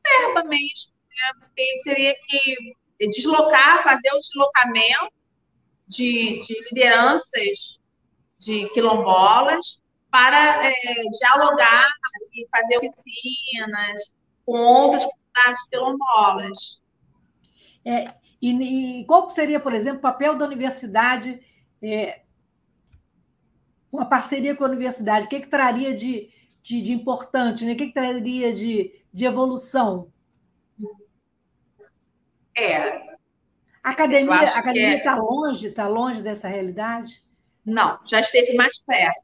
Verba 0.05 0.43
mesmo. 0.45 0.93
Né? 1.09 1.47
Teria 1.83 2.15
que 2.15 2.55
deslocar, 2.99 3.83
fazer 3.83 4.09
o 4.13 4.19
deslocamento 4.19 5.11
de, 5.87 6.39
de 6.39 6.55
lideranças 6.69 7.79
de 8.39 8.69
quilombolas 8.69 9.81
para 10.09 10.65
é, 10.65 10.73
dialogar 11.19 11.87
e 12.33 12.47
fazer 12.49 12.77
oficinas 12.77 14.13
com 14.45 14.57
outras 14.59 15.05
comunidades 15.05 15.69
quilombolas. 15.69 16.81
É, 17.85 18.13
e, 18.41 18.99
e, 19.01 19.05
qual 19.05 19.29
seria, 19.29 19.59
por 19.59 19.73
exemplo, 19.73 19.99
o 19.99 20.01
papel 20.01 20.37
da 20.37 20.45
universidade, 20.45 21.39
é, 21.81 22.21
uma 23.91 24.05
parceria 24.05 24.55
com 24.55 24.63
a 24.63 24.67
universidade? 24.67 25.25
O 25.25 25.29
que, 25.29 25.39
que 25.41 25.47
traria 25.47 25.95
de, 25.95 26.29
de, 26.61 26.81
de 26.81 26.93
importante? 26.93 27.65
Né? 27.65 27.73
O 27.73 27.77
que, 27.77 27.87
que 27.87 27.93
traria 27.93 28.53
de, 28.53 28.93
de 29.11 29.25
evolução? 29.25 30.11
É. 32.57 33.07
A 33.83 33.91
academia 33.91 34.43
está 34.43 34.73
é... 34.75 34.99
Tá 34.99 35.15
longe, 35.15 35.67
está 35.67 35.87
longe 35.87 36.21
dessa 36.21 36.47
realidade? 36.47 37.21
Não, 37.65 37.99
já 38.05 38.19
esteve 38.19 38.53
mais 38.55 38.79
perto, 38.79 39.21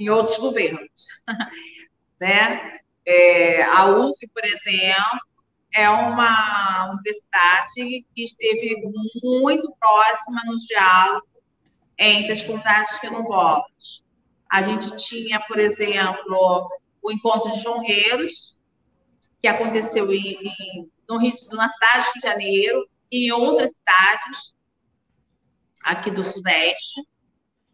em 0.00 0.08
outros 0.08 0.38
governos. 0.38 1.06
né? 2.20 2.78
É, 3.04 3.62
a 3.64 3.86
UF, 3.86 4.16
por 4.32 4.44
exemplo, 4.44 5.20
é 5.74 5.88
uma 5.88 6.90
universidade 6.92 8.06
que 8.14 8.22
esteve 8.22 8.76
muito 9.22 9.74
próxima 9.78 10.42
no 10.46 10.56
diálogo 10.56 11.26
entre 11.98 12.32
as 12.32 12.42
comunidades 12.42 12.98
quilombolas. 12.98 14.02
A 14.50 14.62
gente 14.62 14.96
tinha, 14.96 15.40
por 15.40 15.58
exemplo, 15.58 16.68
o 17.02 17.10
encontro 17.10 17.50
de 17.52 17.60
jongueiros, 17.60 18.60
que 19.40 19.48
aconteceu 19.48 20.12
em, 20.12 20.36
em, 20.40 20.91
no 21.08 21.18
Rio, 21.18 21.34
na 21.52 21.68
cidade 21.68 22.12
de 22.14 22.20
Janeiro 22.20 22.88
e 23.10 23.28
em 23.28 23.32
outras 23.32 23.72
cidades 23.74 24.54
aqui 25.82 26.10
do 26.10 26.24
Sudeste. 26.24 27.02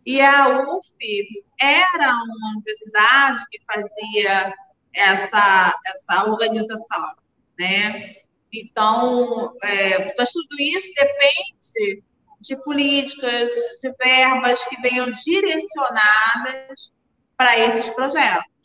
E 0.04 0.20
a 0.20 0.60
UF 0.62 1.44
era 1.60 2.14
uma 2.14 2.50
universidade 2.52 3.44
que 3.50 3.60
fazia 3.70 4.54
essa, 4.94 5.74
essa 5.86 6.24
organização, 6.24 7.14
né? 7.58 8.14
Então, 8.52 9.52
é, 9.62 10.14
mas 10.16 10.30
tudo 10.30 10.56
isso 10.58 10.88
depende 10.94 12.02
de 12.40 12.56
políticas, 12.64 13.52
de 13.82 13.92
verbas 14.02 14.64
que 14.64 14.80
venham 14.80 15.10
direcionadas 15.10 16.92
para 17.36 17.58
esses 17.58 17.88
projetos. 17.90 18.57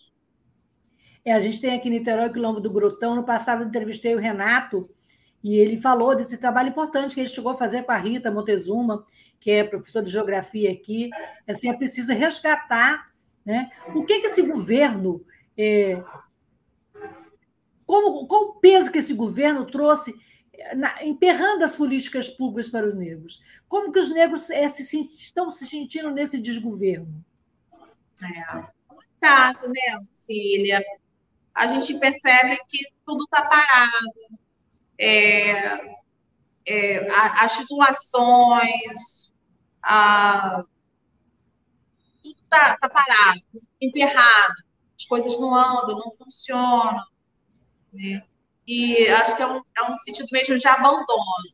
É, 1.25 1.33
a 1.33 1.39
gente 1.39 1.61
tem 1.61 1.73
aqui 1.73 1.87
em 1.87 1.91
Niterói 1.91 2.29
Quilombo 2.29 2.59
do 2.59 2.71
Grotão. 2.71 3.15
No 3.15 3.23
passado, 3.23 3.63
entrevistei 3.63 4.15
o 4.15 4.19
Renato 4.19 4.89
e 5.43 5.55
ele 5.55 5.79
falou 5.79 6.15
desse 6.15 6.37
trabalho 6.37 6.69
importante 6.69 7.15
que 7.15 7.21
ele 7.21 7.29
chegou 7.29 7.51
a 7.51 7.57
fazer 7.57 7.83
com 7.83 7.91
a 7.91 7.97
Rita 7.97 8.31
Montezuma, 8.31 9.05
que 9.39 9.51
é 9.51 9.63
professora 9.63 10.05
de 10.05 10.11
geografia 10.11 10.71
aqui. 10.71 11.09
Assim, 11.47 11.69
é 11.69 11.73
preciso 11.73 12.13
resgatar 12.13 13.11
né? 13.45 13.69
o 13.93 14.05
que, 14.05 14.19
que 14.19 14.27
esse 14.27 14.41
governo. 14.41 15.23
É, 15.57 16.01
como, 17.85 18.25
qual 18.27 18.43
o 18.45 18.55
peso 18.55 18.91
que 18.91 18.99
esse 18.99 19.13
governo 19.13 19.65
trouxe 19.65 20.15
na, 20.75 21.03
emperrando 21.03 21.63
as 21.63 21.75
políticas 21.75 22.29
públicas 22.29 22.69
para 22.71 22.87
os 22.87 22.95
negros? 22.95 23.41
Como 23.67 23.91
que 23.91 23.99
os 23.99 24.09
negros 24.13 24.49
é, 24.49 24.67
se, 24.67 25.09
estão 25.15 25.51
se 25.51 25.67
sentindo 25.67 26.09
nesse 26.11 26.39
desgoverno? 26.39 27.23
É, 28.23 28.65
caso, 29.19 29.67
né, 29.67 30.05
Cília? 30.11 30.83
A 31.53 31.67
gente 31.67 31.97
percebe 31.99 32.57
que 32.67 32.87
tudo 33.05 33.23
está 33.25 33.45
parado. 33.47 34.39
É, 34.97 35.95
é, 36.65 37.07
as 37.11 37.57
titulações, 37.57 39.31
a, 39.81 40.63
tudo 42.23 42.35
está 42.41 42.77
tá 42.77 42.89
parado, 42.89 43.41
emperrado. 43.81 44.55
As 44.97 45.05
coisas 45.05 45.39
não 45.39 45.53
andam, 45.53 45.97
não 45.97 46.11
funcionam. 46.11 47.03
Né? 47.91 48.23
E 48.65 49.07
acho 49.09 49.35
que 49.35 49.41
é 49.41 49.47
um, 49.47 49.61
é 49.77 49.91
um 49.91 49.97
sentido 49.99 50.27
mesmo 50.31 50.57
de 50.57 50.67
abandono, 50.67 51.53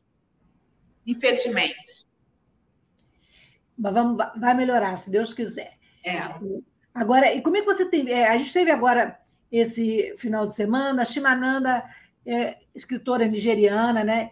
infelizmente. 1.06 2.06
Mas 3.76 3.94
vamos, 3.94 4.24
vai 4.38 4.54
melhorar, 4.54 4.96
se 4.96 5.10
Deus 5.10 5.32
quiser. 5.32 5.78
É. 6.04 6.18
Agora, 6.94 7.34
e 7.34 7.42
como 7.42 7.56
é 7.56 7.60
que 7.60 7.66
você 7.66 7.88
tem. 7.90 8.08
É, 8.10 8.28
a 8.28 8.36
gente 8.36 8.52
teve 8.52 8.70
agora 8.70 9.18
esse 9.50 10.14
final 10.16 10.46
de 10.46 10.54
semana, 10.54 11.04
Shimananda, 11.04 11.84
é, 12.24 12.58
escritora 12.74 13.26
nigeriana, 13.26 14.04
né? 14.04 14.30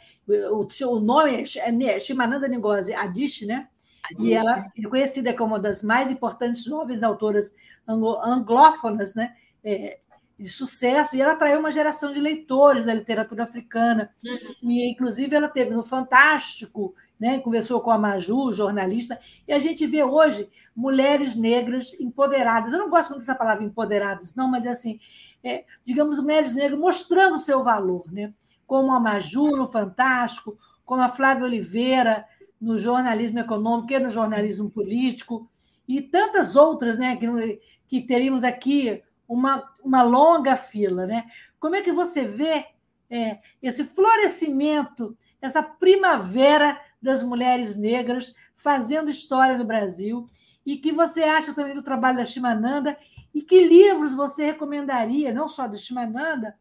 O, 0.50 0.66
o 0.86 1.00
nome 1.00 1.44
é 1.86 1.98
Shimananda 2.00 2.48
Ngozi 2.48 2.94
Adichie, 2.94 3.46
né? 3.46 3.68
Adichie. 4.10 4.28
E 4.28 4.34
ela 4.34 4.70
é 4.76 4.82
conhecida 4.88 5.34
como 5.34 5.54
uma 5.54 5.60
das 5.60 5.82
mais 5.82 6.10
importantes 6.10 6.64
jovens 6.64 7.02
autoras 7.02 7.54
anglófonas, 7.86 9.14
né? 9.14 9.34
É, 9.64 9.98
de 10.38 10.48
sucesso, 10.48 11.16
e 11.16 11.20
ela 11.20 11.32
atraiu 11.32 11.58
uma 11.58 11.72
geração 11.72 12.12
de 12.12 12.20
leitores 12.20 12.84
da 12.84 12.94
literatura 12.94 13.42
africana. 13.42 14.14
Uhum. 14.24 14.70
E, 14.70 14.88
inclusive, 14.88 15.34
ela 15.34 15.48
teve 15.48 15.74
no 15.74 15.82
Fantástico, 15.82 16.94
né, 17.18 17.38
conversou 17.40 17.80
com 17.80 17.90
a 17.90 17.98
Maju, 17.98 18.52
jornalista, 18.52 19.18
e 19.46 19.52
a 19.52 19.58
gente 19.58 19.86
vê 19.86 20.04
hoje 20.04 20.48
mulheres 20.74 21.34
negras 21.34 21.98
empoderadas. 22.00 22.72
Eu 22.72 22.78
não 22.78 22.90
gosto 22.90 23.10
muito 23.10 23.20
dessa 23.20 23.34
palavra 23.34 23.64
empoderadas, 23.64 24.34
não, 24.34 24.48
mas 24.48 24.64
é 24.64 24.70
assim, 24.70 25.00
é, 25.42 25.64
digamos, 25.84 26.20
mulheres 26.20 26.54
negras 26.54 26.78
mostrando 26.78 27.34
o 27.34 27.38
seu 27.38 27.64
valor, 27.64 28.04
né? 28.12 28.32
como 28.68 28.92
a 28.92 29.00
Maju 29.00 29.56
no 29.56 29.66
Fantástico, 29.66 30.58
como 30.84 31.02
a 31.02 31.08
Flávia 31.08 31.46
Oliveira 31.46 32.26
no 32.60 32.78
jornalismo 32.78 33.38
econômico 33.38 33.92
e 33.92 33.98
no 33.98 34.10
jornalismo 34.10 34.68
político, 34.70 35.48
e 35.86 36.02
tantas 36.02 36.54
outras 36.54 36.98
né, 36.98 37.16
que, 37.16 37.60
que 37.86 38.02
teríamos 38.02 38.44
aqui 38.44 39.02
uma, 39.26 39.72
uma 39.82 40.02
longa 40.02 40.54
fila. 40.56 41.06
Né? 41.06 41.24
Como 41.58 41.76
é 41.76 41.80
que 41.80 41.92
você 41.92 42.26
vê 42.26 42.66
é, 43.08 43.38
esse 43.62 43.84
florescimento, 43.84 45.16
essa 45.40 45.62
primavera 45.62 46.78
das 47.00 47.22
mulheres 47.22 47.76
negras 47.76 48.34
fazendo 48.56 49.10
história 49.10 49.56
no 49.56 49.64
Brasil? 49.64 50.28
E 50.64 50.76
que 50.76 50.92
você 50.92 51.22
acha 51.22 51.54
também 51.54 51.74
do 51.74 51.82
trabalho 51.82 52.18
da 52.18 52.24
Chimananda? 52.24 52.98
E 53.34 53.42
que 53.42 53.66
livros 53.66 54.14
você 54.14 54.44
recomendaria, 54.44 55.32
não 55.32 55.48
só 55.48 55.66
da 55.66 55.76
Chimananda, 55.76 56.56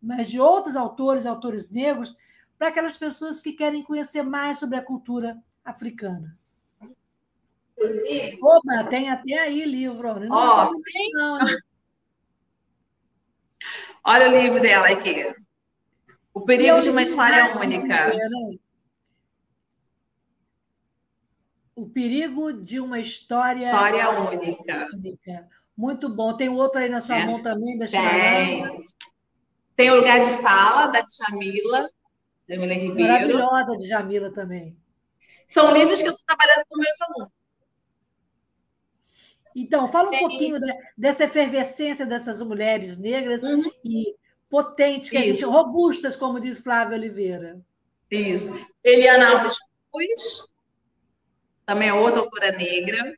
mas 0.00 0.30
de 0.30 0.40
outros 0.40 0.76
autores, 0.76 1.26
autores 1.26 1.70
negros, 1.70 2.16
para 2.58 2.68
aquelas 2.68 2.96
pessoas 2.96 3.40
que 3.40 3.52
querem 3.52 3.82
conhecer 3.82 4.22
mais 4.22 4.58
sobre 4.58 4.76
a 4.76 4.82
cultura 4.82 5.36
africana? 5.64 6.36
Opa, 8.40 8.84
tem 8.84 9.10
até 9.10 9.38
aí 9.38 9.64
livro. 9.64 10.20
Não, 10.20 10.70
oh, 10.70 10.82
tem... 10.82 11.10
não, 11.14 11.38
Olha 14.04 14.28
o 14.28 14.32
livro 14.32 14.60
dela 14.60 14.88
aqui. 14.88 15.32
O 16.34 16.40
perigo 16.40 16.80
de 16.80 16.90
uma 16.90 17.02
história 17.02 17.56
única. 17.56 18.10
O 21.82 21.90
perigo 21.90 22.52
de 22.52 22.78
uma 22.78 23.00
história, 23.00 23.58
história 23.58 24.08
única. 24.08 24.88
única. 24.94 25.48
Muito 25.76 26.08
bom. 26.08 26.36
Tem 26.36 26.48
outro 26.48 26.80
aí 26.80 26.88
na 26.88 27.00
sua 27.00 27.18
é. 27.18 27.26
mão 27.26 27.42
também, 27.42 27.76
da 27.76 27.88
Tem. 27.88 28.86
Tem 29.74 29.90
o 29.90 29.96
Lugar 29.96 30.20
de 30.20 30.40
Fala, 30.40 30.86
da 30.86 31.00
Djamila, 31.00 31.90
Jamila 32.48 32.72
Ribeiro. 32.72 33.12
Maravilhosa, 33.12 33.76
de 33.78 33.88
Jamila 33.88 34.32
também. 34.32 34.76
São 35.48 35.72
livros 35.72 36.00
que 36.00 36.06
eu 36.06 36.12
estou 36.12 36.24
trabalhando 36.24 36.64
com 36.68 36.78
meus 36.78 37.00
alunos. 37.00 37.32
Então, 39.56 39.88
fala 39.88 40.10
um 40.10 40.18
pouquinho 40.20 40.60
dessa 40.96 41.24
efervescência 41.24 42.06
dessas 42.06 42.40
mulheres 42.42 42.96
negras 42.96 43.42
uhum. 43.42 43.68
e 43.84 44.14
potentes, 44.48 45.10
que 45.10 45.16
a 45.16 45.20
gente, 45.20 45.44
robustas, 45.44 46.14
como 46.14 46.38
diz 46.38 46.60
Flávia 46.60 46.96
Oliveira. 46.96 47.60
Isso. 48.08 48.54
Eliana 48.84 49.30
Alves 49.30 49.56
Cruz, 49.90 50.51
também 51.66 51.88
é 51.88 51.94
outra 51.94 52.20
autora 52.20 52.52
negra. 52.52 53.14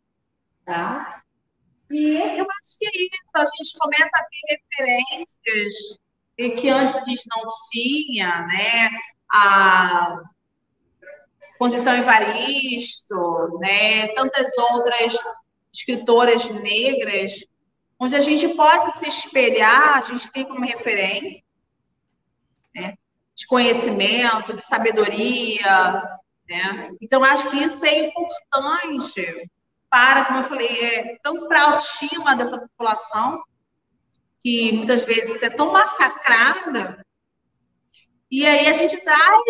Tá? 0.65 1.23
E 1.91 2.17
eu 2.17 2.45
acho 2.45 2.79
que 2.79 2.87
é 2.87 2.91
isso. 3.05 3.31
A 3.35 3.45
gente 3.45 3.79
começa 3.79 4.11
a 4.15 4.25
ter 4.25 4.61
referências 4.79 5.75
e 6.39 6.51
que 6.51 6.69
antes 6.69 6.97
a 6.97 7.01
gente 7.03 7.23
não 7.35 7.47
tinha, 7.71 8.47
né? 8.47 8.91
A 9.31 10.23
Conceição 11.59 11.95
Evaristo, 11.95 13.59
né? 13.61 14.09
Tantas 14.15 14.57
outras 14.59 15.17
escritoras 15.73 16.49
negras, 16.51 17.45
onde 17.99 18.17
a 18.17 18.21
gente 18.21 18.49
pode 18.55 18.93
se 18.93 19.09
espelhar, 19.09 19.99
a 19.99 20.03
gente 20.03 20.31
tem 20.31 20.45
como 20.45 20.65
referência, 20.65 21.45
né? 22.75 22.95
de 23.35 23.47
conhecimento, 23.47 24.55
de 24.55 24.65
sabedoria. 24.65 26.19
Né? 26.49 26.91
Então, 27.01 27.25
acho 27.25 27.51
que 27.51 27.57
isso 27.57 27.85
é 27.85 28.09
importante 28.09 29.51
para, 29.89 30.25
como 30.25 30.41
eu 30.41 30.45
falei, 30.45 30.85
é, 30.85 31.19
tanto 31.23 31.47
para 31.49 31.61
a 31.61 31.65
autoestima 31.73 32.37
dessa 32.37 32.59
população, 32.59 33.43
que 34.41 34.73
muitas 34.73 35.05
vezes 35.05 35.43
é 35.43 35.49
tão 35.49 35.73
massacrada, 35.73 37.05
e 38.31 38.45
aí 38.45 38.67
a 38.67 38.73
gente 38.73 38.97
traz 39.01 39.43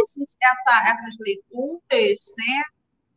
essa, 0.43 0.93
essas 0.93 1.17
leituras, 1.19 2.35
né? 2.37 2.63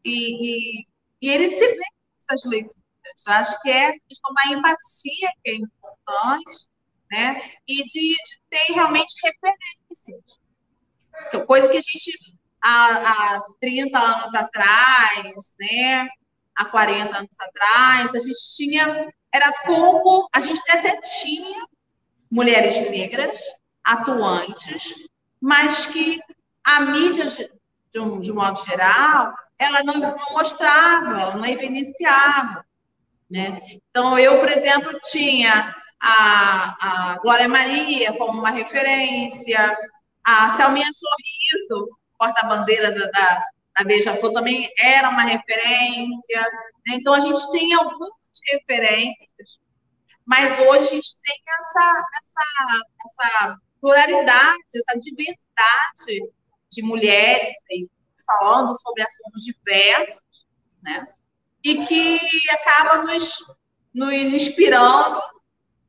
E, 0.06 0.80
e, 0.80 0.88
e 1.22 1.30
eles 1.30 1.50
se 1.50 1.60
veem 1.60 1.92
nessas 2.16 2.46
leituras. 2.46 3.28
Acho 3.28 3.62
que 3.62 3.70
é 3.70 3.90
essa 3.90 4.00
questão 4.08 4.34
da 4.34 4.54
empatia 4.54 5.30
que 5.44 5.50
é 5.50 5.56
importante, 5.56 6.68
né? 7.12 7.42
E 7.68 7.84
de, 7.84 8.16
de 8.16 8.40
ter 8.50 8.74
realmente 8.74 9.14
referências. 9.22 10.24
Então, 11.28 11.46
coisa 11.46 11.70
que 11.70 11.78
a 11.78 11.82
gente, 11.82 12.18
há, 12.62 13.36
há 13.36 13.42
30 13.60 13.98
anos 13.98 14.34
atrás, 14.34 15.56
né? 15.60 16.08
Há 16.56 16.66
40 16.66 17.18
anos 17.18 17.40
atrás, 17.40 18.16
a 18.16 18.20
gente 18.20 18.56
tinha, 18.56 19.14
era 19.32 19.52
pouco, 19.66 20.28
a 20.34 20.40
gente 20.40 20.60
até 20.70 21.00
tinha 21.02 21.66
mulheres 22.32 22.80
negras 22.90 23.40
atuantes, 23.84 24.96
mas 25.40 25.86
que 25.86 26.20
a 26.64 26.82
mídia, 26.82 27.26
de 27.94 28.00
um, 28.00 28.20
de 28.20 28.32
um 28.32 28.36
modo 28.36 28.64
geral, 28.66 29.34
ela 29.58 29.84
não, 29.84 29.96
não 29.96 30.16
mostrava, 30.32 31.22
ela 31.22 31.36
não 31.36 31.46
evidenciava. 31.46 32.66
Né? 33.30 33.60
Então, 33.90 34.18
eu, 34.18 34.40
por 34.40 34.50
exemplo, 34.50 35.00
tinha 35.10 35.76
a, 36.00 37.14
a 37.14 37.20
Glória 37.20 37.48
Maria 37.48 38.14
como 38.14 38.40
uma 38.40 38.52
referência, 38.52 39.78
a 40.24 40.58
Selminha 40.58 40.88
Sorriso, 40.92 41.90
porta-bandeira 42.18 42.92
da, 42.92 43.06
da, 43.08 43.44
da 43.78 43.86
Beija-Flor, 43.86 44.34
também 44.34 44.70
era 44.80 45.10
uma 45.10 45.24
referência. 45.24 46.42
Né? 46.86 46.96
Então, 46.96 47.14
a 47.14 47.20
gente 47.20 47.52
tem 47.52 47.74
algumas 47.74 48.12
referências, 48.52 49.60
mas 50.26 50.60
hoje 50.60 50.84
a 50.84 50.86
gente 50.86 51.16
tem 51.24 51.42
essa, 51.48 52.06
essa, 52.20 52.82
essa 53.06 53.58
pluralidade, 53.80 54.64
essa 54.76 55.00
diversidade 55.00 56.32
de 56.72 56.82
mulheres 56.82 57.56
aí, 57.72 57.90
falando 58.26 58.76
sobre 58.78 59.04
assuntos 59.04 59.44
diversos, 59.44 60.46
né? 60.84 61.08
E 61.64 61.86
que 61.86 62.20
acaba 62.52 63.04
nos, 63.04 63.38
nos 63.94 64.14
inspirando, 64.14 65.20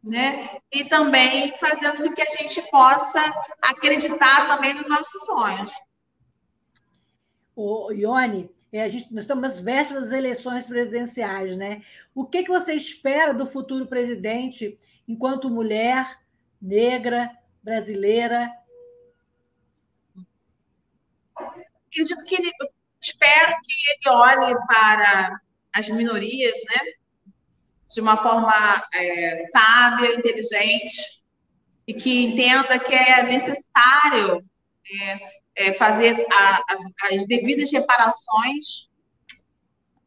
né? 0.02 0.58
E 0.72 0.84
também 0.84 1.52
fazendo 1.56 2.04
com 2.04 2.14
que 2.14 2.22
a 2.22 2.36
gente 2.38 2.62
possa 2.70 3.20
acreditar 3.60 4.46
também 4.46 4.74
nos 4.74 4.88
nossos 4.88 5.24
sonhos. 5.26 5.72
O 7.60 7.90
Ione, 7.90 8.48
é, 8.72 8.84
a 8.84 8.88
gente, 8.88 9.12
nós 9.12 9.24
estamos 9.24 9.44
às 9.44 9.58
vésperas 9.58 10.04
das 10.04 10.12
eleições 10.12 10.68
presidenciais, 10.68 11.56
né? 11.56 11.82
O 12.14 12.24
que, 12.24 12.44
que 12.44 12.50
você 12.50 12.72
espera 12.72 13.34
do 13.34 13.48
futuro 13.48 13.84
presidente 13.84 14.78
enquanto 15.08 15.50
mulher 15.50 16.20
negra, 16.62 17.36
brasileira? 17.60 18.48
Acredito 21.34 22.24
que 22.26 22.36
ele, 22.36 22.52
espero 23.00 23.56
que 23.60 23.72
ele 23.72 24.14
olhe 24.14 24.54
para 24.68 25.40
as 25.72 25.88
minorias, 25.88 26.58
né? 26.70 27.32
De 27.92 28.00
uma 28.00 28.18
forma 28.18 28.88
é, 28.94 29.34
sábia, 29.46 30.14
inteligente, 30.14 31.24
e 31.88 31.92
que 31.92 32.24
entenda 32.24 32.78
que 32.78 32.94
é 32.94 33.24
necessário 33.24 34.48
é, 35.02 35.37
é, 35.58 35.72
fazer 35.72 36.24
a, 36.30 36.56
a, 36.56 37.12
as 37.12 37.26
devidas 37.26 37.70
reparações 37.72 38.88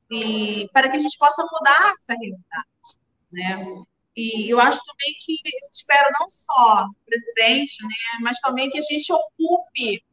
e 0.09 0.67
para 0.73 0.89
que 0.89 0.97
a 0.97 0.99
gente 0.99 1.17
possa 1.17 1.43
mudar 1.43 1.93
essa 1.93 2.13
realidade, 2.13 2.97
né? 3.31 3.83
E 4.15 4.49
eu 4.49 4.59
acho 4.59 4.79
também 4.85 5.15
que 5.23 5.37
espero 5.71 6.09
não 6.19 6.29
só 6.29 6.85
presidente, 7.05 7.81
né, 7.83 8.19
mas 8.21 8.39
também 8.39 8.69
que 8.69 8.77
a 8.77 8.81
gente 8.81 9.11
ocupe 9.11 10.03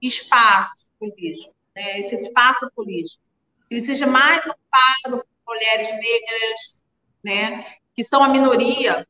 espaços 0.00 0.88
políticos, 0.96 1.52
né, 1.74 1.98
esse 1.98 2.14
espaço 2.14 2.70
político, 2.74 3.20
que 3.68 3.74
ele 3.74 3.80
seja 3.80 4.06
mais 4.06 4.46
ocupado 4.46 5.26
por 5.44 5.54
mulheres 5.56 5.90
negras, 5.90 6.84
né, 7.24 7.66
que 7.96 8.04
são 8.04 8.22
a 8.22 8.28
minoria, 8.28 9.04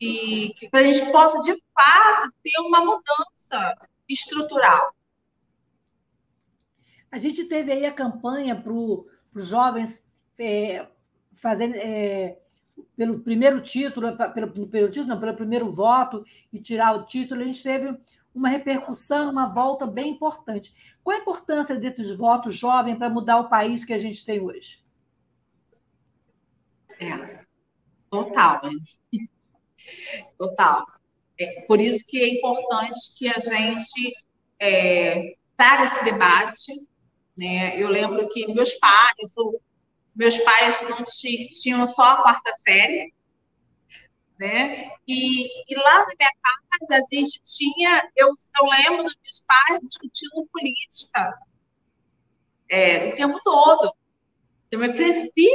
e 0.00 0.52
que 0.54 0.68
a 0.72 0.84
gente 0.84 1.10
possa 1.10 1.40
de 1.40 1.56
fato 1.74 2.32
ter 2.44 2.60
uma 2.60 2.84
mudança 2.84 3.74
estrutural. 4.12 4.94
A 7.10 7.18
gente 7.18 7.44
teve 7.44 7.72
aí 7.72 7.84
a 7.84 7.92
campanha 7.92 8.54
para 8.54 8.72
os 8.72 9.46
jovens 9.46 10.06
é, 10.38 10.88
fazendo 11.34 11.74
é, 11.76 12.38
pelo 12.96 13.20
primeiro 13.20 13.60
título, 13.60 14.16
pelo, 14.32 14.68
pelo 14.68 14.88
título, 14.88 15.08
não, 15.08 15.20
pelo 15.20 15.36
primeiro 15.36 15.70
voto 15.70 16.24
e 16.52 16.60
tirar 16.60 16.96
o 16.96 17.04
título, 17.04 17.42
a 17.42 17.44
gente 17.44 17.62
teve 17.62 17.98
uma 18.34 18.48
repercussão, 18.48 19.30
uma 19.30 19.46
volta 19.46 19.86
bem 19.86 20.10
importante. 20.10 20.74
Qual 21.02 21.16
a 21.16 21.20
importância 21.20 21.76
desses 21.76 22.16
votos 22.16 22.56
jovens 22.56 22.96
para 22.96 23.10
mudar 23.10 23.38
o 23.40 23.48
país 23.48 23.84
que 23.84 23.92
a 23.92 23.98
gente 23.98 24.24
tem 24.24 24.40
hoje? 24.40 24.82
É, 26.98 27.44
total, 28.08 28.60
né? 28.62 29.26
Total. 30.38 30.86
É, 31.42 31.62
por 31.62 31.80
isso 31.80 32.04
que 32.06 32.22
é 32.22 32.28
importante 32.28 33.16
que 33.18 33.28
a 33.28 33.38
gente 33.38 34.14
é, 34.58 35.34
traga 35.56 35.84
esse 35.84 36.04
debate. 36.04 36.86
Né? 37.36 37.80
Eu 37.80 37.88
lembro 37.88 38.28
que 38.28 38.52
meus 38.52 38.74
pais, 38.74 39.34
meus 40.14 40.38
pais 40.38 40.82
não 40.82 41.04
tinham 41.04 41.84
só 41.86 42.02
a 42.02 42.22
quarta 42.22 42.52
série, 42.52 43.12
né? 44.38 44.90
E, 45.06 45.46
e, 45.46 45.76
lá 45.76 46.00
na 46.00 46.06
minha 46.06 46.30
casa 46.42 46.96
a 46.96 47.14
gente 47.14 47.40
tinha, 47.44 48.02
eu, 48.16 48.26
eu 48.28 48.66
lembro 48.66 49.04
dos 49.04 49.14
meus 49.22 49.44
pais 49.46 49.80
discutindo 49.82 50.48
política 50.52 51.38
é, 52.68 53.08
o 53.08 53.14
tempo 53.14 53.38
todo. 53.44 53.94
Então 54.66 54.82
eu 54.82 54.94
cresci 54.94 55.48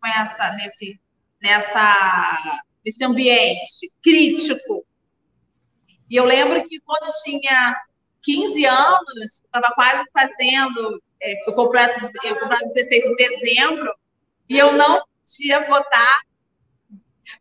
com 0.00 0.08
essa, 0.08 0.52
nesse, 0.56 1.00
nessa, 1.40 2.60
nesse 2.84 3.04
ambiente 3.04 3.90
crítico. 4.02 4.84
E 6.10 6.16
eu 6.16 6.24
lembro 6.24 6.62
que 6.62 6.80
quando 6.80 7.10
tinha 7.24 7.74
15 8.22 8.64
anos, 8.66 9.42
estava 9.44 9.72
quase 9.74 10.10
fazendo, 10.12 11.02
é, 11.22 11.48
eu 11.48 11.54
completo, 11.54 12.00
eu 12.24 12.38
completo 12.38 12.68
16 12.68 13.04
em 13.04 13.16
dezembro, 13.16 13.94
e 14.48 14.58
eu 14.58 14.72
não 14.72 15.02
podia 15.20 15.66
votar, 15.66 16.20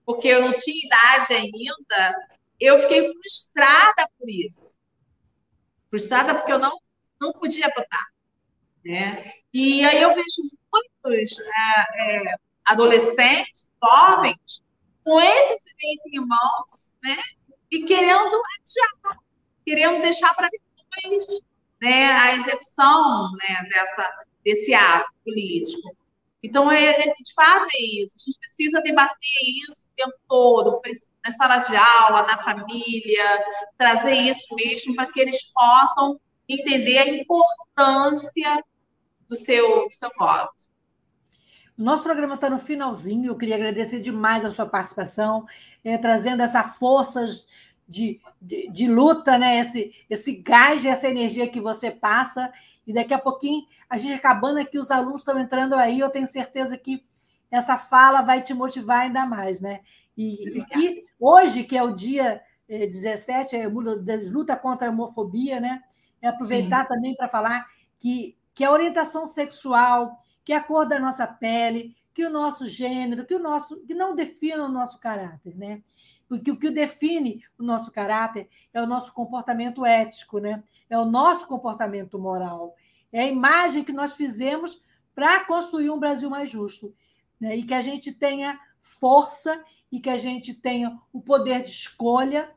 porque 0.05 0.28
eu 0.28 0.41
não 0.41 0.53
tinha 0.53 0.86
idade 0.86 1.34
ainda, 1.34 2.16
eu 2.59 2.80
fiquei 2.80 3.11
frustrada 3.11 4.09
por 4.18 4.30
isso. 4.30 4.78
Frustrada 5.89 6.36
porque 6.36 6.51
eu 6.51 6.59
não, 6.59 6.78
não 7.20 7.34
podia 7.34 7.68
votar. 7.70 8.05
Né? 8.86 9.32
E 9.53 9.86
aí 9.86 10.01
eu 10.01 10.09
vejo 10.09 10.41
muitos 10.72 11.39
é, 11.39 12.26
é, 12.28 12.36
adolescentes, 12.66 13.70
jovens, 13.82 14.61
com 15.03 15.20
esse 15.20 15.66
direito 15.66 16.09
em 16.14 16.20
mãos, 16.20 16.93
né? 17.03 17.18
E 17.74 17.84
querendo 17.86 18.40
adiar, 18.60 19.18
querendo 19.66 20.02
deixar 20.04 20.34
para 20.36 20.48
depois 20.48 21.42
né, 21.82 22.12
a 22.12 22.36
execução 22.36 23.32
né, 23.32 23.68
dessa, 23.68 24.26
desse 24.46 24.74
ato 24.76 25.12
político. 25.26 25.98
Então, 26.44 26.70
é, 26.72 26.86
é, 26.86 27.14
de 27.14 27.34
fato, 27.34 27.66
é 27.76 28.04
isso. 28.04 28.14
A 28.16 28.24
gente 28.24 28.38
precisa 28.38 28.82
debater 28.82 29.18
isso 29.68 29.88
o 29.88 29.96
tempo 29.96 30.14
todo, 30.30 30.82
na 31.26 31.32
sala 31.32 31.58
de 31.58 31.76
aula, 31.76 32.28
na 32.28 32.44
família, 32.44 33.46
trazer 33.76 34.14
isso 34.14 34.54
mesmo 34.54 34.94
para 34.94 35.12
que 35.12 35.20
eles 35.20 35.52
possam 35.52 36.20
entender 36.48 37.00
a 37.00 37.08
importância 37.08 38.64
do 39.28 39.36
seu, 39.36 39.88
do 39.88 39.94
seu 39.94 40.10
voto. 40.20 40.72
Nosso 41.76 42.04
programa 42.04 42.36
está 42.36 42.50
no 42.50 42.60
finalzinho. 42.60 43.32
Eu 43.32 43.38
queria 43.38 43.56
agradecer 43.56 44.00
demais 44.00 44.46
a 44.46 44.52
sua 44.52 44.66
participação, 44.66 45.46
é, 45.84 45.98
trazendo 45.98 46.44
essa 46.44 46.64
força 46.64 47.26
de, 47.88 48.20
de, 48.42 48.70
de, 48.70 48.88
luta, 48.88 49.38
né? 49.38 49.60
esse, 49.60 49.94
esse 50.10 50.38
gás, 50.38 50.86
essa 50.86 51.08
energia 51.08 51.50
que 51.50 51.62
você 51.62 51.92
passa. 51.92 52.52
E 52.86 52.94
daqui 52.94 53.14
a 53.14 53.20
pouquinho, 53.20 53.66
a 53.90 53.98
gente 53.98 54.14
acabando 54.14 54.60
aqui, 54.60 54.78
os 54.78 54.92
alunos 54.92 55.22
estão 55.22 55.40
entrando 55.40 55.76
aí, 55.76 56.00
eu 56.00 56.10
tenho 56.10 56.28
certeza 56.28 56.78
que 56.78 57.04
essa 57.50 57.78
fala 57.78 58.22
vai 58.22 58.42
te 58.42 58.54
motivar 58.54 59.02
ainda 59.02 59.26
mais, 59.26 59.62
né? 59.62 59.82
E, 60.18 60.58
e 60.58 60.66
que 60.66 61.06
hoje, 61.20 61.64
que 61.64 61.78
é 61.78 61.84
o 61.84 61.96
dia 61.96 62.42
17, 62.68 63.56
é, 63.56 63.68
luta 63.68 64.56
contra 64.56 64.88
a 64.88 64.92
homofobia, 64.92 65.60
né? 65.60 65.82
É 66.22 66.28
aproveitar 66.28 66.84
Sim. 66.84 66.88
também 66.88 67.16
para 67.16 67.30
falar 67.30 67.68
que, 68.00 68.36
que 68.54 68.64
a 68.64 68.72
orientação 68.72 69.26
sexual, 69.26 70.18
que 70.44 70.54
a 70.54 70.62
cor 70.62 70.88
da 70.88 71.00
nossa 71.00 71.28
pele, 71.28 71.96
que 72.14 72.26
o 72.26 72.30
nosso 72.30 72.68
gênero, 72.68 73.26
que 73.26 73.36
o 73.36 73.40
nosso, 73.40 73.84
que 73.86 73.94
não 73.94 74.16
defina 74.16 74.66
o 74.66 74.72
nosso 74.72 75.00
caráter, 75.00 75.56
né? 75.58 75.82
Porque 76.34 76.50
o 76.50 76.58
que 76.58 76.72
define 76.72 77.46
o 77.60 77.64
nosso 77.64 77.92
caráter 77.92 78.50
é 78.74 78.82
o 78.82 78.88
nosso 78.88 79.14
comportamento 79.14 79.86
ético, 79.86 80.40
né? 80.40 80.64
É 80.90 80.98
o 80.98 81.06
nosso 81.06 81.46
comportamento 81.46 82.18
moral, 82.18 82.76
é 83.12 83.22
a 83.22 83.28
imagem 83.28 83.84
que 83.84 83.94
nós 83.94 84.14
fizemos 84.14 84.82
para 85.14 85.46
construir 85.46 85.92
um 85.92 86.00
Brasil 86.00 86.32
mais 86.32 86.50
justo, 86.50 86.92
né? 87.40 87.56
E 87.56 87.64
que 87.64 87.74
a 87.76 87.84
gente 87.84 88.12
tenha 88.12 88.60
força 88.82 89.64
e 89.92 90.00
que 90.00 90.10
a 90.10 90.18
gente 90.18 90.56
tenha 90.56 91.00
o 91.14 91.22
poder 91.22 91.62
de 91.62 91.70
escolha 91.70 92.50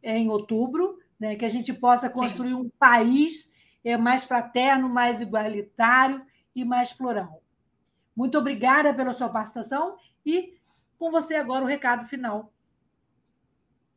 é, 0.00 0.16
em 0.16 0.28
outubro, 0.28 1.00
né? 1.18 1.34
Que 1.34 1.44
a 1.44 1.50
gente 1.50 1.74
possa 1.74 2.08
construir 2.08 2.50
Sim. 2.50 2.54
um 2.54 2.70
país 2.78 3.52
é, 3.82 3.96
mais 3.96 4.22
fraterno, 4.22 4.88
mais 4.88 5.20
igualitário 5.20 6.24
e 6.54 6.64
mais 6.64 6.92
plural. 6.92 7.42
Muito 8.14 8.38
obrigada 8.38 8.94
pela 8.94 9.12
sua 9.12 9.28
participação 9.28 9.96
e 10.24 10.56
com 10.96 11.10
você 11.10 11.34
agora 11.34 11.64
o 11.64 11.68
recado 11.68 12.06
final. 12.06 12.52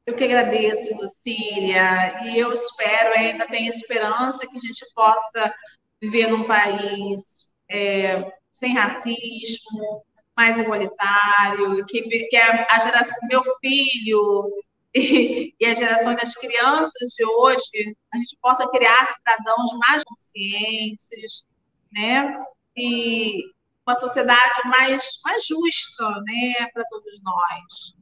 Eu 0.05 0.15
que 0.15 0.23
agradeço, 0.23 0.95
Lucília, 0.97 2.23
e 2.23 2.39
eu 2.39 2.51
espero, 2.51 3.13
ainda 3.13 3.47
tenho 3.47 3.67
esperança 3.67 4.47
que 4.47 4.57
a 4.57 4.59
gente 4.59 4.85
possa 4.95 5.53
viver 6.01 6.27
num 6.27 6.47
país 6.47 7.53
é, 7.69 8.33
sem 8.53 8.73
racismo, 8.73 10.03
mais 10.35 10.57
igualitário, 10.57 11.85
que, 11.85 12.01
que 12.01 12.35
a, 12.37 12.67
a 12.71 12.79
geração, 12.79 13.27
meu 13.27 13.43
filho 13.59 14.51
e, 14.95 15.53
e 15.59 15.65
a 15.65 15.73
geração 15.75 16.15
das 16.15 16.33
crianças 16.33 17.11
de 17.15 17.23
hoje, 17.23 17.95
a 18.11 18.17
gente 18.17 18.37
possa 18.41 18.67
criar 18.69 19.05
cidadãos 19.05 19.71
mais 19.87 20.03
conscientes, 20.03 21.45
né? 21.93 22.43
E 22.75 23.43
uma 23.85 23.95
sociedade 23.95 24.61
mais, 24.65 25.19
mais 25.23 25.45
justa, 25.45 26.09
né, 26.25 26.67
para 26.73 26.83
todos 26.89 27.19
nós. 27.21 28.00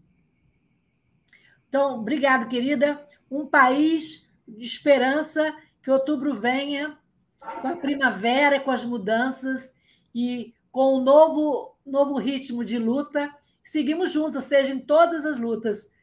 Então, 1.69 1.99
obrigado, 1.99 2.49
querida. 2.49 3.05
Um 3.29 3.45
país 3.45 4.27
de 4.47 4.65
esperança, 4.65 5.55
que 5.81 5.91
outubro 5.91 6.33
venha 6.33 6.97
com 7.61 7.67
a 7.67 7.77
primavera, 7.77 8.59
com 8.59 8.71
as 8.71 8.83
mudanças 8.83 9.75
e 10.13 10.53
com 10.71 10.97
um 10.97 11.03
novo, 11.03 11.77
novo 11.85 12.17
ritmo 12.17 12.65
de 12.65 12.77
luta. 12.77 13.31
Seguimos 13.63 14.11
juntos, 14.11 14.45
seja 14.45 14.73
em 14.73 14.79
todas 14.79 15.25
as 15.25 15.39
lutas. 15.39 15.93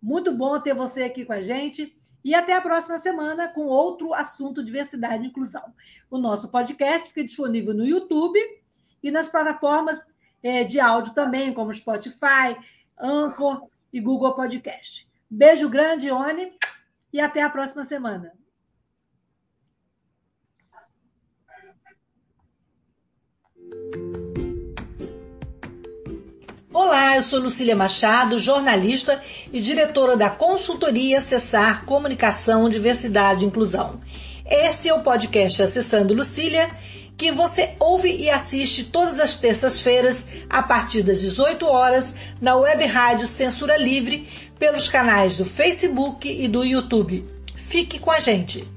Muito 0.00 0.30
bom 0.30 0.60
ter 0.60 0.74
você 0.74 1.04
aqui 1.04 1.24
com 1.24 1.32
a 1.32 1.42
gente. 1.42 1.98
E 2.22 2.34
até 2.34 2.54
a 2.54 2.60
próxima 2.60 2.98
semana 2.98 3.48
com 3.48 3.66
outro 3.66 4.14
assunto 4.14 4.64
diversidade 4.64 5.24
e 5.24 5.28
inclusão. 5.28 5.74
O 6.10 6.18
nosso 6.18 6.50
podcast 6.50 7.08
fica 7.08 7.24
disponível 7.24 7.74
no 7.74 7.84
YouTube 7.84 8.38
e 9.02 9.10
nas 9.10 9.28
plataformas 9.28 10.06
é, 10.42 10.64
de 10.64 10.80
áudio 10.80 11.14
também, 11.14 11.52
como 11.52 11.72
Spotify, 11.72 12.56
Anchor 12.98 13.68
e 13.92 14.00
Google 14.00 14.34
Podcast. 14.34 15.06
Beijo 15.30 15.68
grande, 15.68 16.08
Ione, 16.08 16.52
e 17.12 17.20
até 17.20 17.42
a 17.42 17.50
próxima 17.50 17.84
semana. 17.84 18.32
Olá, 26.72 27.16
eu 27.16 27.22
sou 27.22 27.38
Lucília 27.38 27.76
Machado, 27.76 28.38
jornalista 28.38 29.22
e 29.52 29.60
diretora 29.60 30.16
da 30.16 30.28
consultoria 30.28 31.18
Acessar 31.18 31.84
Comunicação, 31.84 32.68
Diversidade 32.68 33.44
e 33.44 33.46
Inclusão. 33.46 34.00
Este 34.44 34.88
é 34.88 34.94
o 34.94 35.02
podcast 35.02 35.62
Acessando 35.62 36.12
Lucília 36.12 36.68
que 37.16 37.30
você 37.30 37.76
ouve 37.78 38.08
e 38.08 38.28
assiste 38.28 38.84
todas 38.84 39.20
as 39.20 39.36
terças-feiras, 39.36 40.28
a 40.50 40.62
partir 40.62 41.02
das 41.02 41.20
18 41.20 41.64
horas, 41.66 42.16
na 42.40 42.56
web 42.56 42.84
rádio 42.86 43.26
Censura 43.26 43.76
Livre, 43.76 44.26
pelos 44.58 44.88
canais 44.88 45.36
do 45.36 45.44
Facebook 45.44 46.28
e 46.28 46.48
do 46.48 46.64
YouTube. 46.64 47.24
Fique 47.54 47.98
com 47.98 48.10
a 48.10 48.18
gente! 48.18 48.73